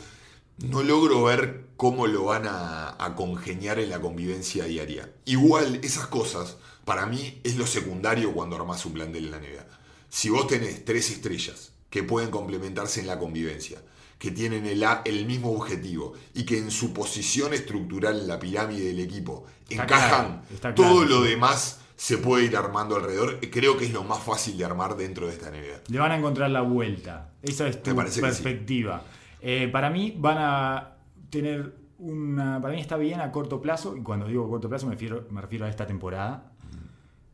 no 0.59 0.83
logro 0.83 1.23
ver 1.23 1.67
cómo 1.77 2.05
lo 2.07 2.25
van 2.25 2.47
a, 2.47 3.03
a 3.03 3.15
congeniar 3.15 3.79
en 3.79 3.89
la 3.89 4.01
convivencia 4.01 4.65
diaria. 4.65 5.11
Igual 5.25 5.79
esas 5.83 6.07
cosas, 6.07 6.57
para 6.85 7.05
mí, 7.05 7.39
es 7.43 7.55
lo 7.55 7.65
secundario 7.65 8.33
cuando 8.33 8.55
armás 8.55 8.85
un 8.85 8.93
plantel 8.93 9.25
en 9.25 9.31
la 9.31 9.39
NBA. 9.39 9.65
Si 10.09 10.29
vos 10.29 10.47
tenés 10.47 10.85
tres 10.85 11.09
estrellas 11.09 11.71
que 11.89 12.03
pueden 12.03 12.29
complementarse 12.29 12.99
en 12.99 13.07
la 13.07 13.19
convivencia, 13.19 13.81
que 14.17 14.31
tienen 14.31 14.65
el, 14.65 14.83
a- 14.83 15.01
el 15.05 15.25
mismo 15.25 15.51
objetivo 15.51 16.13
y 16.33 16.43
que 16.43 16.57
en 16.57 16.71
su 16.71 16.91
posición 16.93 17.53
estructural 17.53 18.19
en 18.21 18.27
la 18.27 18.39
pirámide 18.39 18.87
del 18.87 18.99
equipo 18.99 19.45
Está 19.69 19.83
encajan, 19.83 20.41
claro, 20.59 20.75
todo 20.75 21.05
claro, 21.05 21.09
lo 21.09 21.21
demás 21.21 21.81
se 21.95 22.17
puede 22.17 22.45
ir 22.45 22.55
armando 22.57 22.95
alrededor. 22.95 23.39
Creo 23.51 23.77
que 23.77 23.85
es 23.85 23.93
lo 23.93 24.03
más 24.03 24.23
fácil 24.23 24.57
de 24.57 24.65
armar 24.65 24.95
dentro 24.97 25.27
de 25.27 25.33
esta 25.33 25.49
NBA. 25.49 25.81
Le 25.87 25.99
van 25.99 26.11
a 26.11 26.17
encontrar 26.17 26.49
la 26.49 26.61
vuelta. 26.61 27.31
Esa 27.41 27.67
es 27.67 27.81
tu 27.81 27.91
sí. 28.09 28.21
perspectiva. 28.21 29.03
Eh, 29.41 29.67
para 29.71 29.89
mí 29.89 30.13
van 30.17 30.37
a 30.39 30.95
tener 31.29 31.75
una... 31.99 32.61
Para 32.61 32.73
mí 32.75 32.81
está 32.81 32.97
bien 32.97 33.19
a 33.19 33.31
corto 33.31 33.61
plazo, 33.61 33.97
y 33.97 34.01
cuando 34.03 34.27
digo 34.27 34.47
corto 34.49 34.69
plazo 34.69 34.85
me 34.85 34.93
refiero, 34.93 35.27
me 35.31 35.41
refiero 35.41 35.65
a 35.65 35.69
esta 35.69 35.85
temporada. 35.87 36.51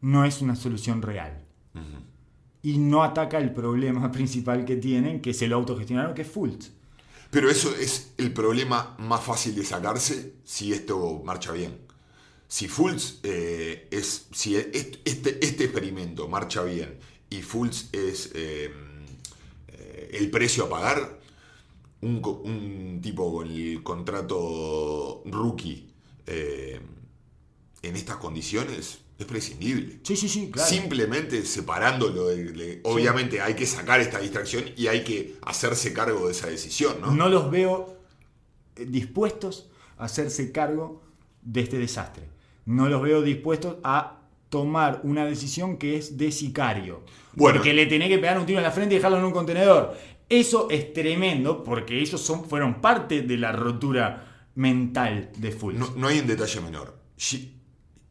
No 0.02 0.26
es 0.26 0.42
una 0.42 0.56
solución 0.56 1.02
real. 1.02 1.44
Y 2.64 2.78
no 2.80 3.04
ataca 3.04 3.38
el 3.38 3.54
problema 3.54 4.12
principal 4.18 4.66
que 4.66 4.78
tienen, 4.78 5.22
que 5.22 5.32
es 5.32 5.42
el 5.44 5.54
autogestionaron, 5.54 6.16
que 6.16 6.24
es 6.24 6.28
Fultz. 6.32 6.72
Pero 7.30 7.50
eso 7.50 7.76
es 7.76 8.14
el 8.18 8.32
problema 8.34 8.96
más 9.00 9.22
fácil 9.24 9.56
de 9.56 9.66
sacarse 9.66 10.34
si 10.44 10.72
esto 10.74 11.22
marcha 11.26 11.52
bien. 11.52 11.78
Si 12.48 12.68
Fultz 12.68 13.20
eh, 13.24 13.88
es. 13.92 14.28
Si 14.32 14.56
est- 14.56 14.98
este, 15.06 15.44
este 15.44 15.64
experimento 15.66 16.28
marcha 16.28 16.64
bien 16.64 16.98
y 17.30 17.42
Fultz 17.42 17.90
es 17.92 18.30
eh, 18.36 18.72
eh, 19.70 20.10
el 20.14 20.30
precio 20.30 20.66
a 20.66 20.70
pagar, 20.70 21.20
un, 22.02 23.00
tipo 23.02 23.34
con 23.34 23.48
el 23.50 23.82
contrato 23.82 25.24
rookie 25.26 25.88
eh, 26.28 26.80
en 27.82 27.96
estas 27.96 28.18
condiciones 28.18 29.00
es 29.24 29.30
prescindible. 29.30 30.00
Sí, 30.04 30.16
sí, 30.16 30.30
sí, 30.30 30.50
claro. 30.52 30.70
Simplemente 30.70 31.44
separándolo. 31.46 32.28
de- 32.28 32.52
de- 32.52 32.80
obviamente 32.84 33.42
hay 33.42 33.54
que 33.56 33.66
sacar 33.66 34.00
esta 34.00 34.20
distracción 34.20 34.64
y 34.78 34.88
hay 34.88 35.04
que 35.04 35.36
hacerse 35.42 35.92
cargo 35.94 36.26
de 36.28 36.32
esa 36.32 36.48
decisión, 36.48 37.02
¿no? 37.02 37.12
no 37.12 37.28
los 37.30 37.50
veo 37.52 37.98
eh, 38.76 38.86
dispuestos 38.88 39.70
a 39.98 40.06
hacerse 40.06 40.52
cargo 40.52 41.02
de 41.42 41.62
este 41.62 41.78
desastre. 41.78 42.24
No 42.66 42.88
los 42.90 43.02
veo 43.02 43.22
dispuestos 43.22 43.76
a 43.84 44.20
tomar 44.50 45.02
una 45.04 45.26
decisión 45.26 45.78
que 45.78 45.98
es 45.98 46.18
de 46.18 46.32
sicario. 46.32 47.04
Bueno. 47.36 47.58
porque 47.58 47.74
le 47.74 47.88
tenés 47.88 48.10
que 48.10 48.20
pegar 48.20 48.38
un 48.40 48.46
tiro 48.46 48.60
en 48.60 48.64
la 48.64 48.72
frente 48.72 48.94
y 48.94 48.98
dejarlo 49.00 49.18
en 49.18 49.24
un 49.26 49.32
contenedor. 49.32 49.98
Eso 50.30 50.68
es 50.70 50.94
tremendo 50.94 51.64
porque 51.64 52.00
ellos 52.00 52.22
son, 52.22 52.46
fueron 52.46 52.80
parte 52.82 53.22
de 53.24 53.38
la 53.38 53.52
rotura 53.52 54.48
mental 54.56 55.32
de 55.38 55.52
Fultz. 55.52 55.80
No, 55.80 55.94
no 55.96 56.08
hay 56.08 56.20
un 56.20 56.28
detalle 56.28 56.62
menor. 56.62 56.96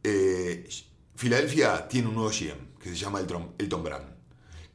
Eh, 0.04 0.68
Filadelfia 1.14 1.86
tiene 1.88 2.08
un 2.08 2.14
nuevo 2.14 2.30
GM 2.30 2.72
que 2.82 2.88
se 2.90 2.96
llama 2.96 3.20
Elton, 3.20 3.52
Elton 3.58 3.82
Brand, 3.84 4.06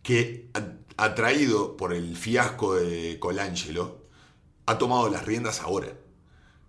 que 0.02 0.50
atraído 0.96 1.76
por 1.78 1.94
el 1.94 2.16
fiasco 2.16 2.76
de 2.76 3.18
Colangelo, 3.20 4.06
ha 4.66 4.78
tomado 4.78 5.10
las 5.10 5.26
riendas 5.26 5.62
ahora. 5.62 5.88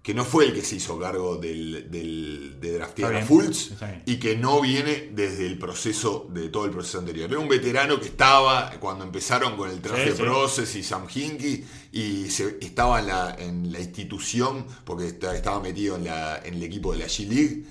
Que 0.03 0.15
no 0.15 0.25
fue 0.25 0.47
el 0.47 0.55
que 0.55 0.63
se 0.63 0.77
hizo 0.77 0.99
cargo 0.99 1.37
del, 1.37 1.91
del- 1.91 2.57
de 2.61 2.73
draftear 2.73 3.15
a 3.15 3.19
Fultz 3.27 3.73
y 4.07 4.17
que 4.19 4.37
no 4.37 4.61
viene 4.63 5.11
desde 5.13 5.47
el 5.47 5.59
proceso, 5.59 6.27
de 6.31 6.49
todo 6.49 6.65
el 6.65 6.71
proceso 6.71 6.99
anterior. 7.01 7.29
Era 7.31 7.39
un 7.39 7.49
veterano 7.49 8.01
que 8.01 8.07
estaba 8.07 8.71
cuando 8.81 9.05
empezaron 9.05 9.57
con 9.57 9.69
el 9.71 9.81
traje 9.83 10.13
Sí, 10.13 10.17
sí. 10.17 10.23
Process 10.23 10.77
y 10.77 10.83
Sam 10.83 11.07
Hinkie 11.15 11.67
y 11.93 12.31
se, 12.31 12.57
estaba 12.63 13.01
en 13.01 13.07
la, 13.09 13.37
en 13.39 13.71
la 13.73 13.81
institución 13.81 14.67
porque 14.85 15.09
esta- 15.09 15.37
estaba 15.37 15.61
metido 15.61 15.97
en, 15.97 16.05
la, 16.05 16.39
en 16.43 16.55
el 16.55 16.63
equipo 16.63 16.93
de 16.93 16.99
la 17.01 17.07
G-League, 17.07 17.65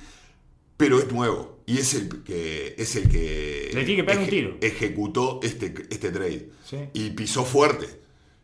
pero 0.77 0.99
es 0.99 1.11
nuevo 1.11 1.59
y 1.65 1.79
es 1.79 1.93
el 1.95 2.23
que, 2.23 2.75
es 2.77 2.95
el 2.95 3.09
que, 3.09 3.71
Le 3.73 3.83
tiene 3.83 3.97
que 3.97 4.03
pegar 4.05 4.23
un 4.23 4.29
tiro. 4.29 4.57
ejecutó 4.61 5.39
este, 5.43 5.73
este 5.89 6.11
trade 6.11 6.49
Sí. 6.65 6.77
y 6.93 7.09
pisó 7.11 7.43
fuerte. 7.43 7.87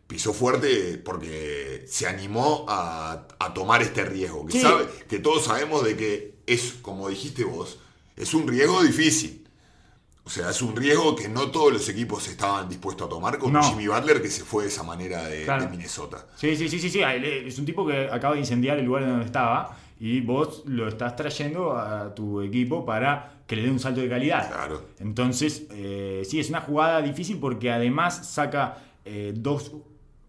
Pisó 0.07 0.33
fuerte 0.33 0.97
porque 0.97 1.85
se 1.87 2.07
animó 2.07 2.65
a, 2.67 3.27
a 3.39 3.53
tomar 3.53 3.81
este 3.81 4.03
riesgo. 4.05 4.45
Que, 4.45 4.53
Sí. 4.53 4.61
sabe, 4.61 4.85
que 5.07 5.19
todos 5.19 5.45
sabemos 5.45 5.83
de 5.85 5.95
que 5.95 6.33
es, 6.45 6.73
como 6.81 7.07
dijiste 7.09 7.43
vos, 7.45 7.79
es 8.17 8.33
un 8.33 8.47
riesgo 8.47 8.83
difícil. 8.83 9.39
O 10.25 10.29
sea, 10.29 10.51
es 10.51 10.61
un 10.61 10.73
riesgo 10.75 11.15
que 11.17 11.27
no 11.27 11.51
todos 11.51 11.73
los 11.73 11.89
equipos 11.89 12.27
estaban 12.29 12.69
dispuestos 12.69 13.07
a 13.07 13.09
tomar, 13.09 13.37
como 13.39 13.53
No. 13.53 13.63
Jimmy 13.63 13.87
Butler, 13.87 14.21
que 14.21 14.29
se 14.29 14.43
fue 14.43 14.63
de 14.63 14.69
esa 14.69 14.83
manera 14.83 15.23
de, 15.27 15.43
Claro. 15.43 15.63
de 15.63 15.69
Minnesota. 15.69 16.27
Sí, 16.37 16.55
sí, 16.55 16.69
sí, 16.69 16.79
sí, 16.79 16.89
sí. 16.89 17.01
Él 17.01 17.25
Es 17.25 17.57
un 17.59 17.65
tipo 17.65 17.85
que 17.85 18.07
acaba 18.09 18.33
de 18.35 18.39
incendiar 18.41 18.79
el 18.79 18.85
lugar 18.85 19.05
donde 19.05 19.25
estaba 19.25 19.77
y 20.03 20.19
vos 20.19 20.63
lo 20.65 20.85
estás 20.89 21.15
trayendo 21.15 21.77
a 21.77 22.13
tu 22.13 22.41
equipo 22.41 22.83
para 22.85 23.35
que 23.47 23.55
le 23.55 23.61
dé 23.61 23.71
un 23.71 23.79
salto 23.79 24.01
de 24.01 24.09
calidad. 24.09 24.49
Claro. 24.49 24.81
Entonces, 24.99 25.65
eh, 25.71 26.23
sí, 26.25 26.41
es 26.41 26.49
una 26.49 26.59
jugada 26.59 27.01
difícil 27.01 27.37
porque 27.37 27.71
además 27.71 28.27
saca 28.27 28.79
eh, 29.05 29.31
dos 29.33 29.71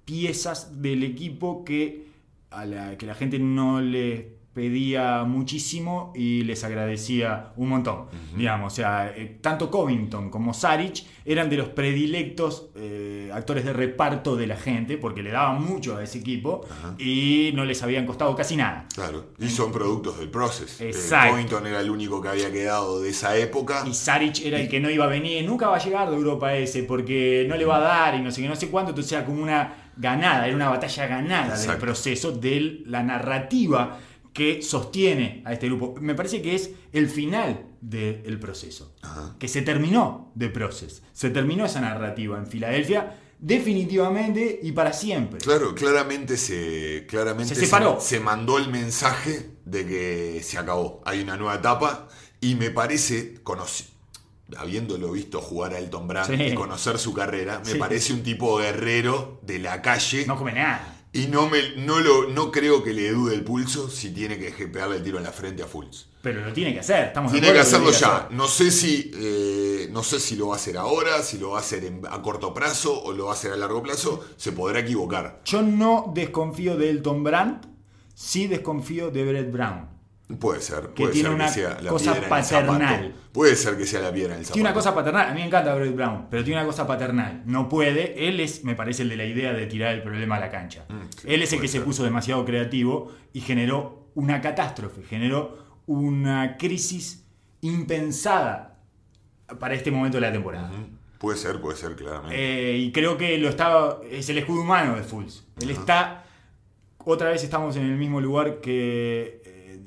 piezas 0.05 0.81
del 0.81 1.03
equipo 1.03 1.65
que 1.65 2.07
a 2.51 2.67
la 2.67 2.97
que 2.97 3.05
la 3.05 3.17
gente 3.17 3.41
no 3.41 3.81
le 3.81 4.34
pedía 4.55 5.25
muchísimo 5.25 6.12
y 6.14 6.45
les 6.45 6.62
agradecía 6.62 7.53
un 7.57 7.69
montón. 7.69 8.07
Digamos, 8.37 8.73
o 8.73 8.77
sea, 8.77 9.12
eh, 9.14 9.38
tanto 9.40 9.69
Covington 9.71 10.31
como 10.31 10.55
Saric 10.55 11.05
eran 11.25 11.51
de 11.51 11.57
los 11.57 11.69
predilectos 11.71 12.69
eh, 12.77 13.31
actores 13.35 13.64
de 13.64 13.73
reparto 13.73 14.37
de 14.37 14.47
la 14.47 14.57
gente, 14.57 14.97
porque 14.97 15.23
le 15.23 15.33
daban 15.33 15.62
mucho 15.62 15.97
a 15.97 16.05
ese 16.05 16.19
equipo 16.19 16.64
y 16.99 17.51
no 17.55 17.64
les 17.64 17.83
habían 17.83 18.07
costado 18.07 18.37
casi 18.37 18.55
nada. 18.57 18.87
Claro, 18.95 19.27
y 19.40 19.49
son 19.49 19.73
productos 19.73 20.21
del 20.21 20.31
Process. 20.31 20.81
Eh, 20.81 20.90
Exacto. 20.90 21.33
Covington 21.33 21.67
era 21.67 21.81
el 21.81 21.90
único 21.90 22.23
que 22.23 22.29
había 22.29 22.53
quedado 22.53 23.03
de 23.03 23.11
esa 23.11 23.37
época. 23.37 23.83
Y 23.87 23.93
Saric 23.93 24.40
era 24.45 24.61
el 24.61 24.69
que 24.69 24.79
no 24.79 24.88
iba 24.88 25.05
a 25.05 25.09
venir, 25.09 25.45
nunca 25.45 25.67
va 25.67 25.77
a 25.77 25.85
llegar 25.85 26.09
de 26.09 26.17
Europa 26.17 26.55
ese, 26.55 26.85
porque 26.85 27.45
no 27.49 27.57
le 27.57 27.64
va 27.64 27.79
a 27.79 27.81
dar 27.81 28.14
y 28.14 28.23
no 28.23 28.31
sé 28.31 28.40
qué, 28.40 28.49
no 28.49 28.57
sé 28.57 28.69
cuánto, 28.69 28.90
entonces 28.90 29.12
era 29.12 29.25
como 29.25 29.43
una 29.43 29.90
ganada, 29.97 30.47
era 30.47 30.55
una 30.55 30.69
batalla 30.69 31.07
ganada 31.07 31.59
del 31.59 31.77
proceso, 31.79 32.33
de 32.33 32.83
la 32.87 33.03
narrativa 33.03 33.99
que 34.35 34.61
sostiene 34.62 35.42
a 35.47 35.53
este 35.55 35.66
grupo. 35.68 35.94
Me 36.01 36.14
parece 36.14 36.42
que 36.42 36.55
es 36.55 36.70
el 36.92 37.09
final 37.09 37.66
del 37.81 38.38
proceso, 38.40 38.94
Ajá. 39.01 39.37
que 39.38 39.49
se 39.49 39.62
terminó 39.62 40.33
de 40.35 40.49
Process, 40.51 41.03
se 41.12 41.31
terminó 41.31 41.64
esa 41.64 41.81
narrativa 41.81 42.37
en 42.37 42.47
Filadelfia 42.47 43.16
definitivamente 43.38 44.61
y 44.62 44.73
para 44.73 44.92
siempre. 44.92 45.38
Claro, 45.38 45.75
claramente 45.75 46.37
se 46.37 47.07
claramente 47.09 47.55
Se 47.55 47.62
separó. 47.66 47.99
se 48.01 48.20
mandó 48.20 48.59
el 48.59 48.68
mensaje 48.70 49.51
de 49.64 49.87
que 49.87 50.40
se 50.42 50.59
acabó. 50.59 51.03
Hay 51.05 51.20
una 51.23 51.37
nueva 51.37 51.55
etapa 51.57 52.09
y 52.40 52.55
me 52.57 52.70
parece, 52.70 53.42
conoci- 53.42 53.87
habiéndolo 54.57 55.11
visto 55.12 55.40
jugar 55.40 55.73
a 55.75 55.79
Elton 55.79 56.07
Brand 56.07 56.37
Sí. 56.37 56.42
y 56.42 56.55
conocer 56.55 56.99
su 56.99 57.12
carrera, 57.14 57.61
me 57.64 57.73
Sí. 57.73 57.79
parece 57.79 58.12
un 58.12 58.23
tipo 58.23 58.59
guerrero 58.59 59.40
de 59.42 59.59
la 59.59 59.81
calle 59.83 60.27
No 60.27 60.37
come 60.37 60.53
nada. 60.53 61.04
Y 61.14 61.29
no 61.29 61.48
me 61.48 61.77
no 61.77 62.00
lo 62.00 62.29
no 62.29 62.50
creo 62.50 62.83
que 62.85 62.92
le 62.92 63.11
dude 63.11 63.35
el 63.35 63.42
pulso 63.44 63.88
si 63.88 64.11
tiene 64.11 64.37
que 64.38 64.50
pegarle 64.68 64.96
el 64.96 65.03
tiro 65.03 65.16
en 65.18 65.24
la 65.24 65.33
frente 65.33 65.62
a 65.62 65.66
Fultz. 65.66 66.07
Pero 66.20 66.44
lo 66.44 66.53
tiene 66.53 66.72
que 66.74 66.81
hacer, 66.81 67.07
estamos 67.07 67.33
Tiene 67.33 67.53
que 67.53 67.59
hacerlo 67.61 67.90
ya. 67.92 68.29
No 68.31 68.48
sé 68.48 68.70
si 68.70 69.11
eh, 69.14 69.88
no 69.92 70.03
sé 70.03 70.18
si 70.20 70.37
lo 70.37 70.48
va 70.48 70.55
a 70.55 70.57
hacer 70.57 70.77
ahora, 70.77 71.22
si 71.22 71.38
lo 71.38 71.50
va 71.50 71.59
a 71.59 71.61
hacer 71.61 71.85
en- 71.85 72.03
a 72.11 72.20
corto 72.22 72.53
plazo 72.53 73.03
o 73.03 73.12
lo 73.12 73.27
va 73.27 73.31
a 73.33 73.35
hacer 73.35 73.53
a 73.53 73.57
largo 73.57 73.83
plazo. 73.83 74.24
Se 74.37 74.53
podrá 74.53 74.81
equivocar. 74.81 75.40
Yo 75.44 75.62
no 75.62 76.11
desconfío 76.14 76.77
de 76.77 76.90
Elton 76.90 77.22
Brand, 77.24 77.66
sí 78.14 78.46
desconfío 78.46 79.11
de 79.11 79.24
Brett 79.24 79.53
Brown. 79.53 79.94
Puede 80.39 80.61
ser. 80.61 80.89
Que 80.95 81.03
puede 81.03 81.13
tiene 81.13 81.29
ser 81.29 81.35
una 81.35 81.49
sea 81.49 81.81
la 81.83 81.91
cosa 81.91 82.13
piedra 82.13 82.17
en 82.17 82.25
el 82.25 82.29
paternal. 82.29 83.15
Puede 83.31 83.57
ser 83.57 83.77
que 83.77 83.87
sea 83.87 84.01
la 84.01 84.13
piedra 84.13 84.35
en 84.35 84.39
el 84.39 84.45
zapato. 84.47 84.55
Tiene 84.55 84.69
una 84.69 84.75
cosa 84.75 84.95
paternal, 84.95 85.29
a 85.29 85.35
mí 85.35 85.41
me 85.41 85.47
encanta 85.47 85.75
Brett 85.75 85.95
Brown, 85.95 86.27
pero 86.31 86.43
tiene 86.43 86.61
una 86.61 86.67
cosa 86.67 86.87
paternal. 86.87 87.43
No 87.45 87.69
puede, 87.69 88.29
él 88.29 88.41
es, 88.41 88.65
me 88.65 88.75
parece, 88.75 89.03
el 89.03 89.11
de 89.11 89.17
la 89.17 89.27
idea 89.27 89.53
de 89.53 89.67
tirar 89.67 89.95
el 89.95 90.03
problema 90.03 90.37
a 90.37 90.41
la 90.41 90.51
cancha. 90.51 90.87
Mm, 90.89 91.03
sí, 91.11 91.29
él 91.29 91.43
es 91.43 91.53
el 91.53 91.61
que 91.61 91.69
se 91.69 91.81
puso 91.81 92.05
demasiado 92.05 92.45
creativo 92.45 93.13
y 93.35 93.41
generó 93.41 94.09
una 94.15 94.41
catástrofe, 94.41 95.03
generó 95.03 95.83
una 95.87 96.57
crisis 96.57 97.27
impensada 97.61 98.79
para 99.59 99.75
este 99.75 99.91
momento 99.91 100.17
de 100.17 100.23
la 100.23 100.33
temporada. 100.33 100.71
Puede 101.19 101.37
ser, 101.37 101.61
puede 101.61 101.77
ser, 101.77 101.97
claramente. 101.97 102.37
Eh, 102.37 102.79
y 102.79 102.93
creo 102.93 103.19
que 103.19 103.37
lo 103.39 103.49
está, 103.49 103.99
es 104.11 104.29
el 104.29 104.39
escudo 104.39 104.63
humano 104.63 104.97
de 104.97 105.03
Fulls. 105.03 105.45
Él 105.61 105.71
está, 105.71 106.25
otra 106.99 107.31
vez 107.31 107.45
estamos 107.45 107.77
en 107.77 107.85
el 107.85 107.97
mismo 107.97 108.21
lugar 108.21 108.61
que 108.61 109.43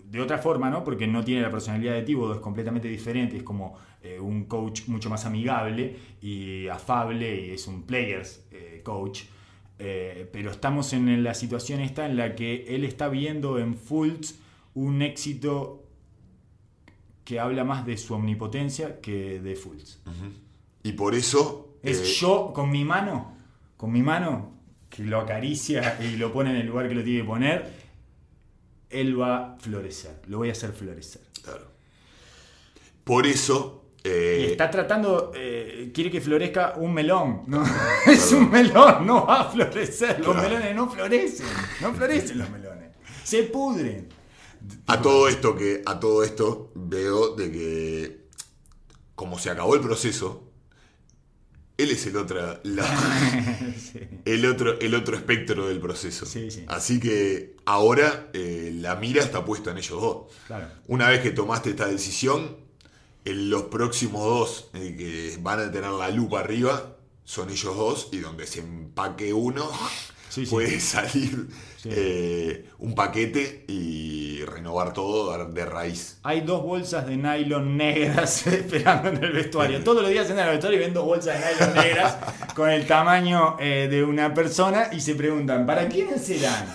de 0.10 0.22
otra 0.22 0.38
forma, 0.38 0.70
¿no? 0.70 0.84
Porque 0.84 1.06
no 1.06 1.24
tiene 1.24 1.42
la 1.42 1.52
personalidad 1.52 1.94
de 1.94 2.04
Thibodeau, 2.04 2.36
es 2.36 2.40
completamente 2.40 2.88
diferente, 2.88 3.38
es 3.38 3.44
como 3.44 3.76
eh, 4.02 4.20
un 4.20 4.46
coach 4.46 4.88
mucho 4.88 5.10
más 5.10 5.26
amigable 5.26 5.98
y 6.22 6.68
afable 6.68 7.48
y 7.48 7.50
es 7.52 7.68
un 7.68 7.84
players 7.84 8.46
eh, 8.52 8.82
coach. 8.84 9.24
Eh, 9.80 10.28
pero 10.32 10.52
estamos 10.52 10.94
en 10.94 11.24
la 11.24 11.34
situación 11.34 11.82
esta 11.82 12.06
en 12.06 12.16
la 12.16 12.36
que 12.36 12.74
él 12.74 12.84
está 12.84 13.10
viendo 13.10 13.60
en 13.60 13.76
Fultz 13.76 14.40
un 14.74 15.02
éxito 15.02 15.84
que 17.26 17.40
habla 17.40 17.66
más 17.66 17.86
de 17.86 17.98
su 17.98 18.14
omnipotencia 18.14 19.02
que 19.02 19.42
de 19.42 19.56
Fultz. 19.56 20.00
y 20.84 20.94
por 20.94 21.16
eso. 21.16 21.66
Es 21.84 22.20
yo 22.20 22.52
con 22.54 22.72
mi 22.72 22.84
mano, 22.84 23.34
con 23.78 23.92
mi 23.92 24.02
mano, 24.02 24.58
que 24.90 25.04
lo 25.04 25.20
acaricia 25.20 25.98
y 26.02 26.18
lo 26.18 26.34
pone 26.34 26.50
en 26.52 26.58
el 26.58 26.68
lugar 26.68 26.88
que 26.88 26.96
lo 26.96 27.04
tiene 27.04 27.20
que 27.20 27.26
poner, 27.26 27.87
él 28.90 29.20
va 29.20 29.54
a 29.54 29.58
florecer. 29.60 30.22
Lo 30.28 30.38
voy 30.40 30.50
a 30.50 30.52
hacer 30.54 30.72
florecer. 30.74 31.22
claro. 31.44 31.68
Por 33.04 33.26
eso. 33.26 33.86
eh, 34.04 34.46
Y 34.48 34.52
está 34.52 34.70
tratando, 34.70 35.32
eh, 35.36 35.92
quiere 35.94 36.12
que 36.12 36.20
florezca 36.22 36.74
un 36.78 36.94
melón. 36.94 37.44
¿no? 37.48 37.64
es 38.06 38.32
un 38.34 38.50
melón, 38.52 39.06
no 39.06 39.26
va 39.26 39.42
a 39.42 39.50
florecer. 39.50 40.20
Los 40.20 40.34
Claro. 40.36 40.50
melones 40.50 40.76
no 40.76 40.90
florecen. 40.90 41.46
No 41.82 41.94
florecen 41.94 42.38
los 42.38 42.50
melones. 42.50 42.92
Se 43.24 43.44
pudren. 43.44 44.10
A 44.88 45.02
todo 45.02 45.28
esto 45.30 45.56
que. 45.56 45.82
A 45.86 46.00
todo 46.00 46.24
esto 46.24 46.72
veo 46.76 47.36
de 47.36 47.52
que. 47.52 48.28
Como 49.16 49.40
se 49.40 49.50
acabó 49.50 49.76
el 49.76 49.82
proceso. 49.82 50.47
Él 51.78 51.92
es 51.92 52.06
el 52.08 52.18
otro. 52.18 52.60
la- 52.64 53.74
Sí. 53.78 54.00
el 54.26 54.46
otro, 54.46 54.80
el 54.80 54.96
otro 54.96 55.16
espectro 55.16 55.68
del 55.68 55.80
proceso. 55.80 56.26
Sí, 56.26 56.50
sí. 56.52 56.66
Así 56.68 57.00
que 57.00 57.56
ahora 57.66 58.30
eh, 58.34 58.72
la 58.76 58.96
mira 58.96 59.24
está 59.24 59.46
puesta 59.46 59.72
en 59.72 59.78
ellos 59.78 60.02
dos. 60.02 60.18
Claro. 60.48 60.68
Una 60.88 61.10
vez 61.10 61.22
que 61.22 61.32
tomaste 61.32 61.70
esta 61.70 61.86
decisión, 61.88 62.58
en 63.24 63.50
los 63.50 63.64
próximos 63.64 64.24
dos 64.24 64.70
eh, 64.74 64.96
que 64.98 65.38
van 65.42 65.60
a 65.60 65.72
tener 65.72 65.92
la 65.92 66.10
lupa 66.10 66.40
arriba 66.40 66.96
son 67.24 67.50
ellos 67.50 67.76
dos 67.76 68.10
y 68.14 68.18
donde 68.20 68.48
se 68.48 68.60
empaque 68.62 69.34
uno 69.34 69.70
puede 70.50 70.80
salir 70.80 71.48
Sí. 71.90 71.96
eh, 71.98 72.66
un 72.80 72.94
paquete 72.96 73.66
y 73.68 74.44
renovar 74.46 74.94
todo 74.94 75.46
de 75.46 75.66
raíz. 75.66 76.20
Hay 76.24 76.42
dos 76.42 76.64
bolsas 76.64 77.08
de 77.08 77.18
nylon 77.18 77.78
negras 77.78 78.46
esperando 78.48 79.10
en 79.10 79.24
el 79.24 79.32
vestuario. 79.32 79.84
Todos 79.84 80.02
los 80.02 80.12
días 80.12 80.30
entran 80.30 80.48
al 80.48 80.54
vestuario 80.54 80.80
y 80.80 80.84
ven 80.84 80.94
dos 80.94 81.06
bolsas 81.06 81.40
de 81.40 81.54
nylon 81.56 81.76
negras 81.76 82.18
con 82.56 82.70
el 82.70 82.86
tamaño 82.86 83.58
eh, 83.60 83.88
de 83.90 84.04
una 84.04 84.34
persona 84.34 84.90
y 84.92 85.00
se 85.00 85.16
preguntan, 85.16 85.66
¿para 85.66 85.88
quiénes 85.88 86.24
serán? 86.24 86.66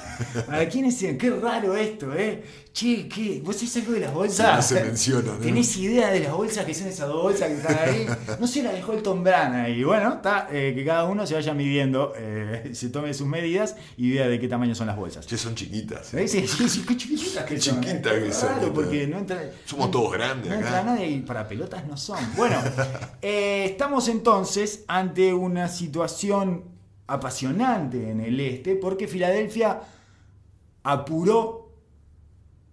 ¿Para 0.46 0.68
quiénes 0.68 0.96
serán? 0.96 1.18
Qué 1.18 1.30
raro 1.30 1.76
esto, 1.76 2.12
¿eh? 2.14 2.42
Che, 2.72 3.06
¿qué? 3.06 3.42
¿Vos 3.44 3.56
sabés 3.56 3.76
algo 3.76 3.92
de 3.92 4.00
las 4.00 4.14
bolsas? 4.14 4.66
Sí, 4.66 4.74
no 4.74 4.80
se 4.80 4.86
menciona, 4.86 5.32
¿no? 5.32 5.38
¿Tenés 5.38 5.76
idea 5.76 6.10
de 6.10 6.20
las 6.20 6.32
bolsas 6.32 6.64
que 6.64 6.72
son 6.72 6.86
esas 6.86 7.06
dos 7.06 7.22
bolsas 7.22 7.48
que 7.48 7.54
están 7.56 7.76
ahí? 7.86 8.06
No 8.40 8.46
sé, 8.46 8.62
la 8.62 8.72
dejó 8.72 8.94
el 8.94 9.02
Tom 9.02 9.22
Brand 9.22 9.54
ahí. 9.56 9.84
Bueno, 9.84 10.14
está, 10.14 10.48
eh, 10.50 10.72
que 10.74 10.82
cada 10.82 11.04
uno 11.04 11.26
se 11.26 11.34
vaya 11.34 11.52
midiendo, 11.52 12.14
eh, 12.16 12.70
se 12.74 12.88
tome 12.88 13.12
sus 13.12 13.26
medidas 13.26 13.76
y 13.98 14.12
vea 14.14 14.26
de 14.26 14.40
qué 14.40 14.48
tamaño 14.48 14.74
son 14.74 14.86
las 14.86 14.96
bolsas. 14.96 15.26
Che, 15.26 15.36
son 15.36 15.54
chiquitas. 15.54 16.12
¿Ves? 16.12 16.30
Sí, 16.30 16.46
sí, 16.48 16.66
sí, 16.68 16.84
qué 16.88 16.96
chiquititas 16.96 17.44
que 17.44 17.60
son. 17.60 17.80
Chiquitas 17.82 18.12
que 18.14 18.32
son, 18.32 18.48
Claro, 18.48 18.60
¿viste? 18.60 18.70
porque 18.74 19.06
no 19.06 19.18
entra. 19.18 19.50
Somos 19.66 19.90
todos 19.90 20.12
grandes 20.12 20.48
No 20.50 20.56
acá. 20.56 20.66
entra 20.66 20.82
nadie 20.84 21.08
y 21.08 21.20
para 21.20 21.46
pelotas 21.46 21.86
no 21.86 21.96
son. 21.98 22.18
Bueno, 22.36 22.56
eh, 23.20 23.66
estamos 23.66 24.08
entonces 24.08 24.84
ante 24.88 25.34
una 25.34 25.68
situación 25.68 26.64
apasionante 27.06 28.10
en 28.10 28.20
el 28.20 28.40
este 28.40 28.76
porque 28.76 29.06
Filadelfia 29.06 29.80
apuró 30.82 31.70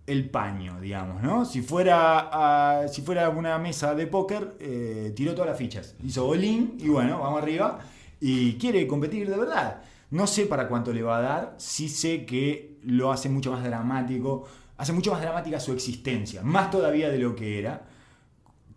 el 0.08 0.30
paño, 0.30 0.80
digamos, 0.80 1.22
¿no? 1.22 1.46
Si 1.46 1.62
fuera, 1.62 2.86
si 2.92 3.04
fuera 3.04 3.30
una 3.30 3.60
mesa 3.60 3.94
de 3.94 4.08
póker, 4.08 4.58
eh, 4.60 5.14
tiró 5.16 5.34
todas 5.34 5.50
las 5.50 5.58
fichas. 5.58 5.96
Hizo 6.04 6.26
bolín 6.26 6.78
y 6.80 6.90
bueno, 6.90 7.20
vamos 7.20 7.42
arriba. 7.42 7.80
Y 8.20 8.54
quiere 8.54 8.88
competir 8.88 9.30
de 9.30 9.38
verdad. 9.38 9.84
No 10.12 10.26
sé 10.26 10.48
para 10.48 10.68
cuánto 10.68 10.92
le 10.92 11.04
va 11.04 11.18
a 11.18 11.22
dar, 11.22 11.56
sí 11.58 11.88
sé 11.88 12.26
que 12.26 12.80
lo 12.84 13.12
hace 13.12 13.30
mucho 13.30 13.52
más 13.52 13.64
dramático, 13.64 14.48
hace 14.78 14.92
mucho 14.92 15.12
más 15.12 15.22
dramática 15.22 15.60
su 15.60 15.72
existencia, 15.72 16.42
más 16.42 16.72
todavía 16.72 17.10
de 17.10 17.20
lo 17.20 17.36
que 17.36 17.60
era, 17.60 17.86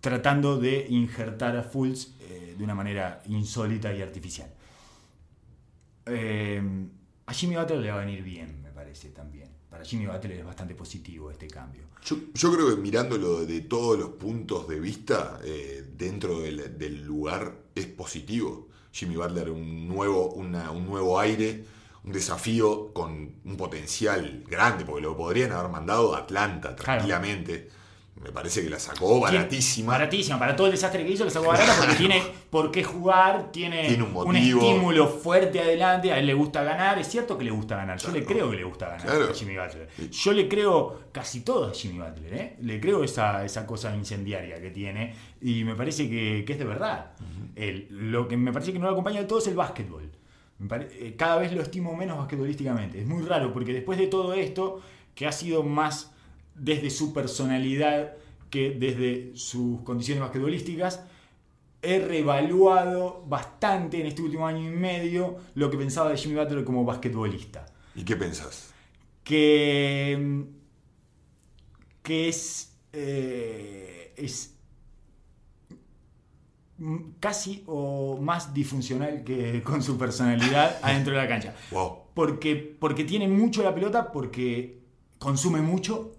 tratando 0.00 0.58
de 0.58 0.86
injertar 0.90 1.56
a 1.56 1.62
Fultz 1.62 2.14
eh, 2.20 2.54
de 2.58 2.64
una 2.64 2.74
manera 2.74 3.22
insólita 3.26 3.94
y 3.94 4.02
artificial. 4.02 4.50
Eh, 6.04 6.60
a 7.24 7.32
Jimmy 7.32 7.56
Butler 7.56 7.78
le 7.78 7.90
va 7.90 8.02
a 8.02 8.04
venir 8.04 8.22
bien, 8.22 8.61
parece 8.92 9.08
también. 9.10 9.48
Para 9.70 9.84
Jimmy 9.84 10.06
Butler 10.06 10.32
es 10.32 10.44
bastante 10.44 10.74
positivo 10.74 11.30
este 11.30 11.46
cambio. 11.48 11.84
Yo, 12.04 12.16
yo 12.34 12.52
creo 12.52 12.68
que 12.68 12.76
mirándolo 12.76 13.46
de 13.46 13.62
todos 13.62 13.98
los 13.98 14.10
puntos 14.10 14.68
de 14.68 14.78
vista, 14.80 15.40
eh, 15.44 15.82
dentro 15.96 16.40
del, 16.40 16.76
del 16.78 17.02
lugar 17.02 17.54
es 17.74 17.86
positivo. 17.86 18.68
Jimmy 18.92 19.16
Butler, 19.16 19.48
un 19.50 19.88
nuevo, 19.88 20.32
una- 20.34 20.70
un 20.70 20.84
nuevo 20.84 21.18
aire, 21.18 21.64
un 22.04 22.12
desafío 22.12 22.92
con 22.92 23.36
un 23.44 23.56
potencial 23.56 24.44
grande, 24.46 24.84
porque 24.84 25.00
lo 25.02 25.16
podrían 25.16 25.52
haber 25.52 25.70
mandado 25.70 26.14
a 26.14 26.18
Atlanta 26.18 26.76
tranquilamente. 26.76 27.70
Me 28.24 28.30
parece 28.30 28.62
que 28.62 28.70
la 28.70 28.78
sacó 28.78 29.18
baratísima. 29.20 29.92
Baratísima. 29.92 30.38
Para 30.38 30.54
todo 30.54 30.66
el 30.68 30.72
desastre 30.72 31.04
que 31.04 31.10
hizo, 31.10 31.24
le 31.24 31.30
sacó 31.30 31.48
barata 31.48 31.74
porque 31.78 31.94
tiene 31.98 32.22
por 32.50 32.70
qué 32.70 32.84
jugar, 32.84 33.50
tiene, 33.50 33.88
Tiene 33.88 34.04
un 34.04 34.36
estímulo 34.36 35.08
fuerte 35.08 35.60
adelante. 35.60 36.12
A 36.12 36.18
él 36.18 36.26
le 36.26 36.34
gusta 36.34 36.62
ganar. 36.62 36.98
Es 36.98 37.08
cierto 37.08 37.36
que 37.36 37.44
le 37.44 37.50
gusta 37.50 37.76
ganar. 37.76 37.98
Yo 37.98 38.10
le 38.12 38.24
creo 38.24 38.50
que 38.50 38.56
le 38.56 38.64
gusta 38.64 38.88
ganar 38.90 39.06
Claro. 39.06 39.24
a 39.30 39.34
Jimmy 39.34 39.56
Butler. 39.56 39.88
Yo 40.10 40.32
le 40.32 40.48
creo 40.48 41.00
casi 41.10 41.40
todo 41.40 41.66
a 41.68 41.74
Jimmy 41.74 41.98
Butler. 41.98 42.34
¿eh? 42.34 42.56
Le 42.60 42.80
creo 42.80 43.02
esa, 43.02 43.44
esa 43.44 43.66
cosa 43.66 43.94
incendiaria 43.96 44.60
que 44.60 44.70
tiene. 44.70 45.14
Y 45.40 45.64
me 45.64 45.74
parece 45.74 46.08
que, 46.08 46.44
que 46.46 46.52
es 46.52 46.58
de 46.58 46.64
verdad. 46.64 47.12
Él, 47.56 47.88
lo 47.90 48.28
que 48.28 48.36
me 48.36 48.52
parece 48.52 48.72
que 48.72 48.78
no 48.78 48.86
lo 48.86 48.92
acompaña 48.92 49.18
del 49.18 49.26
todo 49.26 49.40
es 49.40 49.46
el 49.48 49.56
básquetbol. 49.56 50.10
Eh, 50.70 51.14
cada 51.18 51.38
vez 51.38 51.52
lo 51.52 51.60
estimo 51.60 51.96
menos 51.96 52.18
basquetbolísticamente. 52.18 53.00
Es 53.00 53.06
muy 53.06 53.24
raro 53.24 53.52
porque 53.52 53.72
después 53.72 53.98
de 53.98 54.06
todo 54.06 54.32
esto, 54.34 54.80
que 55.14 55.26
ha 55.26 55.32
sido 55.32 55.64
más 55.64 56.11
desde 56.54 56.90
su 56.90 57.12
personalidad 57.12 58.14
que 58.50 58.70
desde 58.70 59.32
sus 59.34 59.80
condiciones 59.80 60.22
basquetbolísticas, 60.22 61.00
he 61.80 61.98
reevaluado 61.98 63.24
bastante 63.26 64.00
en 64.00 64.06
este 64.06 64.22
último 64.22 64.46
año 64.46 64.60
y 64.60 64.70
medio 64.70 65.38
lo 65.54 65.70
que 65.70 65.78
pensaba 65.78 66.10
de 66.10 66.16
Jimmy 66.16 66.36
Butler 66.36 66.64
como 66.64 66.84
basquetbolista. 66.84 67.66
¿Y 67.94 68.04
qué 68.04 68.14
pensás? 68.14 68.72
Que, 69.24 70.44
que 72.02 72.28
es, 72.28 72.76
eh, 72.92 74.12
es 74.16 74.54
casi 77.20 77.62
o 77.66 78.18
más 78.20 78.52
disfuncional 78.52 79.24
que 79.24 79.62
con 79.62 79.82
su 79.82 79.96
personalidad 79.96 80.78
adentro 80.82 81.14
de 81.14 81.22
la 81.22 81.28
cancha. 81.28 81.54
Wow. 81.70 81.98
Porque, 82.14 82.56
porque 82.56 83.04
tiene 83.04 83.28
mucho 83.28 83.62
la 83.62 83.74
pelota, 83.74 84.12
porque 84.12 84.82
consume 85.18 85.62
mucho 85.62 86.12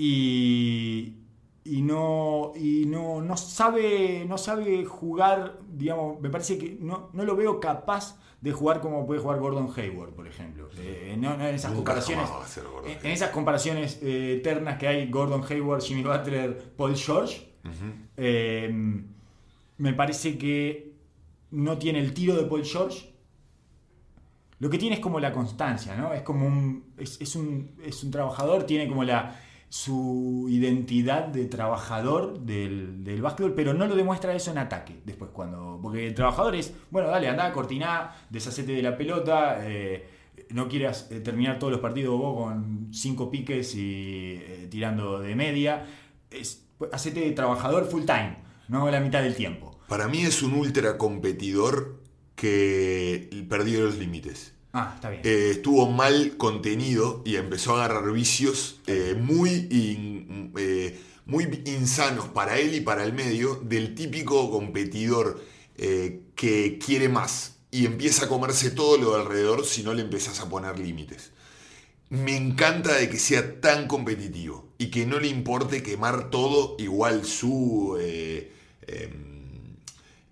y, 0.00 1.16
y 1.64 1.82
no, 1.82 2.52
y 2.54 2.84
no, 2.86 3.20
no, 3.20 3.36
sabe, 3.36 4.24
no 4.28 4.38
sabe 4.38 4.84
jugar, 4.84 5.58
digamos, 5.72 6.20
me 6.20 6.30
parece 6.30 6.56
que 6.56 6.78
no, 6.80 7.10
no 7.12 7.24
lo 7.24 7.34
veo 7.34 7.58
capaz 7.58 8.16
de 8.40 8.52
jugar 8.52 8.80
como 8.80 9.04
puede 9.08 9.20
jugar 9.20 9.40
Gordon 9.40 9.68
Hayward, 9.76 10.10
por 10.10 10.28
ejemplo. 10.28 10.68
Eh, 10.78 11.16
no, 11.18 11.36
no 11.36 11.48
en 11.48 11.56
esas 11.56 11.72
Nunca 11.72 12.00
comparaciones. 12.00 12.30
En, 13.02 13.10
esas 13.10 13.30
comparaciones 13.30 13.98
eh, 14.00 14.34
eternas 14.34 14.78
que 14.78 14.86
hay 14.86 15.10
Gordon 15.10 15.42
Hayward, 15.50 15.82
Jimmy 15.82 16.04
Butler, 16.04 16.74
Paul 16.76 16.94
George, 16.94 17.48
eh, 18.16 19.02
me 19.78 19.92
parece 19.94 20.38
que 20.38 20.92
no 21.50 21.76
tiene 21.76 21.98
el 21.98 22.14
tiro 22.14 22.36
de 22.36 22.44
Paul 22.44 22.64
George. 22.64 23.12
Lo 24.60 24.70
que 24.70 24.78
tiene 24.78 24.94
es 24.94 25.00
como 25.00 25.18
la 25.18 25.32
constancia, 25.32 25.96
¿no? 25.96 26.14
Es 26.14 26.22
como 26.22 26.46
un. 26.46 26.92
Es, 26.96 27.20
es 27.20 27.34
un, 27.34 27.72
es 27.82 28.04
un 28.04 28.12
trabajador, 28.12 28.62
tiene 28.62 28.88
como 28.88 29.02
la 29.02 29.36
su 29.70 30.46
identidad 30.48 31.26
de 31.26 31.44
trabajador 31.46 32.40
del, 32.40 33.04
del 33.04 33.20
básquetbol, 33.20 33.54
pero 33.54 33.74
no 33.74 33.86
lo 33.86 33.96
demuestra 33.96 34.34
eso 34.34 34.50
en 34.50 34.58
ataque. 34.58 35.00
Después, 35.04 35.30
cuando. 35.32 35.78
Porque 35.82 36.06
el 36.06 36.14
trabajador 36.14 36.54
es, 36.54 36.72
bueno, 36.90 37.08
dale, 37.08 37.28
anda, 37.28 37.52
cortina, 37.52 38.14
deshacete 38.30 38.72
de 38.72 38.82
la 38.82 38.96
pelota, 38.96 39.58
eh, 39.62 40.08
no 40.50 40.68
quieras 40.68 41.08
eh, 41.10 41.20
terminar 41.20 41.58
todos 41.58 41.72
los 41.72 41.80
partidos 41.80 42.18
vos 42.18 42.44
con 42.44 42.88
cinco 42.92 43.30
piques 43.30 43.74
y 43.74 44.36
eh, 44.40 44.68
tirando 44.70 45.20
de 45.20 45.34
media. 45.34 45.86
Es, 46.30 46.64
hacete 46.92 47.20
de 47.20 47.32
trabajador 47.32 47.86
full 47.86 48.04
time, 48.04 48.38
no 48.68 48.90
la 48.90 49.00
mitad 49.00 49.22
del 49.22 49.34
tiempo. 49.34 49.78
Para 49.88 50.08
mí 50.08 50.22
es 50.22 50.42
un 50.42 50.54
ultra 50.54 50.96
competidor 50.96 52.00
que 52.34 53.46
perdió 53.48 53.82
los 53.82 53.98
límites. 53.98 54.54
Ah. 54.78 55.00
Eh, 55.24 55.48
estuvo 55.52 55.90
mal 55.90 56.36
contenido 56.36 57.22
y 57.24 57.36
empezó 57.36 57.76
a 57.76 57.84
agarrar 57.84 58.12
vicios 58.12 58.80
eh, 58.86 59.16
muy, 59.18 59.68
eh, 60.56 61.00
muy 61.26 61.62
insanos 61.66 62.28
para 62.28 62.58
él 62.58 62.74
y 62.74 62.80
para 62.80 63.04
el 63.04 63.12
medio 63.12 63.56
del 63.56 63.94
típico 63.94 64.50
competidor 64.50 65.42
que 65.76 66.78
quiere 66.84 67.08
más 67.08 67.58
y 67.70 67.86
empieza 67.86 68.24
a 68.24 68.28
comerse 68.28 68.72
todo 68.72 68.98
lo 68.98 69.12
de 69.12 69.20
alrededor 69.20 69.64
si 69.64 69.84
no 69.84 69.94
le 69.94 70.02
empezás 70.02 70.40
a 70.40 70.48
poner 70.48 70.76
límites. 70.76 71.30
Me 72.10 72.36
encanta 72.36 72.94
de 72.94 73.08
que 73.08 73.18
sea 73.18 73.60
tan 73.60 73.86
competitivo 73.86 74.66
y 74.78 74.90
que 74.90 75.06
no 75.06 75.20
le 75.20 75.28
importe 75.28 75.82
quemar 75.82 76.30
todo 76.30 76.74
igual 76.78 77.24
su... 77.24 77.96
em, 78.00 79.27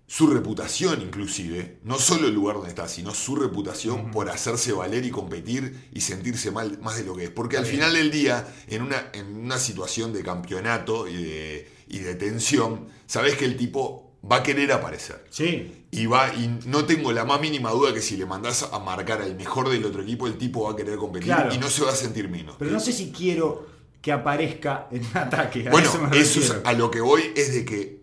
su 0.09 0.27
reputación 0.27 1.01
inclusive, 1.01 1.79
no 1.83 1.99
solo 1.99 2.27
el 2.27 2.33
lugar 2.33 2.55
donde 2.55 2.69
está, 2.69 2.87
sino 2.87 3.13
su 3.13 3.35
reputación 3.35 4.09
por 4.11 4.29
hacerse 4.29 4.71
valer 4.71 5.03
y 5.05 5.11
competir 5.11 5.89
y 5.93 5.99
sentirse 6.01 6.49
mal 6.49 6.79
más 6.81 6.95
de 6.97 7.03
lo 7.03 7.13
que 7.13 7.25
es. 7.25 7.29
Porque 7.29 7.57
al 7.57 7.63
bien. 7.63 7.75
final 7.75 7.93
del 7.93 8.09
día, 8.09 8.47
en 8.67 8.83
una, 8.83 9.09
en 9.13 9.35
una 9.35 9.57
situación 9.57 10.13
de 10.13 10.23
campeonato 10.23 11.07
y 11.09 11.21
de, 11.23 11.69
y 11.89 11.99
de 11.99 12.15
tensión, 12.15 12.87
sabes 13.05 13.35
que 13.35 13.43
el 13.45 13.57
tipo 13.57 14.13
va 14.29 14.37
a 14.37 14.43
querer 14.43 14.71
aparecer. 14.71 15.25
Sí, 15.29 15.85
Y, 15.91 16.05
va, 16.05 16.33
y 16.33 16.57
no 16.65 16.85
tengo 16.85 17.11
la 17.11 17.25
más 17.25 17.39
mínima 17.41 17.71
duda 17.71 17.93
que 17.93 18.01
si 18.01 18.15
le 18.17 18.25
mandás 18.25 18.63
a 18.71 18.79
marcar 18.79 19.21
al 19.21 19.35
mejor 19.35 19.69
del 19.69 19.83
otro 19.85 20.01
equipo, 20.03 20.25
el 20.27 20.37
tipo 20.37 20.63
va 20.63 20.71
a 20.71 20.75
querer 20.77 20.95
competir 20.97 21.27
Claro. 21.33 21.53
y 21.53 21.57
no 21.57 21.69
se 21.69 21.83
va 21.83 21.91
a 21.91 21.95
sentir 21.95 22.29
menos. 22.29 22.55
pero 22.57 22.71
no 22.71 22.79
sé 22.79 22.93
si 22.93 23.11
quiero 23.11 23.67
que 24.01 24.11
aparezca 24.13 24.87
en 24.91 25.05
un 25.05 25.17
ataque. 25.17 25.67
A 25.67 25.71
Bueno, 25.71 25.89
eso 26.13 26.39
es- 26.39 26.53
a 26.63 26.71
lo 26.73 26.89
que 26.91 27.01
voy 27.01 27.23
es 27.35 27.53
de 27.53 27.65
que 27.65 27.96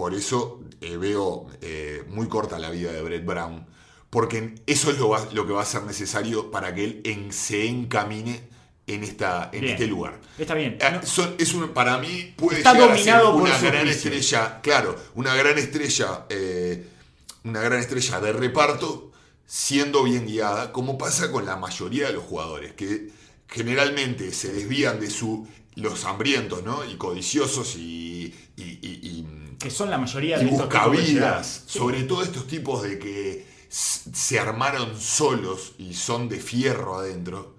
por 0.00 0.14
eso 0.14 0.60
eh, 0.80 0.96
veo 0.96 1.46
eh, 1.60 2.04
muy 2.08 2.26
corta 2.26 2.58
la 2.58 2.70
vida 2.70 2.90
de 2.90 3.02
Brett 3.02 3.22
Brown, 3.22 3.66
porque 4.08 4.54
eso 4.66 4.90
es 4.90 4.98
lo, 4.98 5.10
va- 5.10 5.28
lo 5.34 5.46
que 5.46 5.52
va 5.52 5.60
a 5.60 5.66
ser 5.66 5.82
necesario 5.82 6.50
para 6.50 6.74
que 6.74 6.84
él 6.84 7.00
en- 7.04 7.30
se 7.34 7.66
encamine 7.68 8.48
en, 8.86 9.04
esta, 9.04 9.50
en 9.52 9.60
Bien. 9.60 9.72
este 9.74 9.86
lugar. 9.86 10.18
Está 10.38 10.54
bien. 10.54 10.78
Eh, 10.80 10.90
No- 10.90 11.02
son- 11.06 11.34
es 11.38 11.52
un, 11.52 11.68
para 11.74 11.98
mí 11.98 12.32
puede 12.34 12.58
Está 12.60 12.72
llegar 12.72 12.92
a 12.92 12.96
ser 12.96 13.12
dominado 13.20 13.36
una 13.36 13.58
gran 13.58 13.86
estrella, 13.88 14.60
claro, 14.62 14.96
una 15.16 15.34
gran 15.34 15.58
estrella, 15.58 16.24
eh, 16.30 16.86
una 17.44 17.60
gran 17.60 17.78
estrella 17.80 18.20
de 18.20 18.32
reparto, 18.32 19.12
siendo 19.44 20.02
bien 20.04 20.26
guiada, 20.26 20.72
como 20.72 20.96
pasa 20.96 21.30
con 21.30 21.44
la 21.44 21.56
mayoría 21.56 22.06
de 22.06 22.14
los 22.14 22.24
jugadores, 22.24 22.72
que 22.72 23.10
generalmente 23.48 24.32
se 24.32 24.50
desvían 24.50 24.98
de 24.98 25.10
su 25.10 25.46
los 25.76 26.04
hambrientos, 26.06 26.62
¿no? 26.64 26.84
Y 26.84 26.96
codiciosos 26.96 27.76
y, 27.76 28.34
y- 28.56 28.62
y- 28.82 29.00
y, 29.02 29.26
que 29.60 29.70
son 29.70 29.90
la 29.90 29.98
mayoría 29.98 30.38
de 30.38 30.44
y 30.44 30.48
estos 30.48 30.68
de 30.68 30.78
buscavidas. 30.78 31.64
Sí. 31.66 31.78
sobre 31.78 32.02
todo 32.04 32.22
estos 32.22 32.46
tipos 32.46 32.82
de 32.82 32.98
que 32.98 33.46
se 33.68 34.40
armaron 34.40 34.98
solos 34.98 35.74
y 35.78 35.94
son 35.94 36.28
de 36.28 36.40
fierro 36.40 36.96
adentro, 36.96 37.54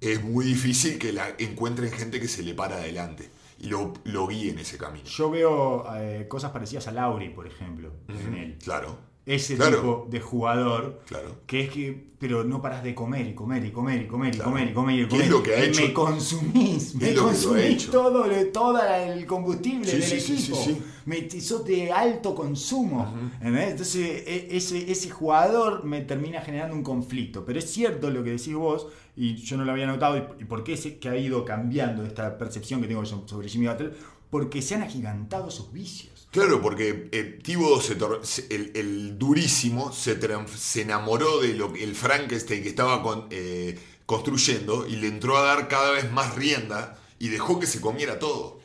es 0.00 0.22
muy 0.22 0.44
difícil 0.44 0.98
que 0.98 1.12
la 1.12 1.34
encuentren 1.38 1.90
gente 1.90 2.20
que 2.20 2.28
se 2.28 2.42
le 2.42 2.54
para 2.54 2.76
adelante 2.76 3.30
y 3.60 3.68
lo, 3.68 3.94
lo 4.04 4.26
guíe 4.26 4.50
en 4.50 4.58
ese 4.58 4.76
camino. 4.76 5.06
Yo 5.06 5.30
veo 5.30 5.86
eh, 5.96 6.26
cosas 6.28 6.50
parecidas 6.50 6.86
a 6.88 6.92
Lauri, 6.92 7.30
por 7.30 7.46
ejemplo, 7.46 7.92
en 8.08 8.34
él. 8.34 8.58
Claro, 8.62 8.98
Ese 9.28 9.56
Claro. 9.56 9.76
tipo 9.76 10.06
de 10.10 10.20
jugador 10.20 11.00
claro. 11.06 11.36
que 11.46 11.60
es 11.64 11.70
que, 11.70 12.08
pero 12.18 12.44
no 12.44 12.62
paras 12.62 12.82
de 12.82 12.94
comer 12.94 13.26
y 13.26 13.34
comer 13.34 13.64
y 13.64 13.70
comer 13.70 14.02
y 14.02 14.06
comer 14.06 14.34
y 14.34 14.38
comer 14.38 14.68
y 14.70 14.72
comer 14.72 14.94
y 14.96 15.02
¿Qué 15.02 15.08
comer. 15.08 15.24
es 15.26 15.30
lo 15.30 15.42
que 15.42 15.54
ha 15.54 15.64
Y 15.64 15.68
hecho? 15.68 15.82
Me 15.82 15.92
consumís, 15.92 16.94
me 16.94 17.12
lo 17.12 17.24
consumís 17.24 17.90
todo, 17.90 18.24
todo 18.52 18.80
el 18.82 19.26
combustible 19.26 19.84
Sí, 19.86 19.96
del 19.98 20.20
sí, 20.20 20.32
equipo. 20.32 20.56
sí. 20.56 20.82
Me 21.04 21.28
sos 21.40 21.64
de 21.66 21.92
alto 21.92 22.34
consumo. 22.34 23.14
Entonces, 23.42 24.22
e- 24.26 24.48
ese, 24.56 24.90
ese 24.90 25.10
jugador 25.10 25.84
me 25.84 26.00
termina 26.02 26.40
generando 26.40 26.74
un 26.74 26.82
conflicto. 26.82 27.44
Pero 27.44 27.58
es 27.58 27.70
cierto 27.70 28.10
lo 28.10 28.24
que 28.24 28.30
decís 28.30 28.54
vos, 28.54 28.86
y 29.16 29.34
yo 29.36 29.56
no 29.56 29.64
lo 29.64 29.72
había 29.72 29.86
notado, 29.86 30.16
y, 30.38 30.44
por 30.44 30.64
qué 30.64 30.72
es 30.74 30.86
que 30.86 31.08
ha 31.08 31.16
ido 31.16 31.44
cambiando 31.44 32.04
esta 32.04 32.36
percepción 32.38 32.80
que 32.80 32.88
tengo 32.88 33.04
so- 33.04 33.24
sobre 33.26 33.48
Jimmy 33.48 33.66
Butler, 33.68 33.94
porque 34.30 34.60
se 34.62 34.74
han 34.74 34.82
agigantado 34.82 35.50
sus 35.50 35.72
vicios. 35.72 36.17
Claro, 36.30 36.60
porque 36.60 37.08
eh, 37.12 37.38
Thibodeau 37.42 37.80
se 37.80 38.46
el, 38.54 38.72
el 38.74 39.18
durísimo 39.18 39.92
se, 39.92 40.18
se 40.56 40.82
enamoró 40.82 41.40
de 41.40 41.54
lo 41.54 41.72
que 41.72 41.82
el 41.82 41.94
Frankenstein 41.94 42.62
que 42.62 42.68
estaba 42.68 43.02
con- 43.02 43.26
eh, 43.30 43.78
construyendo 44.04 44.86
y 44.86 44.96
le 44.96 45.08
entró 45.08 45.36
a 45.38 45.42
dar 45.42 45.68
cada 45.68 45.90
vez 45.92 46.10
más 46.12 46.34
rienda 46.34 46.98
y 47.18 47.28
dejó 47.28 47.58
que 47.58 47.66
se 47.66 47.80
comiera 47.80 48.18
todo. 48.18 48.60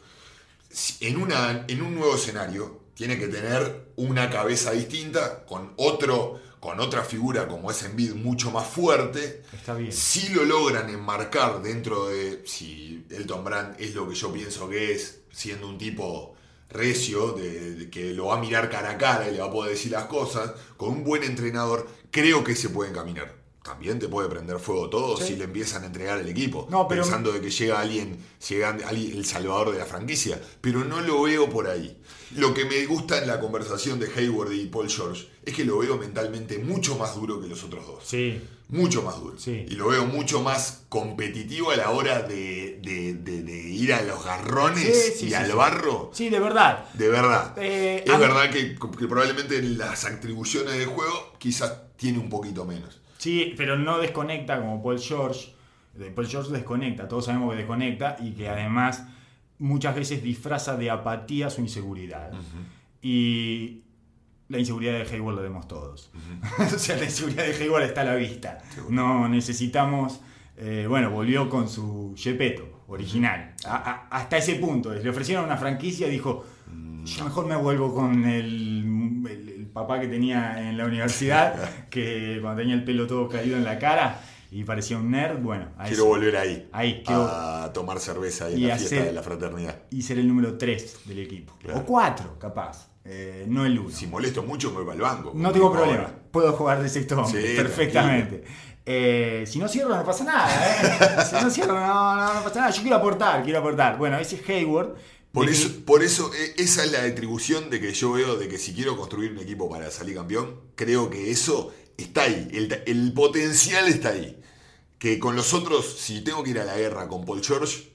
En, 1.01 1.17
una, 1.17 1.65
en 1.67 1.81
un 1.81 1.95
nuevo 1.95 2.15
escenario 2.15 2.81
tiene 2.95 3.17
que 3.17 3.27
tener 3.27 3.87
una 3.95 4.29
cabeza 4.29 4.71
distinta 4.71 5.45
con 5.45 5.73
otro 5.77 6.41
con 6.59 6.79
otra 6.79 7.03
figura 7.03 7.49
como 7.49 7.71
es 7.71 7.83
Embiid 7.83 8.13
mucho 8.13 8.49
más 8.49 8.65
fuerte. 8.65 9.43
Está 9.51 9.73
bien. 9.75 9.91
Si 9.91 10.29
lo 10.29 10.45
logran 10.45 10.89
enmarcar 10.89 11.61
dentro 11.61 12.07
de 12.07 12.41
si 12.45 13.05
Elton 13.09 13.43
Brand 13.43 13.75
es 13.81 13.93
lo 13.93 14.07
que 14.07 14.15
yo 14.15 14.31
pienso 14.31 14.69
que 14.69 14.93
es, 14.93 15.19
siendo 15.29 15.67
un 15.67 15.77
tipo 15.77 16.32
recio, 16.69 17.33
de, 17.33 17.89
que 17.89 18.13
lo 18.13 18.27
va 18.27 18.37
a 18.37 18.41
mirar 18.41 18.69
cara 18.69 18.91
a 18.91 18.97
cara 18.97 19.29
y 19.29 19.33
le 19.33 19.39
va 19.39 19.47
a 19.47 19.51
poder 19.51 19.71
decir 19.71 19.91
las 19.91 20.05
cosas, 20.05 20.53
con 20.77 20.89
un 20.89 21.03
buen 21.03 21.23
entrenador, 21.23 21.87
creo 22.11 22.43
que 22.43 22.55
se 22.55 22.69
pueden 22.69 22.93
caminar. 22.93 23.42
También 23.63 23.97
te 23.97 24.09
puede 24.09 24.27
prender 24.27 24.59
fuego 24.59 24.89
todo 24.89 25.15
Sí. 25.17 25.27
si 25.27 25.35
le 25.37 25.45
empiezan 25.45 25.83
a 25.83 25.85
entregar 25.85 26.19
el 26.19 26.27
equipo, 26.27 26.67
No, 26.69 26.85
pero- 26.87 27.01
pensando 27.03 27.31
de 27.31 27.39
que 27.39 27.49
llega 27.49 27.79
alguien, 27.79 28.17
llega 28.49 28.69
alguien, 28.85 29.11
el 29.17 29.25
salvador 29.25 29.71
de 29.71 29.77
la 29.79 29.85
franquicia. 29.85 30.39
Pero 30.59 30.83
no 30.83 30.99
lo 30.99 31.21
veo 31.23 31.49
por 31.49 31.67
ahí. 31.67 31.97
Lo 32.35 32.53
que 32.53 32.65
me 32.65 32.85
gusta 32.85 33.19
en 33.19 33.27
la 33.27 33.39
conversación 33.39 33.99
de 33.99 34.09
Hayward 34.15 34.51
y 34.51 34.65
Paul 34.67 34.89
George 34.89 35.27
es 35.45 35.53
que 35.55 35.63
lo 35.63 35.77
veo 35.77 35.97
mentalmente 35.97 36.57
mucho 36.59 36.97
más 36.97 37.15
duro 37.15 37.39
que 37.39 37.47
los 37.47 37.63
otros 37.63 37.85
dos 37.87 38.03
Sí, 38.05 38.41
mucho 38.69 39.01
más 39.03 39.19
duro. 39.21 39.37
Sí. 39.39 39.65
Y 39.69 39.75
lo 39.75 39.87
veo 39.89 40.05
mucho 40.07 40.41
más 40.41 40.81
competitivo 40.89 41.71
a 41.71 41.75
la 41.77 41.91
hora 41.91 42.21
de, 42.23 42.79
de- 42.81 43.13
de- 43.13 43.43
de 43.43 43.53
ir 43.69 43.93
a 43.93 44.01
los 44.01 44.25
garrones 44.25 45.15
Sí, 45.19 45.27
y 45.27 45.33
al 45.35 45.51
barro. 45.53 46.09
sí, 46.13 46.29
de 46.29 46.39
verdad. 46.39 46.85
De 46.95 47.07
verdad. 47.07 47.53
Eh, 47.57 48.03
es 48.05 48.11
mí- 48.13 48.19
verdad 48.19 48.49
que, 48.51 48.75
que 48.75 49.07
probablemente 49.07 49.57
en 49.59 49.77
las 49.77 50.03
atribuciones 50.05 50.73
del 50.73 50.87
juego 50.87 51.33
quizás 51.37 51.71
tiene 51.97 52.17
un 52.19 52.29
poquito 52.29 52.65
menos. 52.65 52.99
Sí, 53.23 53.53
pero 53.55 53.77
no 53.77 53.97
desconecta 53.99 54.59
como 54.59 54.81
Paul 54.83 54.99
George. 54.99 55.53
Paul 56.15 56.27
George 56.27 56.51
desconecta, 56.51 57.07
todos 57.07 57.25
sabemos 57.25 57.51
que 57.51 57.57
desconecta 57.57 58.17
y 58.19 58.31
que 58.31 58.49
además 58.49 59.05
muchas 59.59 59.95
veces 59.95 60.21
disfraza 60.23 60.75
de 60.75 60.89
apatía 60.89 61.49
su 61.49 61.61
inseguridad. 61.61 62.31
Y 63.01 63.81
la 64.49 64.59
inseguridad 64.59 64.93
de 64.93 65.03
Hayward 65.03 65.35
lo 65.35 65.41
vemos 65.41 65.67
todos. 65.67 66.11
o 66.59 66.79
sea, 66.79 66.97
la 66.97 67.05
inseguridad 67.05 67.45
de 67.45 67.53
Hayward 67.63 67.83
está 67.83 68.01
a 68.01 68.05
la 68.05 68.15
vista. 68.15 68.57
No 68.89 69.27
necesitamos. 69.29 70.19
eh, 70.57 70.85
bueno, 70.89 71.09
volvió 71.09 71.49
con 71.49 71.67
su 71.69 72.13
Gepetto 72.17 72.83
original. 72.87 73.53
A- 73.65 73.75
a- 73.75 74.07
hasta 74.17 74.37
ese 74.37 74.55
punto. 74.55 74.93
Le 74.93 75.09
ofrecieron 75.09 75.45
una 75.45 75.57
franquicia 75.57 76.07
y 76.07 76.11
dijo: 76.11 76.45
Yo 77.05 77.23
mejor 77.23 77.45
me 77.47 77.55
vuelvo 77.55 77.93
con 77.93 78.25
el 78.25 78.83
papá 79.73 79.99
que 79.99 80.07
tenía 80.07 80.69
en 80.69 80.77
la 80.77 80.85
universidad, 80.85 81.55
que 81.89 82.37
cuando 82.41 82.61
tenía 82.61 82.75
el 82.75 82.83
pelo 82.83 83.07
todo 83.07 83.27
caído 83.27 83.57
en 83.57 83.63
la 83.63 83.79
cara 83.79 84.21
y 84.51 84.63
parecía 84.63 84.97
un 84.97 85.09
nerd. 85.11 85.39
Bueno, 85.39 85.69
a 85.77 85.85
Quiero 85.85 86.05
volver 86.05 86.37
ahí. 86.37 86.69
Ahí, 86.71 87.01
quiero- 87.05 87.23
A 87.27 87.71
tomar 87.73 87.99
cerveza 87.99 88.45
ahí 88.45 88.53
en 88.53 88.59
Y 88.59 88.67
la 88.67 88.77
fiesta 88.77 88.95
de 89.03 89.13
la 89.13 89.23
fraternidad. 89.23 89.75
y 89.89 90.01
ser 90.03 90.19
el 90.19 90.27
número 90.27 90.57
3 90.57 90.99
del 91.05 91.19
equipo. 91.19 91.53
Claro. 91.61 91.79
O 91.79 91.83
4, 91.85 92.37
capaz. 92.39 92.89
Eh, 93.05 93.45
no 93.49 93.65
el 93.65 93.77
1. 93.77 93.89
Si 93.89 94.07
molesto 94.07 94.43
mucho, 94.43 94.71
me 94.71 94.81
voy 94.81 94.95
el 94.95 95.01
banco. 95.01 95.31
No 95.35 95.51
tengo 95.51 95.71
problema. 95.71 96.03
ahora. 96.03 96.15
Puedo 96.31 96.53
jugar 96.53 96.81
de 96.81 96.87
sexto 96.89 97.19
hombre 97.21 97.41
Sí, 97.47 97.55
perfectamente. 97.57 98.43
Eh, 98.85 99.43
si 99.47 99.59
no 99.59 99.67
cierro, 99.67 99.95
no 99.95 100.03
pasa 100.05 100.23
nada. 100.23 100.49
¿eh? 100.49 101.23
Si 101.29 101.35
no 101.43 101.49
cierro, 101.49 101.73
no, 101.73 102.15
no, 102.15 102.33
no 102.33 102.43
pasa 102.43 102.59
nada. 102.61 102.71
Yo 102.71 102.81
quiero 102.81 102.97
aportar, 102.97 103.43
quiero 103.43 103.59
aportar. 103.59 103.97
Bueno, 103.97 104.17
ese 104.17 104.41
Hayward. 104.47 104.95
Por 105.33 105.49
eso, 105.49 105.69
por 105.85 106.03
eso, 106.03 106.31
eh, 106.35 106.53
esa 106.57 106.85
es 106.85 106.91
la 106.91 107.03
atribución 107.03 107.69
de 107.71 107.81
que 107.81 107.91
yo 107.93 108.11
veo 108.13 108.35
de 108.37 108.47
que 108.47 108.57
si 108.59 108.73
quiero 108.73 108.95
construir 108.95 109.31
un 109.31 109.39
equipo 109.39 109.67
para 109.69 109.89
salir 109.89 110.15
campeón, 110.15 110.61
creo 110.75 111.09
que 111.09 111.31
eso 111.31 111.73
está 111.97 112.23
ahí. 112.23 112.47
El, 112.53 112.83
el 112.85 113.13
potencial 113.13 113.87
está 113.87 114.09
ahí. 114.09 114.39
Que 114.99 115.17
con 115.19 115.35
los 115.35 115.53
otros, 115.55 115.97
si 115.99 116.21
tengo 116.23 116.43
que 116.43 116.51
ir 116.51 116.59
a 116.59 116.65
la 116.65 116.77
guerra 116.77 117.07
con 117.07 117.25
Paul 117.25 117.43
George, 117.43 117.91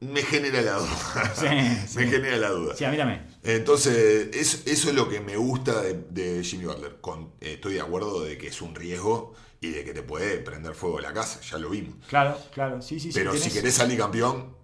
me 0.00 0.22
genera 0.22 0.62
la 0.62 0.74
duda. 0.78 1.34
Sí, 1.34 1.46
me 1.98 2.04
sí. 2.04 2.10
genera 2.10 2.36
la 2.36 2.50
duda. 2.50 2.76
Sí, 2.76 2.84
a 2.84 2.90
mí 2.90 2.96
también. 2.96 3.26
Entonces, 3.42 4.28
eso, 4.32 4.58
eso 4.64 4.88
es 4.90 4.94
lo 4.94 5.08
que 5.08 5.20
me 5.20 5.36
gusta 5.36 5.82
de, 5.82 6.04
de 6.10 6.44
Jimmy 6.44 6.66
Butler. 6.66 6.98
Con- 7.00 7.32
eh, 7.40 7.54
estoy 7.54 7.74
de 7.74 7.80
acuerdo 7.80 8.22
de 8.22 8.38
que 8.38 8.46
es 8.46 8.62
un 8.62 8.74
riesgo 8.76 9.34
y 9.60 9.70
de 9.70 9.84
que 9.84 9.92
te 9.92 10.02
puede 10.02 10.38
prender 10.38 10.74
fuego 10.76 11.00
la 11.00 11.12
casa, 11.12 11.40
ya 11.40 11.58
lo 11.58 11.70
vimos. 11.70 11.96
Claro, 12.08 12.38
claro. 12.52 12.80
Sí, 12.80 13.00
sí, 13.00 13.10
sí. 13.10 13.18
Pero 13.18 13.32
si 13.34 13.48
tenés- 13.48 13.52
querés 13.54 13.74
salir 13.74 13.98
campeón, 13.98 14.54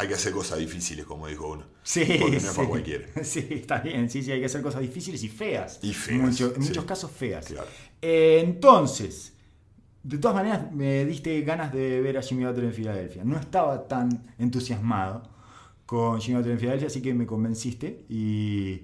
hay 0.00 0.08
que 0.08 0.14
hacer 0.14 0.32
cosas 0.32 0.58
difíciles, 0.58 1.04
como 1.06 1.26
dijo 1.26 1.48
uno. 1.52 1.64
Sí, 1.82 2.04
Porque 2.20 2.32
no 2.32 2.36
es 2.38 2.42
sí. 2.44 2.56
para 2.56 2.68
cualquiera. 2.68 3.06
Sí, 3.22 3.46
está 3.50 3.78
bien. 3.80 4.08
Sí, 4.10 4.22
sí, 4.22 4.32
hay 4.32 4.40
que 4.40 4.46
hacer 4.46 4.62
cosas 4.62 4.80
difíciles 4.82 5.22
y 5.22 5.28
feas. 5.28 5.78
Y 5.82 5.92
feas, 5.92 6.20
Mucho- 6.20 6.54
en 6.54 6.62
sí. 6.62 6.68
muchos 6.68 6.84
casos 6.84 7.10
feas. 7.10 7.46
Claro. 7.46 7.66
Eh, 8.02 8.40
entonces, 8.44 9.34
de 10.02 10.18
todas 10.18 10.34
maneras, 10.36 10.72
me 10.72 11.04
diste 11.04 11.40
ganas 11.42 11.72
de 11.72 12.00
ver 12.00 12.16
a 12.18 12.22
Jimmy 12.22 12.44
Butler 12.44 12.64
en 12.66 12.72
Filadelfia. 12.72 13.24
No 13.24 13.38
estaba 13.38 13.86
tan 13.86 14.34
entusiasmado 14.38 15.28
con 15.86 16.20
Jimmy 16.20 16.36
Butler 16.38 16.52
en 16.54 16.60
Filadelfia, 16.60 16.86
así 16.88 17.02
que 17.02 17.12
me 17.14 17.26
convenciste 17.26 18.04
y, 18.08 18.82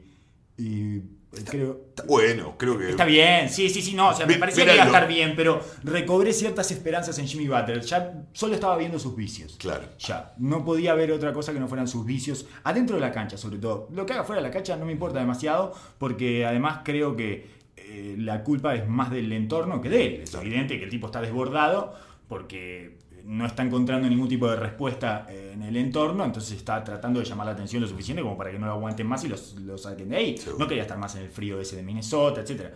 y 0.59 1.03
creo... 1.45 1.81
Está 1.89 2.05
bueno, 2.05 2.57
creo 2.59 2.79
que. 2.79 2.91
Está 2.91 3.05
bien, 3.05 3.49
sí, 3.49 3.69
sí, 3.69 3.83
sí, 3.83 3.95
no, 3.95 4.11
o 4.11 4.15
sea, 4.15 4.27
me 4.27 4.37
parecía 4.37 4.65
que 4.65 4.75
iba 4.75 4.85
a 4.85 4.87
estar 4.87 5.09
bien, 5.09 5.35
pero 5.35 5.61
recobré 5.83 6.33
ciertas 6.33 6.71
esperanzas 6.71 7.19
en 7.19 7.27
Jimmy 7.27 7.49
Butler. 7.49 7.81
Ya 7.81 8.25
solo 8.33 8.55
estaba 8.55 8.77
viendo 8.77 8.99
sus 8.99 9.17
vicios. 9.17 9.57
Claro. 9.59 9.85
Ya, 9.99 10.35
no 10.39 10.65
podía 10.65 10.95
ver 10.95 11.13
otra 11.13 11.33
cosa 11.33 11.53
que 11.53 11.61
no 11.61 11.69
fueran 11.69 11.89
sus 11.89 12.05
vicios, 12.05 12.47
adentro 12.65 12.97
de 12.97 13.01
la 13.01 13.13
cancha 13.13 13.37
sobre 13.37 13.59
todo. 13.59 13.89
Lo 13.93 14.07
que 14.07 14.13
haga 14.13 14.25
fuera 14.25 14.43
de 14.43 14.49
la 14.49 14.53
cancha 14.53 14.77
no 14.77 14.85
me 14.85 14.93
importa 14.93 15.19
demasiado, 15.19 15.75
porque 15.99 16.45
además 16.45 16.81
creo 16.85 17.17
que 17.17 17.47
eh, 17.77 18.17
la 18.19 18.43
culpa 18.43 18.75
es 18.75 18.89
más 18.89 19.11
del 19.11 19.33
entorno 19.33 19.81
que 19.81 19.89
de 19.89 20.07
él. 20.07 20.21
Es 20.23 20.35
evidente 20.35 20.79
que 20.79 20.85
el 20.85 20.91
tipo 20.91 21.07
está 21.07 21.21
desbordado 21.21 21.95
porque 22.29 22.96
no 23.27 23.45
está 23.45 23.63
encontrando 23.65 24.09
ningún 24.09 24.29
tipo 24.29 24.49
de 24.49 24.57
respuesta 24.57 25.27
en 25.29 25.63
el 25.63 25.77
entorno, 25.77 26.25
entonces 26.25 26.57
está 26.57 26.83
tratando 26.85 27.19
de 27.21 27.27
llamar 27.27 27.47
la 27.47 27.53
atención 27.53 27.83
lo 27.83 27.89
suficiente 27.89 28.23
como 28.23 28.37
para 28.39 28.51
que 28.53 28.59
no 28.59 28.67
lo 28.67 28.73
aguanten 28.73 29.07
más 29.07 29.25
y 29.25 29.29
los, 29.29 29.55
lo 29.57 29.77
saquen 29.77 30.09
de 30.11 30.17
ahí. 30.17 30.35
No 30.59 30.67
quería 30.69 30.83
estar 30.83 30.97
más 30.99 31.15
en 31.17 31.23
el 31.23 31.31
frío 31.31 31.61
ese 31.61 31.77
de 31.77 31.83
Minnesota, 31.83 32.41
etc. 32.41 32.73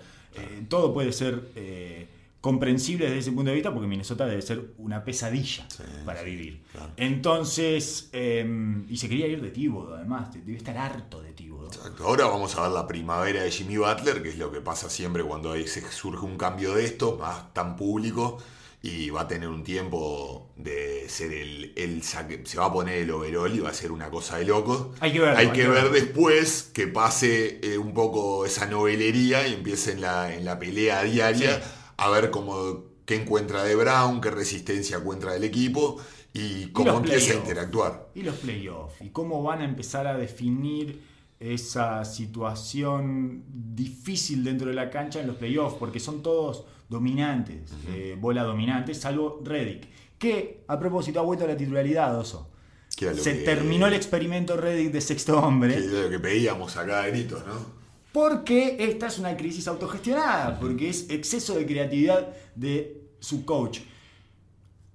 todo 0.69 0.93
puede 0.93 1.13
ser 1.13 1.51
eh, 1.55 2.09
comprensible 2.41 3.05
desde 3.05 3.19
ese 3.19 3.33
punto 3.33 3.51
de 3.51 3.55
vista 3.55 3.73
porque 3.73 3.87
Minnesota 3.87 4.27
debe 4.27 4.41
ser 4.43 4.73
una 4.79 5.05
pesadilla 5.05 5.67
Sí, 5.69 5.83
para 6.07 6.23
vivir. 6.23 6.63
claro. 6.73 6.93
Entonces, 6.97 8.09
eh, 8.13 8.83
y 8.89 8.97
se 8.97 9.09
quería 9.09 9.27
ir 9.29 9.41
de 9.43 9.51
Tíbodo, 9.51 9.95
además, 9.95 10.33
debe 10.33 10.57
estar 10.57 10.77
harto 10.77 11.23
de 11.23 11.33
Tíbodo. 11.33 11.67
Exacto. 11.69 12.05
Ahora 12.07 12.27
vamos 12.27 12.57
a 12.57 12.63
ver 12.63 12.71
la 12.73 12.87
primavera 12.87 13.43
de 13.43 13.51
Jimmy 13.51 13.77
Butler, 13.77 14.23
que 14.23 14.31
es 14.31 14.39
lo 14.39 14.51
que 14.51 14.61
pasa 14.61 14.89
siempre 14.91 15.23
cuando 15.23 15.55
se 15.55 15.83
surge 15.93 16.25
un 16.25 16.37
cambio 16.37 16.75
de 16.75 16.85
esto, 16.87 17.17
más 17.21 17.53
tan 17.53 17.77
público, 17.77 18.39
y 18.83 19.11
va 19.11 19.23
a 19.23 19.29
tener 19.29 19.49
un 19.49 19.63
tiempo 19.63 20.51
de 20.57 21.07
ser 21.09 21.33
el, 21.35 21.73
el 21.77 22.03
saque- 22.03 22.47
se 22.47 22.59
va 22.59 22.67
a 22.67 22.73
poner 22.73 22.99
el 22.99 23.11
overall 23.11 23.55
y 23.55 23.61
va 23.61 23.69
a 23.71 23.75
ser 23.75 23.93
una 23.93 24.09
cosa 24.11 24.39
de 24.39 24.47
locos. 24.47 24.89
Hay 25.01 25.13
que 25.13 25.21
verlo, 25.21 25.39
Hay 25.39 25.49
que 25.51 25.69
ver 25.69 25.91
después 25.91 26.71
que 26.73 26.87
pase 26.87 27.61
eh, 27.63 27.77
un 27.79 27.93
poco 27.93 28.47
esa 28.47 28.67
novelería 28.67 29.47
y 29.47 29.55
empiece 29.55 29.93
en 29.93 30.01
la, 30.01 30.35
en 30.35 30.45
la 30.47 30.59
pelea 30.59 31.03
diaria 31.03 31.57
Sí. 31.63 31.71
a 31.99 32.09
ver 32.11 32.31
cómo 32.31 32.85
qué 33.05 33.17
encuentra 33.17 33.65
de 33.65 33.75
Brown, 33.75 34.21
qué 34.21 34.31
resistencia 34.31 34.97
encuentra 34.99 35.33
del 35.33 35.45
equipo 35.45 36.01
y 36.33 36.67
cómo 36.69 36.99
empieza 36.99 37.33
a 37.33 37.37
interactuar. 37.37 38.09
Y 38.15 38.23
los 38.23 38.37
playoffs, 38.37 39.01
y 39.03 39.09
cómo 39.11 39.43
van 39.43 39.61
a 39.63 39.65
empezar 39.65 40.07
a 40.07 40.17
definir 40.17 41.03
esa 41.41 42.05
situación 42.05 43.43
difícil 43.49 44.45
dentro 44.45 44.69
de 44.69 44.75
la 44.75 44.91
cancha 44.91 45.21
en 45.21 45.27
los 45.27 45.37
playoffs, 45.37 45.77
porque 45.79 45.99
son 46.01 46.23
todos 46.23 46.65
dominantes, 46.91 47.73
eh, 47.89 48.17
bola 48.21 48.43
dominante, 48.43 48.93
salvo 48.95 49.41
Reddick, 49.43 49.89
que 50.19 50.65
a 50.69 50.79
propósito 50.79 51.21
ha 51.21 51.23
vuelto 51.23 51.45
a 51.45 51.49
la 51.49 51.57
titularidad, 51.57 52.19
Oso. 52.19 52.51
Se 52.89 53.07
que- 53.39 53.45
terminó 53.45 53.87
el 53.87 53.95
experimento 53.95 54.57
Reddick 54.57 54.93
de 54.93 55.01
sexto 55.01 55.39
hombre. 55.41 55.75
que 55.77 55.81
lo 56.03 56.11
que 56.11 56.19
pedíamos 56.19 56.77
acá 56.77 57.03
de 57.03 57.13
gritos, 57.13 57.43
¿no? 57.47 57.81
Porque 58.13 58.77
esta 58.81 59.07
es 59.07 59.19
una 59.21 59.37
crisis 59.37 59.69
autogestionada, 59.69 60.59
porque 60.59 60.89
es 60.91 61.09
exceso 61.11 61.55
de 61.55 61.65
creatividad 61.65 62.29
de 62.57 63.09
su 63.21 63.45
coach. 63.45 63.79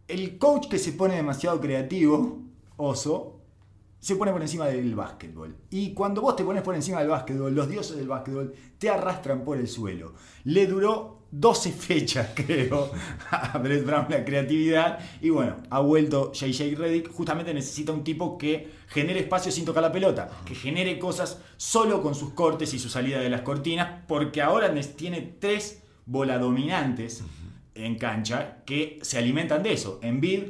El 0.07 0.37
coach 0.37 0.67
que 0.67 0.77
se 0.77 0.91
pone 0.91 1.15
demasiado 1.15 1.59
creativo, 1.61 2.41
oso, 2.77 3.39
se 3.99 4.15
pone 4.17 4.31
por 4.33 4.41
encima 4.41 4.67
del 4.67 4.93
básquetbol. 4.93 5.55
Y 5.71 5.93
cuando 5.93 6.21
vos 6.21 6.35
te 6.35 6.43
pones 6.43 6.61
por 6.61 6.75
encima 6.75 6.99
del 6.99 7.07
básquetbol, 7.09 7.55
los 7.55 7.67
dioses 7.69 7.95
del 7.97 8.07
básquetbol 8.07 8.53
te 8.77 8.89
arrastran 8.89 9.43
por 9.43 9.57
el 9.57 9.67
suelo. 9.67 10.13
Le 10.43 10.67
duró 10.67 11.14
12 11.37 11.71
fechas, 11.71 12.29
creo, 12.35 12.91
a 13.29 13.57
Brett 13.57 13.85
Brown 13.85 14.07
la 14.09 14.23
creatividad. 14.23 14.99
Y 15.21 15.29
bueno, 15.29 15.57
ha 15.69 15.79
vuelto 15.79 16.31
JJ 16.31 16.75
Reddick. 16.75 17.11
Justamente 17.11 17.53
necesita 17.53 17.91
un 17.91 18.03
tipo 18.03 18.37
que 18.37 18.69
genere 18.87 19.19
espacio 19.19 19.51
sin 19.51 19.65
tocar 19.65 19.83
la 19.83 19.91
pelota, 19.91 20.29
que 20.45 20.55
genere 20.55 20.97
cosas 20.97 21.41
solo 21.57 22.01
con 22.01 22.15
sus 22.15 22.31
cortes 22.31 22.73
y 22.73 22.79
su 22.79 22.89
salida 22.89 23.19
de 23.19 23.29
las 23.29 23.41
cortinas, 23.41 24.03
porque 24.07 24.41
ahora 24.41 24.73
tiene 24.95 25.35
tres 25.39 25.81
bola 26.05 26.37
dominantes 26.37 27.23
en 27.73 27.95
cancha 27.95 28.63
que 28.65 28.99
se 29.01 29.17
alimentan 29.17 29.63
de 29.63 29.73
eso. 29.73 29.99
Embiid, 30.01 30.43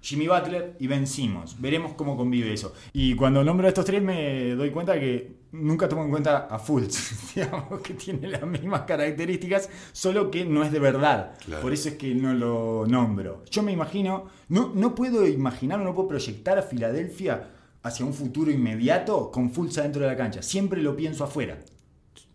Jimmy 0.00 0.26
Butler 0.26 0.76
y 0.78 0.86
Ben 0.86 1.06
Simmons. 1.06 1.60
Veremos 1.60 1.94
cómo 1.94 2.16
convive 2.16 2.52
eso. 2.52 2.74
Y 2.92 3.14
cuando 3.14 3.44
nombro 3.44 3.66
a 3.66 3.68
estos 3.68 3.84
tres 3.84 4.02
me 4.02 4.54
doy 4.54 4.70
cuenta 4.70 4.98
que 4.98 5.43
nunca 5.54 5.88
tomo 5.88 6.04
en 6.04 6.10
cuenta 6.10 6.48
a 6.50 6.58
Fultz, 6.58 7.34
digamos, 7.34 7.80
que 7.80 7.94
tiene 7.94 8.28
las 8.28 8.42
mismas 8.46 8.82
características, 8.82 9.70
solo 9.92 10.30
que 10.30 10.44
no 10.44 10.64
es 10.64 10.72
de 10.72 10.78
verdad. 10.78 11.36
Claro. 11.44 11.62
Por 11.62 11.72
eso 11.72 11.88
es 11.88 11.94
que 11.94 12.14
no 12.14 12.34
lo 12.34 12.86
nombro. 12.86 13.44
Yo 13.50 13.62
me 13.62 13.72
imagino, 13.72 14.26
no, 14.48 14.72
no 14.74 14.94
puedo 14.94 15.26
imaginar, 15.26 15.78
no 15.78 15.94
puedo 15.94 16.08
proyectar 16.08 16.58
a 16.58 16.62
Filadelfia 16.62 17.50
hacia 17.82 18.04
un 18.04 18.14
futuro 18.14 18.50
inmediato 18.50 19.30
con 19.30 19.50
Fultz 19.50 19.78
adentro 19.78 20.02
de 20.02 20.08
la 20.08 20.16
cancha. 20.16 20.42
Siempre 20.42 20.82
lo 20.82 20.96
pienso 20.96 21.24
afuera. 21.24 21.58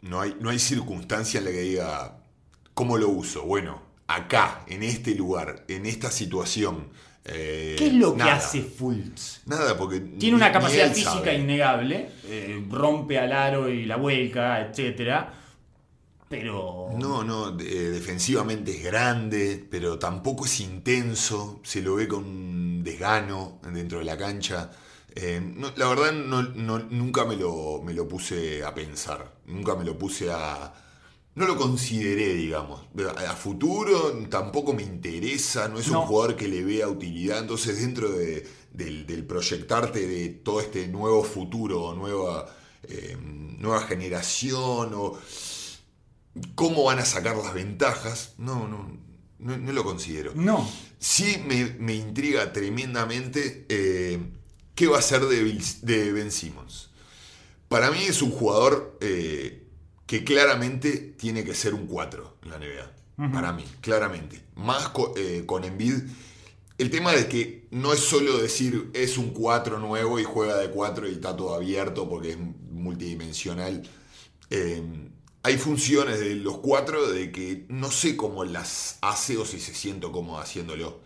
No 0.01 0.21
hay, 0.21 0.37
no 0.39 0.49
hay 0.49 0.59
circunstancia 0.59 1.39
en 1.39 1.45
la 1.45 1.51
que 1.51 1.61
diga 1.61 2.23
cómo 2.73 2.97
lo 2.97 3.09
uso. 3.09 3.43
Bueno, 3.43 3.81
acá, 4.07 4.63
en 4.67 4.83
este 4.83 5.13
lugar, 5.15 5.65
en 5.67 5.85
esta 5.85 6.09
situación. 6.09 6.87
Eh, 7.25 7.75
¿Qué 7.77 7.87
es 7.87 7.93
lo 7.93 8.15
que 8.15 8.23
hace 8.23 8.61
Fultz? 8.61 9.41
Nada, 9.45 9.77
porque. 9.77 9.99
Tiene 9.99 10.35
una 10.35 10.51
capacidad 10.51 10.87
física 10.89 11.11
sabe. 11.25 11.35
innegable, 11.35 12.09
eh, 12.25 12.65
rompe 12.69 13.17
al 13.19 13.31
aro 13.33 13.69
y 13.69 13.85
la 13.85 13.97
vuelca, 13.97 14.61
etcétera. 14.61 15.33
Pero 16.27 16.89
No, 16.97 17.23
no, 17.23 17.59
eh, 17.59 17.63
defensivamente 17.89 18.71
es 18.77 18.83
grande, 18.83 19.65
pero 19.69 19.97
tampoco 19.97 20.45
es 20.45 20.59
intenso, 20.59 21.59
se 21.63 21.81
lo 21.81 21.95
ve 21.95 22.07
con 22.07 22.83
desgano 22.83 23.59
dentro 23.73 23.97
de 23.99 24.05
la 24.05 24.15
cancha. 24.15 24.69
Eh, 25.15 25.41
no, 25.41 25.71
la 25.75 25.87
verdad 25.87 26.11
no, 26.13 26.43
no- 26.43 26.77
nunca 26.79 27.25
me 27.25 27.35
lo, 27.35 27.81
me 27.83 27.93
lo 27.95 28.07
puse 28.07 28.63
a 28.63 28.75
pensar, 28.75 29.33
nunca 29.47 29.75
me 29.75 29.83
lo 29.83 29.97
puse 29.97 30.29
a... 30.31 30.71
No 31.39 31.47
lo 31.47 31.55
consideré, 31.57 32.33
digamos. 32.35 32.81
A, 33.17 33.33
futuro 33.33 34.11
tampoco 34.29 34.73
me 34.73 34.83
interesa, 34.83 35.69
no 35.69 35.79
es 35.79 35.87
No. 35.87 36.01
un 36.01 36.07
jugador 36.07 36.35
que 36.35 36.47
le 36.49 36.63
vea 36.63 36.87
utilidad, 36.89 37.39
entonces 37.39 37.79
dentro 37.79 38.09
de- 38.11 38.45
del, 38.73 39.05
del 39.07 39.25
proyectarte 39.25 40.05
de 40.05 40.29
todo 40.29 40.59
este 40.59 40.87
nuevo 40.89 41.23
futuro, 41.23 41.95
nueva, 41.95 42.45
eh, 42.83 43.15
nueva 43.21 43.81
generación 43.83 44.91
o 44.93 45.17
cómo 46.55 46.83
van 46.83 46.99
a 46.99 47.05
sacar 47.05 47.35
las 47.37 47.53
ventajas, 47.53 48.33
no, 48.37 48.67
no, 48.67 48.97
no, 49.39 49.57
no 49.57 49.71
lo 49.71 49.83
considero. 49.83 50.33
no. 50.35 50.69
Sí 51.01 51.41
me, 51.47 51.63
me 51.79 51.95
intriga 51.95 52.51
tremendamente 52.51 53.65
eh, 53.69 54.19
qué 54.75 54.87
va 54.87 54.99
a 54.99 55.01
ser 55.01 55.21
de, 55.27 55.57
de 55.83 56.11
Ben 56.11 56.29
Simmons. 56.31 56.89
Para 57.69 57.89
mí 57.91 57.99
es 58.03 58.21
un 58.21 58.31
jugador 58.31 58.97
eh, 58.99 59.68
que 60.09 60.23
claramente 60.23 60.97
tiene 61.19 61.43
que 61.43 61.53
ser 61.53 61.75
un 61.75 61.85
4 61.85 62.37
en 62.41 62.49
la 62.49 62.57
NBA. 62.57 63.31
Para 63.31 63.53
mí, 63.53 63.63
claramente. 63.79 64.41
Más 64.55 64.89
co- 64.89 65.13
eh, 65.15 65.43
con 65.45 65.63
Embiid. 65.63 65.97
El 66.79 66.89
tema 66.89 67.11
de 67.13 67.27
que 67.27 67.67
no 67.69 67.93
es 67.93 67.99
solo 67.99 68.39
decir 68.39 68.89
es 68.95 69.19
un 69.19 69.29
4 69.35 69.77
nuevo 69.77 70.19
y 70.19 70.23
juega 70.23 70.57
de 70.57 70.71
4 70.71 71.07
y 71.07 71.11
está 71.11 71.35
todo 71.35 71.53
abierto 71.53 72.09
porque 72.09 72.31
es 72.31 72.37
multidimensional. 72.39 73.83
Eh, 74.49 74.81
hay 75.43 75.57
funciones 75.59 76.19
de 76.19 76.33
los 76.37 76.57
4 76.57 77.11
de 77.11 77.31
que 77.31 77.67
no 77.69 77.91
sé 77.91 78.17
cómo 78.17 78.45
las 78.45 78.97
hace 79.01 79.37
o 79.37 79.45
si 79.45 79.59
se 79.59 79.75
siento 79.75 80.11
cómodo 80.11 80.39
haciéndolo. 80.39 81.01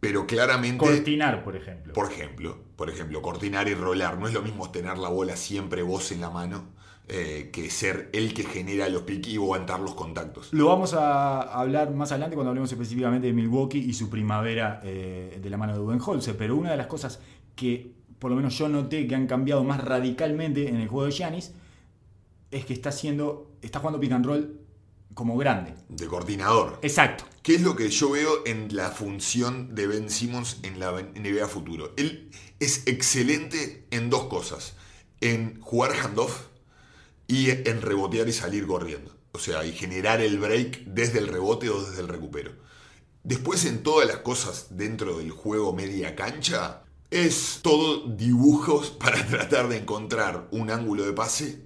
Pero 0.00 0.26
claramente... 0.26 0.84
Cortinar, 0.84 1.42
por 1.44 1.56
ejemplo. 1.56 1.94
Por 1.94 2.12
ejemplo, 2.12 2.58
por 2.76 2.90
ejemplo, 2.90 3.22
cortinar 3.22 3.68
y 3.68 3.74
rolar. 3.74 4.18
No 4.18 4.28
es 4.28 4.34
lo 4.34 4.42
mismo 4.42 4.70
tener 4.70 4.98
la 4.98 5.08
bola 5.08 5.34
siempre 5.34 5.80
vos 5.80 6.12
en 6.12 6.20
la 6.20 6.28
mano 6.28 6.73
eh, 7.06 7.50
que 7.52 7.68
ser 7.70 8.08
el 8.14 8.32
que 8.32 8.44
genera 8.44 8.88
los 8.88 9.02
piques 9.02 9.32
y 9.32 9.36
aguantar 9.36 9.80
los 9.80 9.94
contactos. 9.94 10.48
Lo 10.52 10.68
vamos 10.68 10.94
a 10.94 11.42
hablar 11.42 11.92
más 11.92 12.12
adelante 12.12 12.34
cuando 12.34 12.48
hablemos 12.50 12.72
específicamente 12.72 13.26
de 13.26 13.34
Milwaukee 13.34 13.78
y 13.78 13.92
su 13.92 14.08
primavera 14.08 14.80
eh, 14.82 15.38
de 15.42 15.50
la 15.50 15.58
mano 15.58 15.74
de 15.74 15.80
Budenholzer. 15.80 16.34
Pero 16.36 16.56
una 16.56 16.70
de 16.70 16.78
las 16.78 16.86
cosas 16.86 17.20
que 17.54 17.92
por 18.18 18.30
lo 18.30 18.36
menos 18.38 18.56
yo 18.56 18.70
noté 18.70 19.06
que 19.06 19.14
han 19.14 19.26
cambiado 19.26 19.62
más 19.64 19.84
radicalmente 19.84 20.68
en 20.68 20.76
el 20.76 20.88
juego 20.88 21.04
de 21.04 21.12
Giannis 21.12 21.52
es 22.50 22.64
que 22.64 22.72
está 22.72 22.88
haciendo, 22.88 23.50
está 23.60 23.80
jugando 23.80 24.00
pick 24.00 24.12
and 24.12 24.24
roll 24.24 24.60
como 25.12 25.36
grande. 25.36 25.74
De 25.90 26.06
coordinador. 26.06 26.78
Exacto. 26.80 27.24
¿Qué 27.42 27.56
es 27.56 27.60
lo 27.60 27.76
que 27.76 27.90
yo 27.90 28.12
veo 28.12 28.46
en 28.46 28.74
la 28.74 28.88
función 28.88 29.74
de 29.74 29.86
Ben 29.86 30.08
Simmons 30.08 30.60
en 30.62 30.80
la 30.80 30.90
NBA 30.92 31.46
futuro? 31.48 31.92
Él 31.98 32.30
es 32.60 32.86
excelente 32.86 33.86
en 33.90 34.08
dos 34.08 34.24
cosas. 34.24 34.74
En 35.20 35.60
jugar 35.60 35.92
handoff 35.92 36.53
y 37.26 37.50
en 37.50 37.82
rebotear 37.82 38.28
y 38.28 38.32
salir 38.32 38.66
corriendo. 38.66 39.14
O 39.32 39.38
sea, 39.38 39.64
y 39.64 39.72
generar 39.72 40.20
el 40.20 40.38
break 40.38 40.84
desde 40.86 41.18
el 41.18 41.28
rebote 41.28 41.68
o 41.68 41.82
desde 41.82 42.02
el 42.02 42.08
recupero. 42.08 42.52
Después 43.22 43.64
en 43.64 43.82
todas 43.82 44.06
las 44.06 44.18
cosas 44.18 44.68
dentro 44.70 45.18
del 45.18 45.30
juego 45.30 45.72
media 45.72 46.14
cancha, 46.14 46.84
es 47.10 47.60
todo 47.62 48.06
dibujos 48.06 48.90
para 49.00 49.24
tratar 49.26 49.68
de 49.68 49.78
encontrar 49.78 50.48
un 50.50 50.70
ángulo 50.70 51.04
de 51.04 51.12
pase 51.12 51.64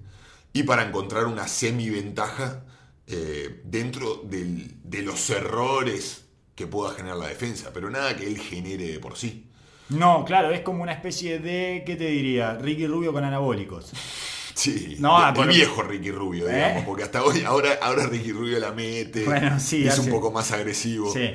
y 0.52 0.62
para 0.62 0.86
encontrar 0.86 1.26
una 1.26 1.48
semi-ventaja 1.48 2.64
eh, 3.06 3.62
dentro 3.64 4.22
de 4.24 5.02
los 5.02 5.30
errores 5.30 6.24
que 6.54 6.66
pueda 6.66 6.92
generar 6.94 7.18
la 7.18 7.28
defensa, 7.28 7.70
pero 7.72 7.88
nada 7.88 8.16
que 8.16 8.26
él 8.26 8.38
genere 8.38 8.88
de 8.88 8.98
por 8.98 9.16
sí. 9.16 9.46
No, 9.90 10.24
claro, 10.24 10.50
es 10.50 10.60
como 10.60 10.82
una 10.82 10.92
especie 10.92 11.38
de, 11.38 11.82
¿qué 11.86 11.96
te 11.96 12.06
diría? 12.06 12.54
Ricky 12.54 12.86
Rubio 12.86 13.12
con 13.12 13.24
anabólicos. 13.24 13.92
Sí, 14.58 14.96
No, 14.98 15.28
el 15.28 15.48
viejo 15.48 15.82
Ricky 15.82 16.10
Rubio, 16.10 16.48
¿Eh? 16.48 16.54
digamos, 16.56 16.84
porque 16.84 17.04
hasta 17.04 17.22
hoy, 17.22 17.42
ahora, 17.46 17.78
ahora 17.80 18.06
Ricky 18.06 18.32
Rubio 18.32 18.58
la 18.58 18.72
mete, 18.72 19.24
Bueno, 19.24 19.60
sí, 19.60 19.86
es 19.86 19.92
hace- 19.92 20.00
un 20.00 20.10
poco 20.10 20.32
más 20.32 20.50
agresivo. 20.50 21.12
Sí. 21.12 21.30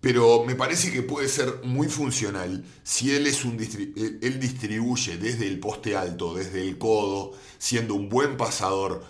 Pero 0.00 0.44
me 0.46 0.54
parece 0.54 0.92
que 0.92 1.02
puede 1.02 1.28
ser 1.28 1.52
muy 1.64 1.88
funcional 1.88 2.64
si 2.84 3.12
él, 3.14 3.26
es 3.26 3.44
un 3.44 3.58
distri- 3.58 3.92
él- 4.22 4.38
distribuye 4.40 5.16
desde 5.18 5.46
el 5.48 5.58
poste 5.58 5.96
alto, 5.96 6.32
desde 6.34 6.62
el 6.62 6.78
codo, 6.78 7.32
siendo 7.58 7.94
un 7.94 8.08
buen 8.08 8.36
pasador 8.36 9.02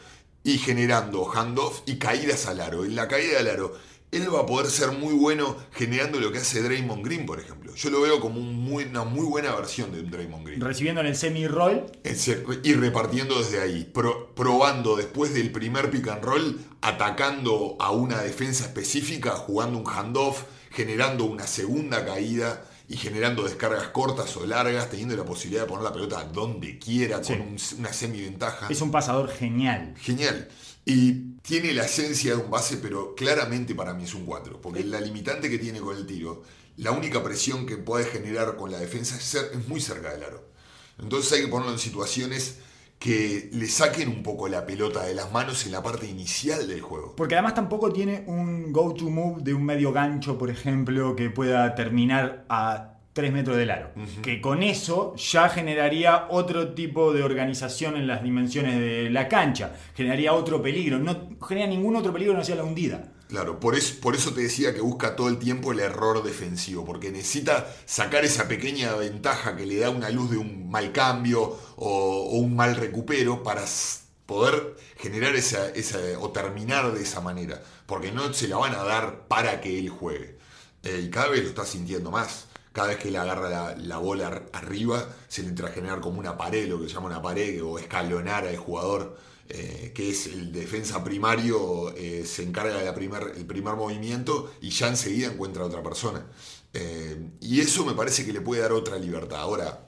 y 0.42 0.56
generando 0.56 1.30
handoff 1.30 1.82
y 1.86 1.96
caídas 1.96 2.46
al 2.46 2.60
aro. 2.62 2.84
En 2.86 2.96
la 2.96 3.06
caída 3.08 3.40
al 3.40 3.48
aro, 3.48 3.76
él 4.12 4.34
va 4.34 4.40
a 4.40 4.46
poder 4.46 4.66
ser 4.70 4.90
muy 4.92 5.14
bueno 5.14 5.56
generando 5.72 6.18
lo 6.18 6.32
que 6.32 6.38
hace 6.38 6.62
Draymond 6.62 7.04
Green, 7.04 7.26
por 7.26 7.38
ejemplo. 7.38 7.74
Yo 7.74 7.90
lo 7.90 8.00
veo 8.00 8.18
como 8.20 8.40
un 8.40 8.54
muy- 8.56 8.84
una 8.84 9.04
muy 9.04 9.24
buena 9.24 9.54
versión 9.54 9.92
de 9.92 10.00
un 10.00 10.10
Draymond 10.10 10.46
Green. 10.46 10.60
Recibiendo 10.60 11.00
en 11.00 11.06
el 11.06 11.16
semi-roll, 11.16 11.86
Y 12.64 12.72
repartiendo 12.74 13.38
desde 13.38 13.60
ahí, 13.60 13.84
pro- 13.84 14.34
probando 14.34 14.96
después 14.96 15.32
del 15.32 15.52
primer 15.52 15.90
pick 15.90 16.08
and 16.08 16.24
roll, 16.24 16.58
atacando 16.80 17.76
a 17.78 17.92
una 17.92 18.20
defensa 18.22 18.64
específica, 18.64 19.30
jugando 19.32 19.78
un 19.78 19.86
handoff, 19.88 20.42
generando 20.70 21.24
una 21.24 21.46
segunda 21.46 22.04
caída 22.04 22.64
y 22.88 22.96
generando 22.96 23.44
descargas 23.44 23.88
cortas 23.88 24.36
o 24.36 24.44
largas, 24.46 24.90
teniendo 24.90 25.16
la 25.16 25.24
posibilidad 25.24 25.62
de 25.62 25.68
poner 25.68 25.84
la 25.84 25.92
pelota 25.92 26.24
donde 26.24 26.78
quiera, 26.78 27.22
Sí. 27.22 27.34
con 27.34 27.42
un- 27.42 27.56
una 27.78 27.92
semiventaja. 27.92 28.66
es 28.68 28.80
un 28.80 28.90
pasador 28.90 29.28
genial. 29.30 29.94
Genial. 30.00 30.48
Y 30.84 31.34
tiene 31.42 31.72
la 31.74 31.84
esencia 31.84 32.34
de 32.36 32.42
un 32.42 32.50
base, 32.50 32.76
pero 32.78 33.14
claramente 33.14 33.74
para 33.74 33.94
mí 33.94 34.04
es 34.04 34.14
un 34.14 34.24
4. 34.26 34.60
Porque 34.60 34.84
la 34.84 35.00
limitante 35.00 35.50
que 35.50 35.58
tiene 35.58 35.80
con 35.80 35.96
el 35.96 36.06
tiro, 36.06 36.42
la 36.76 36.92
única 36.92 37.22
presión 37.22 37.66
que 37.66 37.76
puede 37.76 38.04
generar 38.06 38.56
con 38.56 38.70
la 38.70 38.78
defensa 38.78 39.16
es, 39.16 39.22
ser- 39.24 39.50
es 39.52 39.68
muy 39.68 39.80
cerca 39.80 40.10
del 40.12 40.24
aro. 40.24 40.48
Entonces 40.98 41.32
hay 41.32 41.42
que 41.42 41.48
ponerlo 41.48 41.72
en 41.72 41.78
situaciones 41.78 42.58
que 42.98 43.48
le 43.52 43.66
saquen 43.66 44.08
un 44.08 44.22
poco 44.22 44.48
la 44.48 44.66
pelota 44.66 45.04
de 45.04 45.14
las 45.14 45.32
manos 45.32 45.64
en 45.64 45.72
la 45.72 45.82
parte 45.82 46.06
inicial 46.06 46.68
del 46.68 46.82
juego. 46.82 47.16
Porque 47.16 47.34
además 47.34 47.54
tampoco 47.54 47.90
tiene 47.92 48.24
un 48.26 48.72
go-to 48.72 49.08
move 49.08 49.42
de 49.42 49.54
un 49.54 49.64
medio 49.64 49.92
gancho, 49.92 50.36
por 50.36 50.50
ejemplo, 50.50 51.16
que 51.16 51.30
pueda 51.30 51.74
terminar 51.74 52.44
a 52.50 52.99
3 53.12 53.32
metros 53.32 53.56
del 53.56 53.70
aro. 53.70 53.90
Que 54.22 54.40
con 54.40 54.62
eso 54.62 55.14
ya 55.16 55.48
generaría 55.48 56.26
otro 56.30 56.74
tipo 56.74 57.12
de 57.12 57.22
organización 57.22 57.96
en 57.96 58.06
las 58.06 58.22
dimensiones 58.22 58.78
de 58.78 59.10
la 59.10 59.28
cancha. 59.28 59.72
Generaría 59.94 60.32
otro 60.32 60.62
peligro. 60.62 60.98
No 60.98 61.30
genera 61.46 61.66
ningún 61.66 61.96
otro 61.96 62.12
peligro 62.12 62.34
no 62.34 62.44
sea 62.44 62.56
la 62.56 62.64
hundida. 62.64 63.12
Claro, 63.28 63.60
por 63.60 63.76
eso, 63.76 64.00
por 64.00 64.16
eso 64.16 64.32
te 64.34 64.40
decía 64.40 64.74
que 64.74 64.80
busca 64.80 65.14
todo 65.14 65.28
el 65.28 65.38
tiempo 65.38 65.70
el 65.70 65.78
error 65.78 66.24
defensivo, 66.24 66.84
porque 66.84 67.12
necesita 67.12 67.72
sacar 67.84 68.24
esa 68.24 68.48
pequeña 68.48 68.92
ventaja 68.96 69.56
que 69.56 69.66
le 69.66 69.76
da 69.76 69.90
una 69.90 70.10
luz 70.10 70.32
de 70.32 70.36
un 70.36 70.68
mal 70.68 70.90
cambio 70.90 71.56
o, 71.76 72.28
o 72.28 72.38
un 72.38 72.56
mal 72.56 72.74
recupero 72.74 73.44
para 73.44 73.64
poder 74.26 74.76
generar 74.96 75.34
esa, 75.36 75.70
esa 75.70 75.98
o 76.20 76.30
terminar 76.30 76.92
de 76.92 77.02
esa 77.02 77.20
manera, 77.20 77.62
porque 77.86 78.12
no 78.12 78.32
se 78.32 78.48
la 78.48 78.56
van 78.56 78.74
a 78.74 78.82
dar 78.82 79.28
para 79.28 79.60
que 79.60 79.78
él 79.78 79.88
juegue. 79.88 80.38
Eh, 80.82 81.02
y 81.04 81.10
cada 81.10 81.28
vez 81.28 81.42
lo 81.42 81.48
está 81.48 81.64
sintiendo 81.64 82.10
más. 82.10 82.46
Cada 82.72 82.88
vez 82.88 82.98
que 82.98 83.10
le 83.10 83.18
agarra 83.18 83.48
la, 83.50 83.76
la 83.76 83.98
bola 83.98 84.28
ar- 84.28 84.46
arriba, 84.52 85.08
se 85.28 85.42
le 85.42 85.48
entra 85.48 85.68
a 85.68 85.72
generar 85.72 86.00
como 86.00 86.18
una 86.20 86.36
pared, 86.36 86.68
lo 86.68 86.80
que 86.80 86.88
se 86.88 86.94
llama 86.94 87.06
una 87.08 87.22
pared, 87.22 87.62
o 87.64 87.78
escalonar 87.78 88.46
al 88.46 88.56
jugador 88.56 89.16
eh, 89.48 89.92
que 89.94 90.10
es 90.10 90.26
el 90.28 90.52
defensa 90.52 91.02
primario, 91.02 91.92
eh, 91.96 92.24
se 92.24 92.44
encarga 92.44 92.78
del 92.82 92.94
primer, 92.94 93.32
el 93.36 93.46
primer 93.46 93.74
movimiento 93.74 94.52
y 94.60 94.70
ya 94.70 94.88
enseguida 94.88 95.28
encuentra 95.32 95.64
a 95.64 95.66
otra 95.66 95.82
persona. 95.82 96.24
Eh, 96.72 97.30
y 97.40 97.60
eso 97.60 97.84
me 97.84 97.94
parece 97.94 98.24
que 98.24 98.32
le 98.32 98.40
puede 98.40 98.62
dar 98.62 98.72
otra 98.72 98.96
libertad. 98.98 99.40
Ahora, 99.40 99.86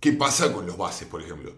¿qué 0.00 0.12
pasa 0.12 0.52
con 0.52 0.66
los 0.66 0.76
bases, 0.76 1.08
por 1.08 1.22
ejemplo? 1.22 1.52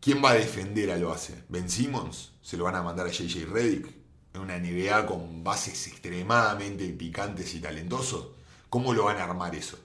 ¿Quién 0.00 0.22
va 0.24 0.30
a 0.30 0.34
defender 0.34 0.90
al 0.90 1.04
base? 1.04 1.44
¿Ben 1.48 1.68
Simmons? 1.70 2.32
¿Se 2.42 2.56
lo 2.56 2.64
van 2.64 2.76
a 2.76 2.82
mandar 2.82 3.06
a 3.06 3.10
JJ 3.10 3.46
Redick? 3.46 3.86
¿En 4.34 4.40
una 4.40 4.56
NBA 4.56 5.06
con 5.06 5.44
bases 5.44 5.86
extremadamente 5.88 6.88
picantes 6.90 7.54
y 7.54 7.60
talentosos? 7.60 8.28
¿Cómo 8.70 8.94
lo 8.94 9.04
van 9.04 9.18
a 9.18 9.24
armar 9.24 9.54
eso? 9.54 9.76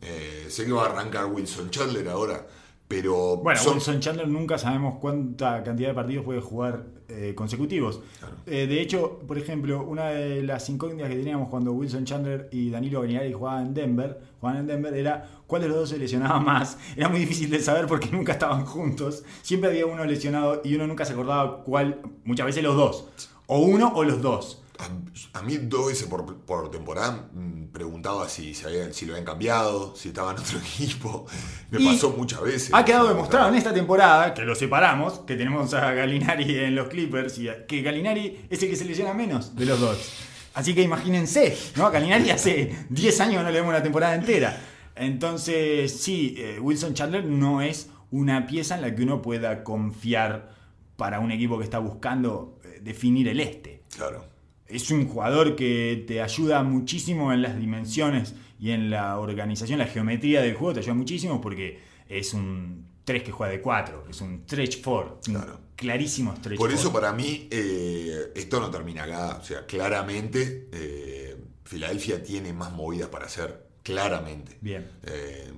Eh, 0.00 0.46
sé 0.48 0.64
que 0.66 0.72
va 0.72 0.84
a 0.86 0.90
arrancar 0.90 1.26
Wilson 1.26 1.70
Chandler 1.70 2.08
ahora, 2.08 2.46
pero 2.88 3.36
Bueno, 3.38 3.58
son- 3.60 3.74
Wilson 3.74 4.00
Chandler 4.00 4.28
nunca 4.28 4.58
sabemos 4.58 4.98
cuánta 5.00 5.62
cantidad 5.62 5.88
de 5.88 5.94
partidos 5.94 6.24
puede 6.24 6.40
jugar 6.40 6.84
eh, 7.08 7.34
consecutivos. 7.34 8.00
Claro. 8.18 8.34
Eh, 8.46 8.66
de 8.66 8.80
hecho, 8.80 9.18
por 9.28 9.36
ejemplo, 9.38 9.82
una 9.84 10.06
de 10.08 10.42
las 10.42 10.68
incógnitas 10.70 11.10
que 11.10 11.16
teníamos 11.16 11.50
cuando 11.50 11.72
Wilson 11.72 12.04
Chandler 12.06 12.48
y 12.52 12.70
Danilo 12.70 13.02
Gallinari 13.02 13.32
jugaban 13.34 13.66
en 13.66 13.74
Denver, 13.74 14.18
jugaban 14.40 14.60
en 14.62 14.66
Denver, 14.66 14.94
era 14.94 15.28
cuál 15.46 15.60
de 15.62 15.68
los 15.68 15.76
dos 15.76 15.88
se 15.90 15.98
lesionaba 15.98 16.40
más. 16.40 16.78
Era 16.96 17.10
muy 17.10 17.18
difícil 17.20 17.50
de 17.50 17.60
saber 17.60 17.86
porque 17.86 18.08
nunca 18.10 18.32
estaban 18.32 18.64
juntos. 18.64 19.24
Siempre 19.42 19.68
había 19.68 19.84
uno 19.84 20.04
lesionado 20.06 20.62
y 20.64 20.74
uno 20.74 20.86
nunca 20.86 21.04
se 21.04 21.12
acordaba 21.12 21.62
cuál, 21.64 22.00
muchas 22.24 22.46
veces 22.46 22.62
los 22.62 22.74
dos. 22.76 23.04
O 23.46 23.58
uno 23.58 23.92
o 23.94 24.04
los 24.04 24.22
dos. 24.22 24.61
A, 24.82 25.38
a 25.38 25.42
mí 25.42 25.56
dos 25.58 25.86
veces 25.88 26.06
por, 26.08 26.36
por 26.44 26.70
temporada 26.70 27.28
mm, 27.32 27.66
preguntaba 27.72 28.28
si, 28.28 28.54
se 28.54 28.92
si 28.92 29.06
lo 29.06 29.12
habían 29.12 29.24
cambiado, 29.24 29.94
si 29.96 30.08
estaba 30.08 30.32
en 30.32 30.38
otro 30.38 30.58
equipo. 30.76 31.26
Me 31.70 31.80
Y 31.80 31.86
pasó 31.86 32.10
muchas 32.10 32.42
veces. 32.42 32.70
Ha 32.72 32.84
quedado 32.84 33.08
demostrado 33.08 33.48
en 33.48 33.54
esta 33.54 33.72
temporada, 33.72 34.34
que 34.34 34.42
lo 34.42 34.54
separamos, 34.54 35.20
que 35.20 35.36
tenemos 35.36 35.72
a 35.74 35.92
Galinari 35.92 36.58
en 36.64 36.74
los 36.74 36.88
Clippers, 36.88 37.38
y 37.38 37.48
a- 37.48 37.66
que 37.66 37.82
Galinari 37.82 38.46
es 38.50 38.62
el 38.62 38.68
que 38.70 38.76
se 38.76 38.84
lesiona 38.84 39.14
menos 39.14 39.54
de 39.56 39.66
los 39.66 39.78
dos. 39.80 40.12
Así 40.54 40.74
que 40.74 40.82
imagínense, 40.82 41.56
¿no? 41.76 41.86
A 41.86 41.90
Galinari 41.90 42.30
hace 42.30 42.76
10 42.90 43.20
años 43.20 43.42
no 43.42 43.50
le 43.50 43.54
vemos 43.58 43.70
una 43.70 43.82
temporada 43.82 44.14
entera. 44.14 44.60
Entonces, 44.96 46.00
sí, 46.00 46.34
eh, 46.38 46.58
Wilson 46.60 46.94
Chandler 46.94 47.24
no 47.24 47.62
es 47.62 47.88
una 48.10 48.46
pieza 48.46 48.74
en 48.76 48.82
la 48.82 48.94
que 48.94 49.02
uno 49.02 49.22
pueda 49.22 49.64
confiar 49.64 50.50
para 50.96 51.20
un 51.20 51.30
equipo 51.32 51.58
que 51.58 51.64
está 51.64 51.78
buscando 51.78 52.58
eh, 52.64 52.80
definir 52.82 53.26
el 53.28 53.40
este 53.40 53.82
Claro. 53.96 54.24
Es 54.72 54.90
un 54.90 55.06
jugador 55.08 55.56
que 55.56 56.04
te 56.06 56.22
ayuda 56.22 56.62
muchísimo 56.62 57.32
en 57.32 57.42
las 57.42 57.58
dimensiones 57.58 58.34
y 58.58 58.70
en 58.70 58.90
la 58.90 59.18
organización, 59.18 59.78
la 59.78 59.86
geometría 59.86 60.40
del 60.42 60.54
juego 60.54 60.74
te 60.74 60.80
ayuda 60.80 60.94
muchísimo 60.94 61.40
porque 61.40 61.80
es 62.08 62.32
un 62.34 62.86
3 63.04 63.22
que 63.24 63.32
juega 63.32 63.52
de 63.52 63.60
4, 63.60 64.04
es 64.10 64.20
un 64.20 64.42
stretch 64.44 64.80
4, 64.82 65.20
un 65.28 65.34
Claro. 65.34 65.60
clarísimo 65.76 66.36
stretch 66.36 66.58
Por 66.58 66.70
four. 66.70 66.78
eso 66.78 66.92
para 66.92 67.12
mí 67.12 67.48
eh, 67.50 68.30
esto 68.36 68.60
no 68.60 68.70
termina 68.70 69.02
acá. 69.04 69.38
O 69.40 69.44
sea, 69.44 69.66
claramente 69.66 70.68
eh, 70.72 71.36
Filadelfia 71.64 72.22
tiene 72.22 72.52
más 72.52 72.72
movidas 72.72 73.08
para 73.08 73.26
hacer. 73.26 73.66
Claramente. 73.82 74.56
Bien. 74.60 74.86
Eh, 75.04 75.50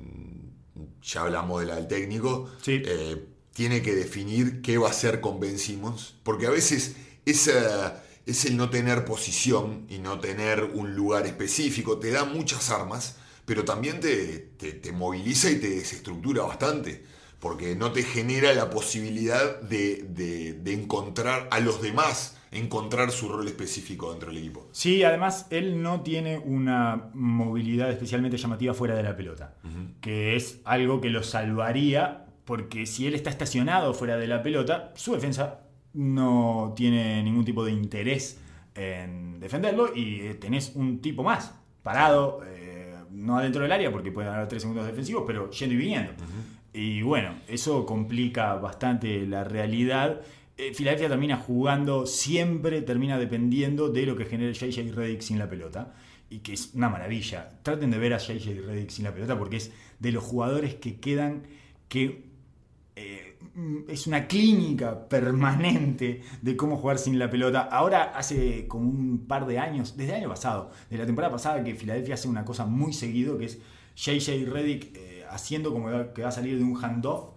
ya 1.03 1.21
hablamos 1.23 1.61
de 1.61 1.67
la 1.67 1.77
del 1.77 1.87
técnico. 1.89 2.51
Sí. 2.63 2.83
Tiene 3.53 3.83
que 3.83 3.95
definir 3.95 4.63
qué 4.63 4.79
va 4.79 4.89
a 4.89 4.91
hacer 4.91 5.21
con 5.21 5.39
Ben 5.39 5.59
Simmons, 5.59 6.15
porque 6.23 6.47
a 6.47 6.51
veces 6.51 6.97
esa, 7.27 8.03
es 8.27 8.45
el 8.45 8.57
no 8.57 8.71
tener 8.71 9.05
posición 9.05 9.87
y 9.89 9.99
no 9.99 10.19
tener 10.21 10.65
un 10.65 10.95
lugar 10.95 11.27
específico, 11.27 11.99
te 11.99 12.11
da 12.11 12.25
muchas 12.25 12.71
armas, 12.71 13.19
pero 13.45 13.65
también 13.65 14.01
te, 14.01 14.39
te, 14.59 14.93
moviliza 14.93 15.51
y 15.51 15.57
te 15.57 15.69
desestructura 15.69 16.43
bastante, 16.45 17.05
porque 17.41 17.77
no 17.77 17.93
te 17.93 18.03
genera 18.03 18.53
la 18.55 18.71
posibilidad 18.71 19.61
de, 19.61 20.05
de 20.09 20.73
encontrar 20.73 21.49
a 21.51 21.61
los 21.61 21.83
demás 21.83 22.37
encontrar 22.55 23.11
su 23.11 23.29
rol 23.29 23.47
específico 23.47 24.11
dentro 24.11 24.29
del 24.29 24.39
equipo. 24.39 24.69
Sí, 24.73 25.03
además 25.03 25.47
él 25.51 25.83
no 25.83 26.03
tiene 26.03 26.39
una 26.39 27.11
movilidad 27.13 27.91
especialmente 27.91 28.37
llamativa 28.37 28.73
fuera 28.75 28.95
de 28.95 29.03
la 29.03 29.17
pelota, 29.17 29.55
que 30.01 30.37
es 30.37 30.61
algo 30.65 31.01
que 31.01 31.11
lo 31.11 31.23
salvaría 31.23 32.27
porque 32.45 32.87
si 32.87 33.07
él 33.07 33.15
está 33.15 33.31
estacionado 33.31 33.95
fuera 33.95 34.17
de 34.17 34.27
la 34.27 34.43
pelota, 34.43 34.93
su 34.95 35.15
defensa 35.15 35.61
no 35.95 36.73
tiene 36.77 37.23
ningún 37.23 37.45
tipo 37.45 37.65
de 37.65 37.73
interés 37.73 38.41
en 38.75 39.41
defenderlo 39.41 39.95
y 39.95 40.21
eh, 40.21 40.35
tenés 40.35 40.73
un 40.75 41.01
tipo 41.01 41.23
más 41.23 41.55
parado, 41.83 42.43
eh, 42.47 42.95
no 43.11 43.39
adentro 43.39 43.63
del 43.63 43.73
área 43.73 43.91
porque 43.91 44.11
pueden 44.11 44.33
haber 44.33 44.49
tres 44.49 44.63
segundos 44.63 44.87
defensivos, 44.87 45.25
pero 45.27 45.51
yendo 45.51 45.75
y 45.75 45.79
viniendo. 45.79 46.13
Y 46.73 47.03
bueno, 47.03 47.37
eso 47.47 47.87
complica 47.87 48.55
bastante 48.57 49.27
la 49.27 49.45
realidad 49.45 50.21
eh, 50.57 50.73
Filadelfia 50.73 51.09
termina 51.09 51.37
jugando, 51.37 52.07
siempre 52.07 52.81
termina 52.83 53.19
dependiendo 53.19 53.89
de 53.89 54.07
lo 54.07 54.17
que 54.17 54.25
genere 54.25 54.53
JJ 54.53 54.93
Redick 54.95 55.21
sin 55.21 55.39
la 55.39 55.49
pelota. 55.49 55.95
Y 56.31 56.39
que 56.39 56.53
es 56.53 56.73
una 56.75 56.89
maravilla. 56.89 57.51
Traten 57.63 57.91
de 57.91 57.99
ver 57.99 58.15
a 58.15 58.19
JJ 58.19 58.61
Redick 58.65 58.91
sin 58.91 59.05
la 59.05 59.13
pelota 59.13 59.39
porque 59.39 59.57
es 59.57 59.73
de 59.99 60.13
los 60.13 60.23
jugadores 60.23 60.75
que 60.77 61.01
quedan 61.01 61.43
que 61.89 62.25
es 63.89 64.07
una 64.07 64.27
clínica 64.27 65.09
permanente 65.09 66.23
de 66.43 66.57
cómo 66.57 66.77
jugar 66.77 66.99
sin 66.99 67.19
la 67.19 67.31
pelota. 67.31 67.61
Ahora 67.61 68.13
hace 68.17 68.67
como 68.67 68.89
un 68.89 69.27
par 69.27 69.47
de 69.47 69.59
años, 69.59 69.97
desde 69.97 70.13
el 70.13 70.21
año 70.23 70.29
pasado, 70.29 70.71
de 70.91 70.99
la 70.99 71.07
temporada 71.07 71.33
pasada, 71.33 71.63
que 71.63 71.75
Filadelfia 71.75 72.15
hace 72.15 72.29
una 72.29 72.45
cosa 72.45 72.67
muy 72.67 72.93
seguido, 72.93 73.39
que 73.39 73.47
es 73.47 73.61
JJ 73.97 74.51
Redick 74.51 74.97
eh, 74.97 75.25
haciendo 75.31 75.73
como 75.73 75.89
que 76.13 76.23
va 76.23 76.29
a 76.29 76.33
salir 76.33 76.59
de 76.59 76.65
un 76.65 76.77
handoff, 76.83 77.35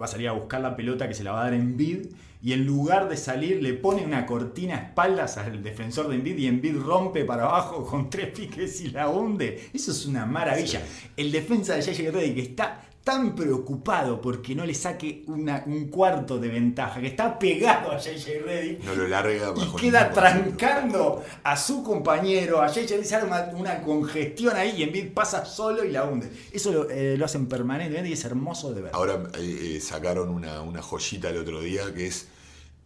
va 0.00 0.06
a 0.06 0.08
salir 0.08 0.28
a 0.28 0.32
buscar 0.32 0.60
la 0.60 0.76
pelota 0.76 1.08
que 1.08 1.14
se 1.14 1.24
la 1.24 1.32
va 1.32 1.42
a 1.42 1.44
dar 1.44 1.54
en 1.54 1.76
bid 1.76 2.06
y 2.42 2.52
en 2.52 2.66
lugar 2.66 3.08
de 3.08 3.16
salir 3.16 3.62
le 3.62 3.72
pone 3.72 4.04
una 4.04 4.26
cortina 4.26 4.74
a 4.74 4.78
espaldas 4.78 5.38
al 5.38 5.62
defensor 5.62 6.08
de 6.08 6.16
Envid 6.16 6.36
y 6.36 6.46
Envid 6.46 6.76
rompe 6.76 7.24
para 7.24 7.44
abajo 7.44 7.86
con 7.86 8.10
tres 8.10 8.28
piques 8.36 8.82
y 8.82 8.90
la 8.90 9.08
hunde. 9.08 9.70
Eso 9.72 9.92
es 9.92 10.04
una 10.04 10.26
maravilla. 10.26 10.82
El 11.16 11.32
defensa 11.32 11.74
de 11.74 11.80
JJ 11.80 12.10
Reddick 12.10 12.38
está 12.38 12.82
tan 13.04 13.34
preocupado 13.36 14.18
porque 14.18 14.54
no 14.54 14.64
le 14.64 14.72
saque 14.72 15.24
un 15.26 15.88
cuarto 15.90 16.38
de 16.38 16.48
ventaja, 16.48 17.02
que 17.02 17.08
está 17.08 17.38
pegado 17.38 17.92
a 17.92 17.98
JJ 17.98 18.42
Reddy 18.42 18.78
no 18.82 18.94
lo 18.94 19.06
larga 19.06 19.52
y 19.54 19.76
queda 19.76 20.10
trancando 20.10 21.22
a 21.42 21.54
su 21.54 21.82
compañero, 21.82 22.62
a 22.62 22.68
JJ 22.68 22.88
Reddy 22.88 23.04
sale 23.04 23.30
una, 23.54 23.82
congestión 23.82 24.56
ahí 24.56 24.76
y 24.78 24.82
Envid 24.84 25.12
pasa 25.12 25.44
solo 25.44 25.84
y 25.84 25.90
la 25.90 26.04
hunde. 26.04 26.30
Eso 26.50 26.72
lo, 26.72 26.90
eh, 26.90 27.20
hacen 27.22 27.46
permanentemente 27.46 28.08
y 28.08 28.14
es 28.14 28.24
hermoso 28.24 28.72
de 28.72 28.80
ver. 28.80 28.90
Ahora 28.94 29.22
eh, 29.38 29.76
eh, 29.76 29.80
sacaron 29.80 30.30
una, 30.30 30.62
una 30.62 30.80
joyita 30.80 31.28
el 31.28 31.36
otro 31.36 31.60
día 31.60 31.92
que 31.94 32.06
es 32.06 32.28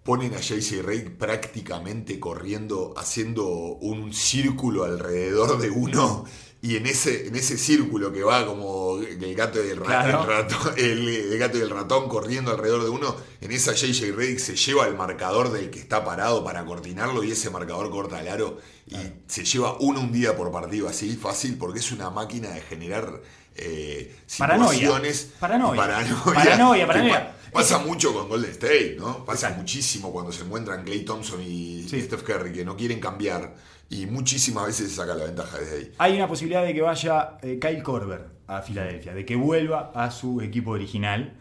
ponen 0.03 0.35
a 0.35 0.41
JJ 0.41 0.83
Reddick 0.83 1.11
prácticamente 1.13 2.19
corriendo, 2.19 2.95
haciendo 2.97 3.47
un 3.47 4.13
círculo 4.13 4.85
alrededor 4.85 5.61
de 5.61 5.71
uno 5.71 6.25
y 6.61 6.77
en 6.77 6.87
ese, 6.87 7.29
en 7.29 7.37
ese 7.37 7.57
círculo 7.57 8.13
que 8.13 8.25
va 8.25 8.45
como 8.45 8.99
el 8.99 9.35
gato 9.35 9.65
y 9.65 9.71
el, 9.71 9.77
ratón, 9.77 10.75
el, 10.77 11.39
gato 11.39 11.57
y 11.57 11.61
el 11.61 11.71
ratón 11.71 12.09
corriendo 12.09 12.51
alrededor 12.51 12.83
de 12.83 12.91
uno, 12.91 13.15
en 13.41 13.53
esa 13.53 13.75
JJ 13.75 14.13
Reddick 14.17 14.39
se 14.41 14.57
lleva 14.57 14.87
el 14.89 14.97
marcador 14.97 15.53
del 15.53 15.71
que 15.71 15.79
está 15.79 16.05
parado 16.05 16.43
para 16.43 16.65
coordinarlo 16.65 17.23
y 17.23 17.31
ese 17.31 17.51
marcador 17.51 17.91
corta 17.91 18.21
el 18.21 18.29
aro 18.29 18.59
y 18.89 18.97
se 19.29 19.45
lleva 19.45 19.77
uno 19.79 20.01
un 20.01 20.11
día 20.11 20.37
por 20.37 20.51
partido 20.51 20.89
así, 20.89 21.15
fácil, 21.15 21.57
porque 21.59 21.79
es 21.79 21.93
una 21.93 22.11
máquina 22.11 22.51
de 22.51 22.61
generar 22.63 23.21
eh, 23.55 24.17
situaciones. 24.27 25.31
Paranoia. 25.39 25.77
Paranoia. 25.77 26.87
Paranoia, 26.87 27.35
Pasa 27.53 27.79
mucho 27.79 28.13
con 28.13 28.29
Golden 28.29 28.51
State, 28.51 28.97
¿no? 28.99 29.25
Pasa 29.25 29.51
muchísimo 29.51 30.13
cuando 30.13 30.33
se 30.33 30.43
encuentran 30.43 30.85
Clay 30.85 31.05
Thompson 31.05 31.41
y 31.43 31.87
Steph 31.89 32.23
Curry 32.23 32.53
que 32.53 32.65
no 32.65 32.77
quieren 32.77 33.01
cambiar 33.01 33.55
y 33.91 34.07
muchísimas 34.07 34.67
veces 34.67 34.91
se 34.91 34.97
saca 34.97 35.15
la 35.15 35.25
ventaja 35.25 35.59
desde 35.59 35.77
ahí. 35.77 35.93
Hay 35.99 36.17
una 36.17 36.29
posibilidad 36.29 36.65
de 36.65 36.75
que 36.75 36.83
vaya 36.83 37.39
eh, 37.43 37.59
Kyle 37.61 37.83
Korver 37.83 38.27
a 38.47 38.63
Filadelfia, 38.63 39.15
de 39.15 39.25
que 39.25 39.37
vuelva 39.37 39.93
a 39.95 40.11
su 40.11 40.41
equipo 40.41 40.73
original. 40.73 41.35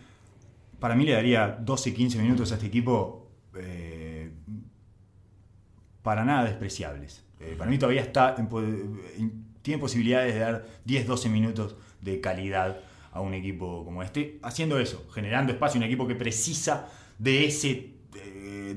Para 0.79 0.95
mí 0.95 1.05
le 1.05 1.13
daría 1.13 1.59
12-15 1.59 2.17
minutos 2.19 2.51
a 2.51 2.55
este 2.55 2.67
equipo 2.67 3.31
eh, 3.55 4.31
para 6.03 6.23
nada 6.23 6.45
despreciables. 6.45 7.23
Eh, 7.39 7.55
para 7.57 7.69
mí 7.69 7.77
todavía 7.77 8.01
está 8.01 8.35
tiene 9.61 9.81
posibilidades 9.81 10.33
de 10.33 10.39
dar 10.39 10.65
10-12 10.85 11.29
minutos 11.29 11.75
de 12.01 12.21
calidad 12.21 12.79
a 13.11 13.19
un 13.19 13.33
equipo 13.33 13.83
como 13.83 14.01
este, 14.03 14.39
haciendo 14.41 14.79
eso, 14.79 15.05
generando 15.13 15.51
espacio, 15.51 15.77
un 15.77 15.83
equipo 15.83 16.07
que 16.07 16.15
precisa 16.15 16.87
de 17.19 17.45
ese 17.45 17.96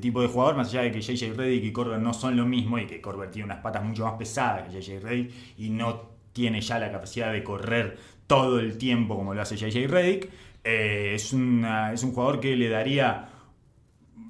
tipo 0.00 0.20
de 0.22 0.28
jugador, 0.28 0.56
más 0.56 0.68
allá 0.68 0.82
de 0.82 0.92
que 0.92 1.00
JJ 1.00 1.34
Reddick 1.34 1.64
y 1.64 1.72
Corber 1.72 1.98
no 2.00 2.12
son 2.14 2.36
lo 2.36 2.46
mismo 2.46 2.78
y 2.78 2.86
que 2.86 3.00
Corber 3.00 3.30
tiene 3.30 3.46
unas 3.46 3.60
patas 3.60 3.84
mucho 3.84 4.04
más 4.04 4.14
pesadas 4.14 4.68
que 4.68 4.80
JJ 4.80 5.00
Reddick 5.00 5.32
y 5.58 5.70
no 5.70 6.10
tiene 6.32 6.60
ya 6.60 6.78
la 6.78 6.90
capacidad 6.90 7.32
de 7.32 7.42
correr 7.42 7.98
todo 8.26 8.60
el 8.60 8.78
tiempo 8.78 9.16
como 9.16 9.34
lo 9.34 9.42
hace 9.42 9.56
JJ 9.56 9.88
Reddick, 9.88 10.30
eh, 10.62 11.12
es, 11.14 11.24
es 11.24 11.32
un 11.32 12.12
jugador 12.12 12.40
que 12.40 12.54
le 12.54 12.68
daría, 12.68 13.28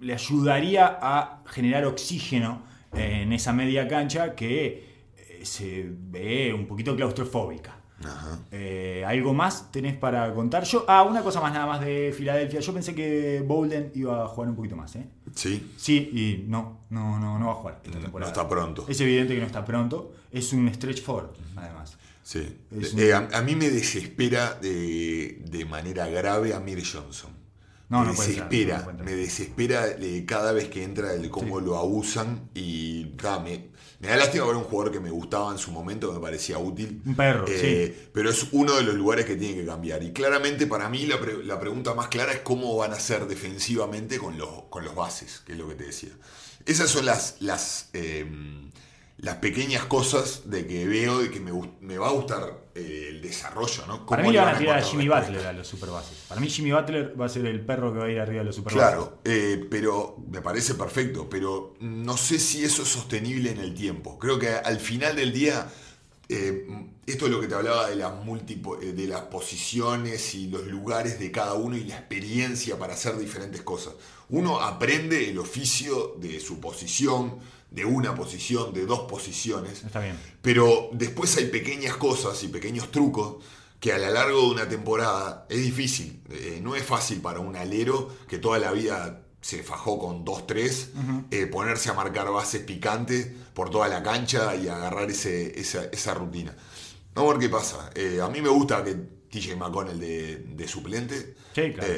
le 0.01 0.15
ayudaría 0.15 0.99
a 1.01 1.43
generar 1.47 1.85
oxígeno 1.85 2.63
en 2.95 3.33
esa 3.33 3.53
media 3.53 3.87
cancha 3.87 4.35
que 4.35 4.85
eh, 5.17 5.41
se 5.45 5.87
ve 5.89 6.53
un 6.53 6.67
poquito 6.67 6.97
claustrofóbica. 6.97 7.80
Eh, 8.51 9.05
¿Algo 9.07 9.35
más 9.35 9.71
tenés 9.71 9.97
para 9.97 10.33
contar? 10.33 10.65
Yo, 10.65 10.85
ah, 10.89 11.03
una 11.03 11.23
cosa 11.23 11.41
más 11.41 11.53
nada 11.53 11.67
más 11.67 11.81
de 11.81 12.15
Filadelfia. 12.17 12.61
Yo 12.61 12.73
pensé 12.73 12.95
que 12.95 13.43
Bolden 13.47 13.93
iba 13.95 14.25
a 14.25 14.29
jugar 14.29 14.51
un 14.51 14.57
poquito 14.57 14.77
más, 14.77 14.97
¿eh? 14.97 15.07
Sí. 15.35 15.73
Sí, 15.77 15.97
y 15.97 16.45
no, 16.49 16.81
no, 16.91 17.19
no, 17.19 17.39
no 17.39 17.47
va 17.47 17.53
a 17.53 17.57
jugar 17.57 17.81
esta 17.85 17.99
temporada. 17.99 18.33
No 18.33 18.41
está 18.41 18.49
pronto. 18.49 18.87
Es 18.89 19.01
evidente 19.01 19.35
que 19.35 19.41
no 19.41 19.47
está 19.47 19.65
pronto. 19.65 20.13
Es 20.31 20.53
un 20.53 20.73
stretch 20.73 21.03
forward, 21.03 21.31
además. 21.57 21.99
Sí. 22.23 22.59
Eh, 22.97 23.13
a, 23.13 23.43
mí 23.43 23.57
me 23.57 23.71
desespera 23.71 24.55
de, 24.55 25.43
de 25.45 25.65
manera 25.65 26.07
grave 26.07 26.55
a 26.55 26.61
Mir 26.61 26.83
Johnson. 26.85 27.41
No, 27.91 28.05
me 28.05 28.13
desespera, 28.13 28.87
me 29.05 29.17
desespera 29.17 29.85
cada 30.25 30.53
vez 30.53 30.69
que 30.69 30.85
entra 30.85 31.13
el 31.13 31.29
cómo 31.29 31.59
lo 31.59 31.77
abusan 31.77 32.49
y 32.55 33.17
me, 33.43 33.70
me 34.01 34.09
da 34.09 34.17
lástima 34.17 34.47
ver 34.47 34.57
un 34.57 34.65
jugador 34.65 34.93
que 34.93 34.99
me 34.99 35.11
gustaba 35.11 35.53
en 35.53 35.59
su 35.59 35.71
momento, 35.73 36.11
me 36.11 36.21
parecía 36.21 36.59
útil. 36.59 37.03
Un 37.05 37.15
perro, 37.15 37.47
eh, 37.47 37.95
sí. 37.95 38.09
Pero 38.15 38.31
es 38.31 38.47
uno 38.53 38.75
de 38.75 38.83
los 38.83 38.95
lugares 38.95 39.27
que 39.27 39.37
tiene 39.37 39.57
que 39.57 39.67
cambiar. 39.67 40.03
Y 40.03 40.13
claramente 40.13 40.67
para 40.67 40.89
mí 40.89 41.07
la, 41.07 41.61
pregunta 41.61 41.93
más 41.93 42.09
clara 42.09 42.33
es 42.33 42.41
cómo 42.41 42.75
van 42.77 42.95
a 42.95 42.99
ser 42.99 43.27
defensivamente 43.27 44.19
con 44.19 44.39
los, 44.39 44.49
con 44.71 44.87
los 44.87 44.95
bases, 44.95 45.43
que 45.45 45.53
es 45.53 45.59
lo 45.59 45.69
que 45.69 45.75
te 45.75 45.85
decía. 45.85 46.13
Esas 46.65 46.89
son 46.89 47.05
las, 47.05 47.37
las, 47.41 47.91
em, 47.93 48.71
las 49.19 49.37
pequeñas 49.37 49.85
cosas 49.85 50.49
de 50.49 50.67
que 50.67 50.89
veo 50.89 51.23
y 51.23 51.29
que 51.29 51.41
me, 51.41 51.53
me 51.81 51.99
va 51.99 52.09
a 52.09 52.13
gustar 52.13 52.60
el 52.75 53.21
desarrollo, 53.21 53.87
¿no? 53.87 54.07
Para 54.07 54.23
mí 54.23 54.33
le 54.33 54.39
van 54.39 54.55
a 54.55 54.59
tirar 54.59 54.79
a 54.79 54.83
Jimmy 54.83 55.09
Butler 55.09 55.47
a 55.47 55.53
los 55.53 55.67
superbases. 55.67 56.19
Para 56.29 56.41
mí 56.41 56.49
Jimmy 56.49 56.73
Butler 56.73 57.21
va 57.21 57.27
a 57.27 57.29
ser 57.29 57.47
el 57.47 57.61
perro 57.61 57.93
que 57.93 57.99
va 57.99 58.05
a 58.07 58.11
ir 58.11 58.21
arriba 58.21 58.41
de 58.41 58.47
los 58.47 58.57
superbases. 58.57 58.89
Claro, 58.89 59.19
eh, 59.25 59.67
pero 59.71 60.17
me 60.31 60.41
parece 60.41 60.75
perfecto, 60.75 61.29
pero 61.29 61.75
no 61.81 62.17
sé 62.17 62.39
si 62.39 62.65
eso 62.65 62.83
es 62.83 62.89
sostenible 62.89 63.51
en 63.51 63.59
el 63.59 63.75
tiempo. 63.75 64.19
Creo 64.19 64.39
que 64.39 64.49
al 64.49 64.79
final 64.79 65.17
del 65.17 65.33
día, 65.33 65.69
eh, 66.29 66.67
esto 67.07 67.27
es 67.27 67.33
lo 67.33 67.41
que 67.41 67.49
te 67.49 67.55
hablaba 67.55 67.89
de 67.89 67.97
las, 67.97 68.13
de 68.27 69.07
las 69.09 69.23
posiciones 69.23 70.35
y 70.35 70.47
los 70.47 70.67
lugares 70.67 71.19
de 71.19 71.33
cada 71.33 71.55
uno 71.55 71.77
y 71.77 71.85
la 71.85 71.97
experiencia 71.97 72.79
para 72.79 72.95
hacer 72.95 73.19
diferentes 73.19 73.63
cosas. 73.63 73.95
Uno 74.29 74.61
aprende 74.61 75.29
el 75.29 75.39
oficio 75.39 76.15
de 76.21 76.39
su 76.39 76.61
posición, 76.61 77.41
de 77.71 77.85
una 77.85 78.15
posición, 78.15 78.73
de 78.75 78.87
dos 78.87 79.01
posiciones. 79.01 79.85
Está 79.85 80.01
bien. 80.01 80.19
Pero 80.43 80.91
después 80.93 81.37
hay 81.37 81.47
pequeñas 81.47 81.97
cosas 81.97 82.43
y 82.43 82.49
pequeños 82.49 82.91
trucos 82.91 83.37
que 83.79 83.93
a 83.93 83.99
lo 83.99 84.11
largo 84.11 84.41
de 84.43 84.47
una 84.49 84.69
temporada 84.69 85.47
es 85.49 85.63
difícil. 85.63 86.23
Eh, 86.31 86.61
no 86.63 86.77
es 86.77 86.85
fácil 86.85 87.21
para 87.21 87.41
un 87.41 87.57
alero 87.57 88.11
que 88.29 88.39
toda 88.39 88.59
la 88.59 88.73
vida 88.73 89.23
se 89.41 89.63
fajó 89.63 89.99
con 89.99 90.25
2-3, 90.25 91.27
eh, 91.31 91.47
ponerse 91.47 91.89
a 91.89 91.95
marcar 91.95 92.31
bases 92.31 92.63
picantes 92.63 93.27
por 93.55 93.71
toda 93.71 93.89
la 93.89 94.03
cancha 94.03 94.55
y 94.55 94.69
agarrar 94.69 95.11
ese, 95.11 95.59
esa, 95.59 96.15
rutina. 96.15 96.55
Vamos 97.15 97.31
a 97.31 97.39
ver 97.39 97.49
qué 97.49 97.51
pasa. 97.51 97.91
Eh, 97.95 98.21
a 98.23 98.29
mí 98.29 98.43
me 98.43 98.51
gusta 98.51 98.85
que 98.85 98.97
TJ 99.31 99.57
McConnell 99.57 99.99
de, 100.01 100.37
de 100.39 100.69
suplente, 100.69 101.35
sí, 101.55 101.73
claro. 101.73 101.93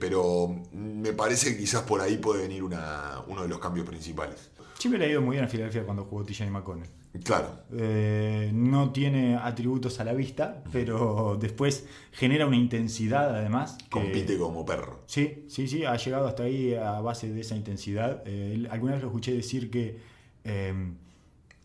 pero 0.00 0.62
me 0.72 1.12
parece 1.12 1.52
que 1.52 1.58
quizás 1.58 1.82
por 1.82 2.00
ahí 2.00 2.16
puede 2.18 2.42
venir 2.42 2.62
uno 2.64 3.42
de 3.42 3.48
los 3.48 3.58
cambios 3.60 3.86
principales. 3.86 4.50
Siempre 4.78 4.98
le 4.98 5.06
ha 5.06 5.08
ido 5.10 5.22
muy 5.22 5.34
bien 5.36 5.44
a 5.44 5.48
Filadelfia 5.48 5.84
cuando 5.84 6.04
jugó 6.04 6.24
TJ 6.24 6.50
McConnell. 6.50 6.88
Claro. 7.24 7.64
Eh, 7.76 8.50
no 8.54 8.90
tiene 8.90 9.36
atributos 9.36 10.00
a 10.00 10.04
la 10.04 10.12
vista, 10.14 10.64
pero 10.72 11.36
después 11.40 11.86
genera 12.10 12.46
una 12.46 12.56
intensidad 12.56 13.36
además. 13.36 13.76
que- 13.78 13.90
Compite 13.90 14.36
como 14.38 14.64
perro. 14.64 15.02
Sí, 15.06 15.44
sí, 15.48 15.68
sí, 15.68 15.84
ha 15.84 15.96
llegado 15.96 16.26
hasta 16.26 16.44
ahí 16.44 16.74
a 16.74 17.00
base 17.00 17.30
de 17.32 17.42
esa 17.42 17.54
intensidad. 17.54 18.22
Eh, 18.26 18.66
alguna 18.70 18.94
vez 18.94 19.02
lo 19.02 19.08
escuché 19.08 19.32
decir 19.34 19.70
que 19.70 20.00
eh, 20.44 20.74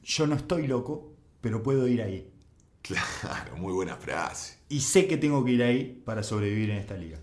yo 0.04 0.28
no 0.28 0.36
estoy 0.36 0.68
loco, 0.68 1.14
pero 1.42 1.64
puedo 1.64 1.88
ir 1.88 2.02
ahí. 2.04 2.30
Claro, 2.84 3.56
muy 3.58 3.74
buena 3.74 3.96
frase. 3.96 4.57
Y 4.70 4.82
sé 4.82 5.08
que 5.08 5.18
tengo 5.18 5.44
que 5.46 5.52
ir 5.52 5.64
ahí 5.64 6.02
para 6.06 6.24
sobrevivir 6.24 6.70
en 6.72 6.78
esta 6.78 6.98
liga. 6.98 7.20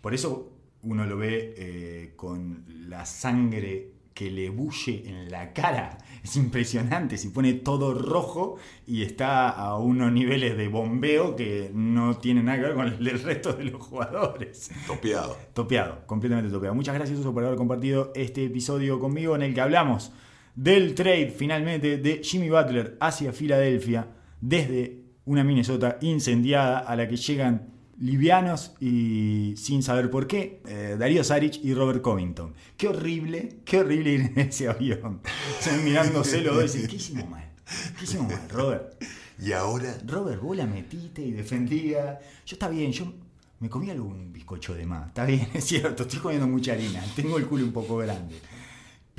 Por 0.00 0.14
eso 0.14 0.52
uno 0.82 1.06
lo 1.06 1.16
ve 1.16 1.54
eh, 1.56 2.12
con 2.16 2.64
la 2.88 3.06
sangre 3.06 3.92
que 4.14 4.30
le 4.30 4.50
bulle 4.50 5.02
en 5.06 5.30
la 5.30 5.52
cara. 5.52 5.98
Es 6.22 6.36
impresionante, 6.36 7.18
se 7.18 7.30
pone 7.30 7.52
todo 7.54 7.94
rojo 7.94 8.56
y 8.86 9.02
está 9.02 9.48
a 9.48 9.76
unos 9.76 10.12
niveles 10.12 10.56
de 10.56 10.68
bombeo 10.68 11.34
que 11.34 11.68
no 11.74 12.16
tienen 12.18 12.44
nada 12.44 12.58
que 12.58 12.64
ver 12.66 12.74
con 12.74 12.86
el 12.86 13.22
resto 13.22 13.54
de 13.54 13.64
los 13.64 13.82
jugadores. 13.82 14.70
Topeado. 14.86 15.36
Topeado, 15.52 16.06
completamente 16.06 16.48
topeado. 16.48 16.76
Muchas 16.76 16.94
gracias 16.94 17.18
Uso 17.18 17.34
por 17.34 17.44
haber 17.44 17.58
compartido 17.58 18.12
este 18.14 18.44
episodio 18.44 19.00
conmigo 19.00 19.34
en 19.34 19.42
el 19.42 19.52
que 19.52 19.60
hablamos 19.60 20.12
del 20.54 20.94
trade 20.94 21.34
finalmente 21.36 21.98
de 21.98 22.20
Jimmy 22.22 22.50
Butler 22.50 22.96
hacia 23.00 23.32
Filadelfia 23.32 24.06
desde 24.40 25.01
una 25.24 25.44
Minnesota 25.44 25.98
incendiada 26.00 26.78
a 26.78 26.96
la 26.96 27.08
que 27.08 27.16
llegan 27.16 27.72
livianos 27.98 28.72
y 28.80 29.54
sin 29.56 29.82
saber 29.82 30.10
por 30.10 30.26
qué, 30.26 30.60
eh, 30.66 30.96
Darío 30.98 31.22
Saric 31.22 31.62
y 31.62 31.74
Robert 31.74 32.02
Covington. 32.02 32.54
Qué 32.76 32.88
horrible, 32.88 33.60
qué 33.64 33.78
horrible 33.78 34.10
ir 34.10 34.20
en 34.20 34.38
ese 34.40 34.68
avión. 34.68 35.20
Mirándose 35.84 36.40
los 36.40 36.56
dos 36.56 36.74
y 36.74 36.78
dicen, 36.78 36.90
¿qué 36.90 36.96
hicimos 36.96 37.28
mal? 37.28 37.48
¿Qué 37.98 38.04
hicimos 38.04 38.28
mal, 38.28 38.48
Robert? 38.50 39.02
Y 39.40 39.52
ahora, 39.52 39.96
Robert, 40.06 40.40
vos 40.40 40.56
la 40.56 40.66
metiste 40.66 41.22
y 41.22 41.32
defendía. 41.32 42.18
Yo 42.44 42.54
está 42.54 42.68
bien, 42.68 42.92
yo 42.92 43.12
me 43.60 43.68
comí 43.68 43.90
algún 43.90 44.32
bizcocho 44.32 44.74
de 44.74 44.84
más. 44.84 45.08
Está 45.08 45.24
bien, 45.24 45.48
es 45.54 45.64
cierto, 45.64 46.02
estoy 46.02 46.18
comiendo 46.18 46.48
mucha 46.48 46.72
harina. 46.72 47.02
Tengo 47.14 47.38
el 47.38 47.46
culo 47.46 47.64
un 47.64 47.72
poco 47.72 47.98
grande. 47.98 48.40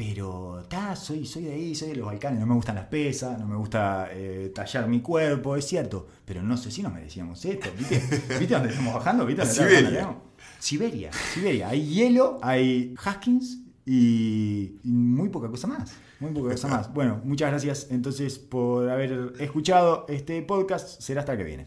Pero, 0.06 0.60
está, 0.60 0.96
soy, 0.96 1.26
soy 1.26 1.44
de 1.44 1.54
ahí, 1.54 1.76
soy 1.76 1.90
de 1.90 1.96
los 1.96 2.06
Balcanes. 2.06 2.40
No 2.40 2.46
me 2.46 2.56
gustan 2.56 2.76
las 2.76 2.86
pesas, 2.88 3.40
no 3.40 3.48
me 3.48 3.56
gusta 3.56 4.10
eh, 4.12 4.52
tallar 4.54 4.88
mi 4.88 5.02
cuerpo, 5.02 5.56
es 5.56 5.66
cierto. 5.66 6.08
Pero 6.26 6.44
no 6.44 6.58
sé 6.58 6.72
si 6.72 6.84
nos 6.84 6.94
merecíamos 6.94 7.44
esto. 7.46 7.70
¿Viste, 7.78 8.00
¿Viste 8.40 8.54
dónde 8.54 8.70
estamos 8.70 8.94
bajando? 8.96 9.26
¿Viste 9.26 9.44
dónde 9.46 9.56
Siberia. 9.56 10.00
bajando? 10.02 10.24
Siberia, 10.60 11.12
Siberia. 11.34 11.70
Hay 11.70 11.88
hielo, 11.88 12.38
hay 12.42 12.94
Haskins 13.04 13.60
y, 13.86 14.80
muy 14.84 15.30
poca 15.30 15.48
cosa 15.48 15.68
más. 15.68 15.94
Muy 16.20 16.32
poca 16.32 16.52
cosa 16.52 16.68
más. 16.68 16.94
Bueno, 16.94 17.22
muchas 17.24 17.50
gracias 17.50 17.88
entonces 17.90 18.40
por 18.40 18.90
haber 18.90 19.34
escuchado 19.40 20.06
este 20.10 20.42
podcast. 20.42 21.02
Será 21.02 21.22
hasta 21.22 21.38
que 21.38 21.44
viene. 21.46 21.66